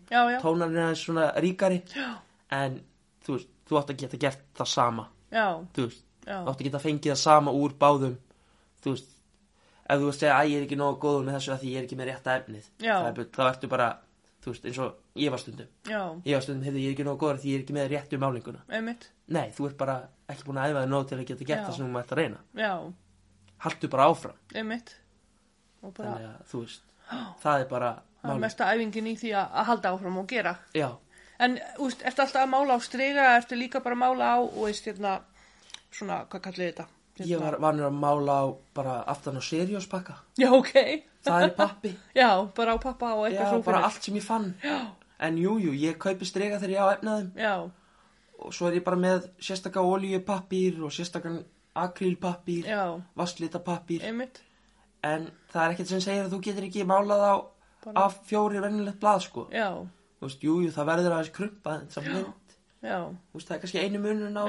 [0.42, 1.80] tónan er aðeins svona ríkari.
[1.94, 2.10] Já,
[2.56, 2.80] en
[3.26, 5.06] þú veist, þú átt að geta gert það sama.
[5.30, 8.16] Já, þú veist, þú átt að geta fengið það sama úr báðum.
[8.80, 9.16] Þú veist
[9.90, 11.86] ef þú veist að ég er ekki nógu góður með þessu að því ég er
[11.88, 12.70] ekki með rétta efnið.
[12.80, 13.88] Það þá ertu bara,
[14.40, 15.68] þú veist, eins og ég var stundum.
[15.84, 18.20] Já, ég var stundum, hefði ég ekki nógu góður því ég er ekki með réttu
[18.22, 19.96] málinguna einmitt, nei, þú ert bara
[20.32, 21.66] ekki búin að æfa þig nóg til að geta gert Já.
[21.66, 22.40] það sem þú mætt að reyna.
[22.56, 22.72] Já,
[23.66, 24.94] haltu bara áfram, einmitt,
[25.82, 26.82] og bara, þannig að þú veist
[27.44, 30.28] það er bara það er máli mesta æfingin í því að, að halda áfram og
[30.30, 30.56] gera.
[30.76, 30.90] já,
[31.40, 34.66] En, úst, ertu alltaf að mála á striga, ertu líka bara að mála á, og
[34.66, 35.14] veist, hérna,
[35.88, 36.84] svona, hvað kallið þetta?
[37.28, 38.44] Ég var vanur að mála á
[38.74, 40.72] bara aftan á serióspakka Já, ok.
[41.26, 43.84] það er pappi, Já, bara á pappa og já, eitthvað svo bara fyrir.
[43.90, 44.54] allt sem ég fann.
[44.64, 44.78] Já,
[45.20, 47.54] en jú, jú, ég kaupi strega þegar ég á efnaðum já,
[48.40, 51.42] og svo er ég bara með sérstaka olíupappír og sérstakan
[51.76, 52.84] akrílpappír, já,
[53.16, 54.40] vasslitapappír einmitt,
[55.04, 57.34] en það er ekkert sem segir að þú getur ekki málað á
[57.84, 59.46] Bara- af fjóri vennilegt blað sko.
[59.52, 59.68] Já,
[60.20, 63.60] þú veist, jú, jú, það verður aðeins krumpað samt mynd, já, þú veist, það er
[63.62, 64.44] kannski einu munun á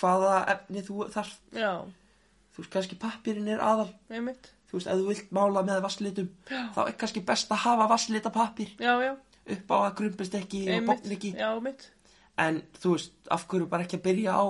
[0.00, 1.32] hvaða efni þú þarf.
[1.56, 1.72] Já,
[2.54, 3.88] þú veist, kannski pappírinn er aðal.
[4.10, 6.62] Einmitt, þú veist, ef þú vilt mála með vasslitum Já.
[6.74, 9.12] þá er kannski best að hafa vasslitapappír já, já,
[9.56, 11.32] upp á að krumpist ekki og einmitt, bókn ekki.
[11.38, 11.88] Já, einmitt,
[12.46, 14.44] en þú veist, af hverju bara ekki að byrja á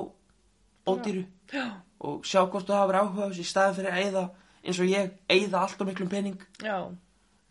[0.86, 1.24] ódýru?
[1.52, 1.66] Já,
[2.06, 4.24] og sjá hvort þú hafur áhuga á þessu í staðin fyrir að eyða
[4.66, 6.40] eins og ég, eyða allt og miklum pening.
[6.62, 6.76] Já,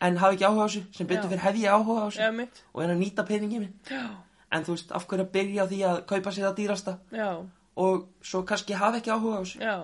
[0.00, 2.64] en hafa ekki áhuga á þessu sem betur fyrir hef ég áhuga á þessu.
[2.74, 3.76] Og er að nýta peningin minn.
[3.88, 4.04] Já,
[4.52, 6.96] en þú veist, af hverju að byrja á því að kaupa sér það dýrasta?
[7.14, 7.30] Já,
[7.76, 9.60] og svo kannski hafa ekki áhuga á þessu.
[9.60, 9.76] Já,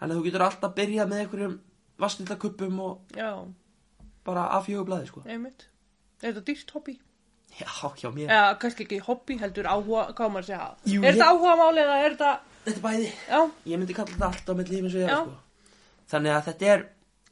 [0.00, 1.58] þannig að þú getur alltaf byrjað með einhverjum
[2.00, 3.30] vasslitakuppum og já,
[4.24, 5.22] bara afhjögublaði sko.
[5.26, 5.66] einmitt.
[6.22, 6.98] Er þetta dýrt hobby?
[7.60, 7.66] já,
[7.98, 8.28] hjá mér.
[8.30, 10.68] Eða kannski ekki hobby, heldur áhuga, hvað maður að segja?
[10.86, 12.32] Jú, er ég- þetta áhuga máli eða er þetta,
[12.64, 15.36] þetta er bæði, já, ég myndi kalla þetta allt á með lífins ég er sko.
[16.12, 16.84] þannig að þetta er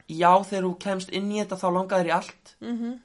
[0.09, 2.55] já, þegar þú kemst inn í þetta þá langar þér í allt.
[2.61, 2.99] Mhm,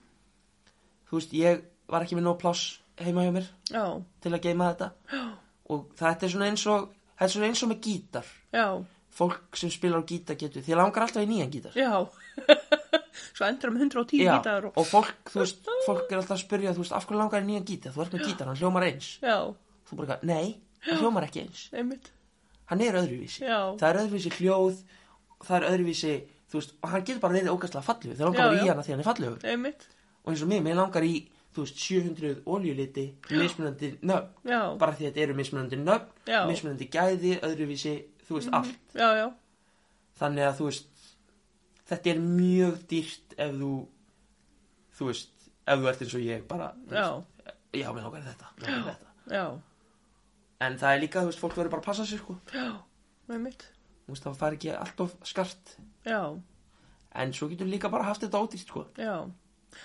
[1.09, 3.85] þú veist, ég var ekki með nóg pláss heima hjá mér já,
[4.21, 4.91] til að geima þetta.
[5.13, 5.23] Já,
[5.69, 8.27] og þetta er svona eins og þetta er svona eins og með gítar.
[8.53, 8.65] Já,
[9.13, 11.75] fólk sem spilar á gítar getur því langar alltaf í nýjan gítar.
[11.77, 11.91] Já,
[13.37, 16.73] svo endur með 110 Já, gítar og, og fólk, veist, fólk er alltaf að spyrja,
[16.77, 17.93] veist, af hverju langar er nýjan gítar?
[17.93, 19.11] Þú ert með gítar, hann hljómar eins.
[19.23, 19.37] já,
[19.89, 20.55] Þú bara, nei,
[20.87, 21.67] hann hljómar ekki eins.
[21.77, 22.11] einmitt,
[22.71, 23.43] Hann er öðruvísi.
[23.43, 24.77] Það er öðruvísi hljóð,
[25.43, 26.13] það er öðruvísi,
[26.49, 28.15] þú veist, og hann getur bara verið ógæslega fallegur.
[28.17, 29.87] Það langar Já, bara í hana því hann er einmitt,
[30.23, 31.13] Og eins og mér, mér langar í,
[31.53, 34.29] þú veist, 700 oljuliti, mismunandi nöfn.
[34.49, 36.39] já, Bara því að þetta eru mismunandi nöfn, Já.
[36.49, 37.93] mismunandi gæði, öðruvísi,
[38.27, 38.79] þú veist, allt.
[38.95, 39.27] já, já,
[40.19, 40.87] Þannig að, þú veist,
[41.89, 43.71] þetta er mjög dýrt ef þú,
[44.97, 45.29] þú veist,
[45.67, 47.37] ef þú ert eins og ég, bara, veist,
[47.73, 48.97] já, mér í þetta, þetta.
[49.33, 49.45] já,
[50.63, 52.37] En það er líka, þú veist, fólk verður bara að passa sér, sko.
[52.53, 52.67] já,
[53.29, 53.69] einmitt,
[54.07, 55.77] Þú veist, það fær ekki allt of skart.
[56.05, 56.39] já,
[57.15, 58.87] En svo getur líka bara haft þetta ódýrt, sko.
[58.97, 59.29] já.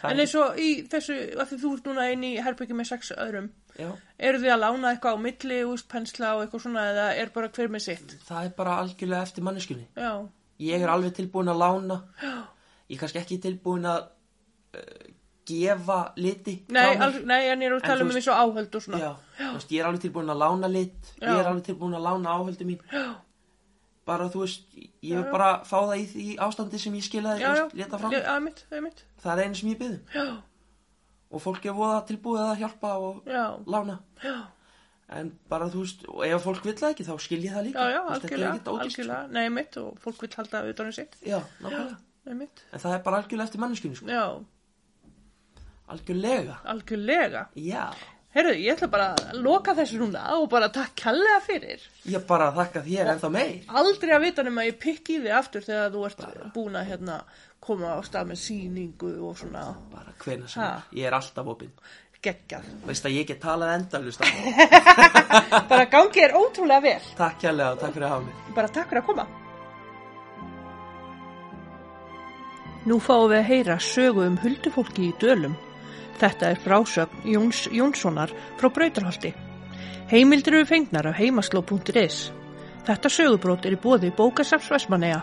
[0.09, 3.13] En eins og í þessu, af því þú ert núna inn í herbyggi með sex
[3.17, 3.89] öðrum, Já,
[4.19, 7.49] eru þið að lána eitthvað á milli, úst, pensla og eitthvað svona, eða er bara
[7.55, 8.17] hver með sitt?
[8.29, 9.87] það er bara algjörlega eftir manneskunni.
[9.97, 10.13] Já,
[10.59, 11.97] Ég er alveg tilbúin að lána.
[12.91, 14.09] Ég er kannski ekki tilbúin að
[14.75, 15.05] uh,
[15.47, 16.57] gefa liti.
[16.75, 18.99] nei, al, nei, en ég er að tala um eins og áhöld og svona.
[18.99, 21.13] Já, þú veist, ég er alveg tilbúin að lána lit.
[21.15, 21.29] Já.
[21.31, 22.83] Ég er alveg tilbúin að lána áhöldu mín.
[22.91, 23.07] Já.
[24.09, 24.63] Bara, þú veist,
[25.05, 28.09] ég vil bara fá það í því ástandi sem ég skilaði, já, já, leta frá.
[28.15, 30.15] já, einmitt, einmitt, Það er einu sem ég byggðum.
[30.15, 30.27] já,
[31.31, 33.99] Og fólk er voða tilbúið að hjálpa og já, lána.
[34.25, 34.37] já,
[35.11, 37.85] En bara, þú veist, og ef fólk vill það ekki, þá skil ég það líka.
[37.85, 38.79] já, já, algjörlega, sko.
[38.83, 41.97] algjörlega, nei, einmitt, og fólk vil halda utan um sitt, Já, nákvæmlega.
[42.29, 44.07] einmitt, En það er bara algjörlega eftir manneskunni, sko.
[44.07, 44.25] já,
[45.89, 46.57] Algjörlega.
[46.65, 47.47] algjörlega.
[47.57, 47.93] Já.
[48.37, 51.85] Herru, ég ætla bara að loka þessu núna og bara takk kærlega fyrir.
[52.13, 53.55] Ég bara þakka þér ennþá meir.
[53.81, 56.21] Aldrei að vita nema ég pikki í þig aftur þegar þú ert
[56.55, 57.17] búin að hérna,
[57.65, 59.65] koma á stað með síningu og svona
[59.95, 60.85] Bara hvena sem er.
[61.01, 61.73] Ég er alltaf opinn.
[62.23, 62.65] geggjað.
[62.87, 64.21] Veist að ég get talað endalust.
[65.71, 67.05] Bara gangi er ótrúlega vel.
[67.17, 68.35] takk kjærlega og takk fyrir að hafa mig.
[68.57, 69.27] Bara takk fyrir að koma.
[72.89, 75.55] Nú fáum við að heyra sögu um huldufólki í dölum.
[76.19, 79.31] Þetta er frásögn Jóns Jónssonar frá Brautarholti.
[80.11, 82.33] Heimildir eru fengnar af heimasló.is.
[82.89, 85.21] Þetta sögubrót er í bóði bókasafs Vestmanneja.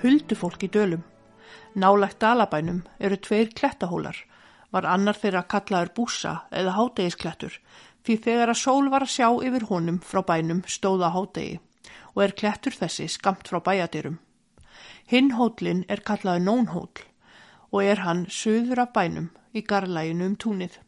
[0.00, 1.02] Huldufólk í dölum.
[1.76, 4.16] Nálægt dalabænum eru tveir klettahólar.
[4.72, 7.60] Var annar þeirra kallaður búsa eða hátegisklettur
[8.06, 11.60] því þegar að sól var að sjá yfir honum frá bænum stóða hátegi
[12.14, 14.16] og er klettur þessi skamt frá bæjadyrum.
[15.10, 17.09] Hinn hótlinn er kallaður nónhóll
[17.70, 20.78] og er hann söður af bænum í garlæginu um túnið.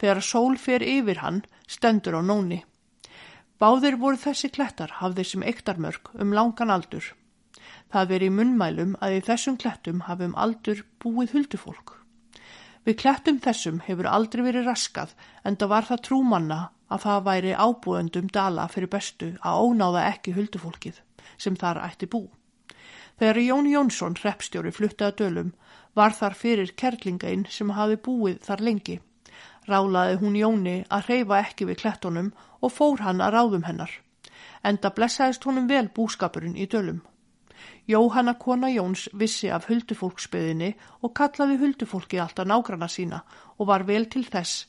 [0.00, 2.62] Þegar sól fer yfir hann stendur á nóni.
[3.62, 7.04] Báðir voru þessi klettar hafðir sem ektarmörk um langan aldur.
[7.92, 11.98] Það veri munnmælum að í þessum klettum hafum aldur búið huldufólk.
[12.82, 15.12] Við klettum þessum hefur aldrei verið raskað
[15.46, 16.60] en það var það trúmanna
[16.92, 20.98] að það væri ábúendum dala fyrir bestu að ónáða ekki huldufólkið
[21.38, 22.24] sem þar ætti bú.
[23.20, 25.52] Þegar Jón Jónsson, hreppstjóri, fluttaði dölum
[25.94, 28.98] var þar fyrir kerlingainn sem hafi búið þar lengi.
[29.68, 33.92] Rálaði hún Jóni að reyfa ekki við klettunum og fór hann að ráðum hennar.
[34.64, 37.02] Enda blessaðist honum vel búskapurinn í dölum.
[37.86, 43.22] Jóhanna kona Jóns vissi af huldufólksbyðinni og kallaði huldufólki alltaf nágrana sína
[43.58, 44.66] og var vel til þess.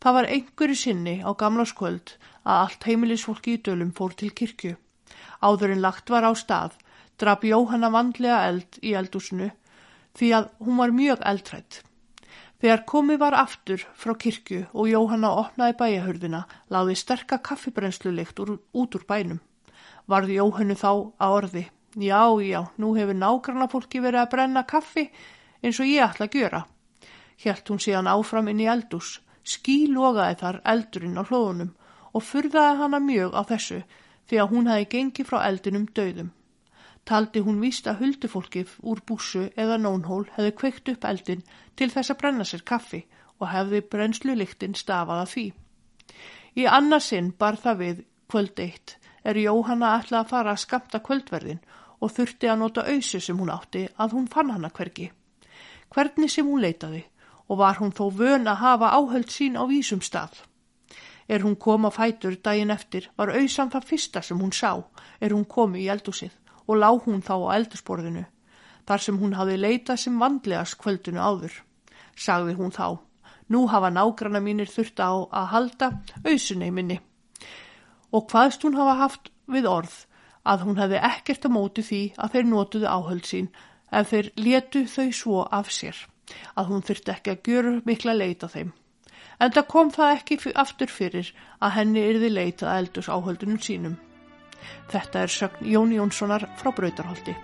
[0.00, 4.76] Það var einhverju sinni á gamlarskvöld að allt heimilisfólki í dölum fór til kirkju.
[5.44, 6.76] Áður en lagt var á stað,
[7.20, 9.50] draf Jóhanna vandlega eld í eldúsinu
[10.18, 11.82] því að hún var mjög eldrætt.
[12.60, 18.96] Þegar komið var aftur frá kirkju og Jóhanna opnaði bæjahörðina, láði sterka kaffibrennslulikt úr, út
[18.98, 19.40] úr bænum.
[20.04, 21.62] Varði Jóhannu þá að orði.
[21.96, 25.08] Já, já, nú hefur nágranna fólki verið að brenna kaffi
[25.64, 26.60] eins og ég ætla að gjöra.
[27.40, 31.72] Hjælt hún síðan áfram inn í eldús, skí logaði þar eldurinn á hlóðunum
[32.12, 33.80] og furðaði hana mjög á þessu
[34.28, 36.30] því að hún hafi gengið frá eldinum döðum.
[37.08, 41.42] Taldi hún víst að huldufólkið úr bússu eða nónhól hefði kveikt upp eldin
[41.76, 43.00] til þess að brenna sér kaffi
[43.40, 45.46] og hefði brennsluliktinn stafað að því.
[46.60, 51.62] Í annarsinn bar það við kvöld eitt er Jóhanna ætla að fara að skamta kvöldverðin
[52.00, 55.10] og þurfti að nota auðsu sem hún átti að hún fann hana hvergi.
[55.90, 57.02] Hvernig sem hún leitaði
[57.48, 60.44] og var hún þó vön að hafa áhöld sín á vísum stað.
[61.28, 64.72] Er hún kom á fætur daginn eftir var auðsan það fyrsta sem hún sá
[65.20, 66.34] er hún komi í eldúsið
[66.70, 68.24] og lá hún þá á eldusborðinu
[68.86, 71.52] þar sem hún hafi leitað sem vandlegast kvöldinu áður.
[72.14, 72.98] Sagði hún þá,
[73.50, 75.90] nú hafa nágrana mínir þurft á að halda
[76.24, 77.00] auðsunni minni
[78.10, 79.96] og hvaðst hún hafa haft við orð
[80.50, 83.48] að hún hefði ekkert að móti því að þeir notuðu áhöld sín
[83.90, 85.96] ef þeir letu þau svo af sér,
[86.58, 88.72] að hún þurfti ekki að gjöra mikla leita þeim.
[89.40, 93.96] En það kom það ekki aftur fyrir að henni yrði leitað eldus áhöldunum sínum.
[94.90, 97.36] Þetta er sögn Jón Jónssonar frá Brautarholti.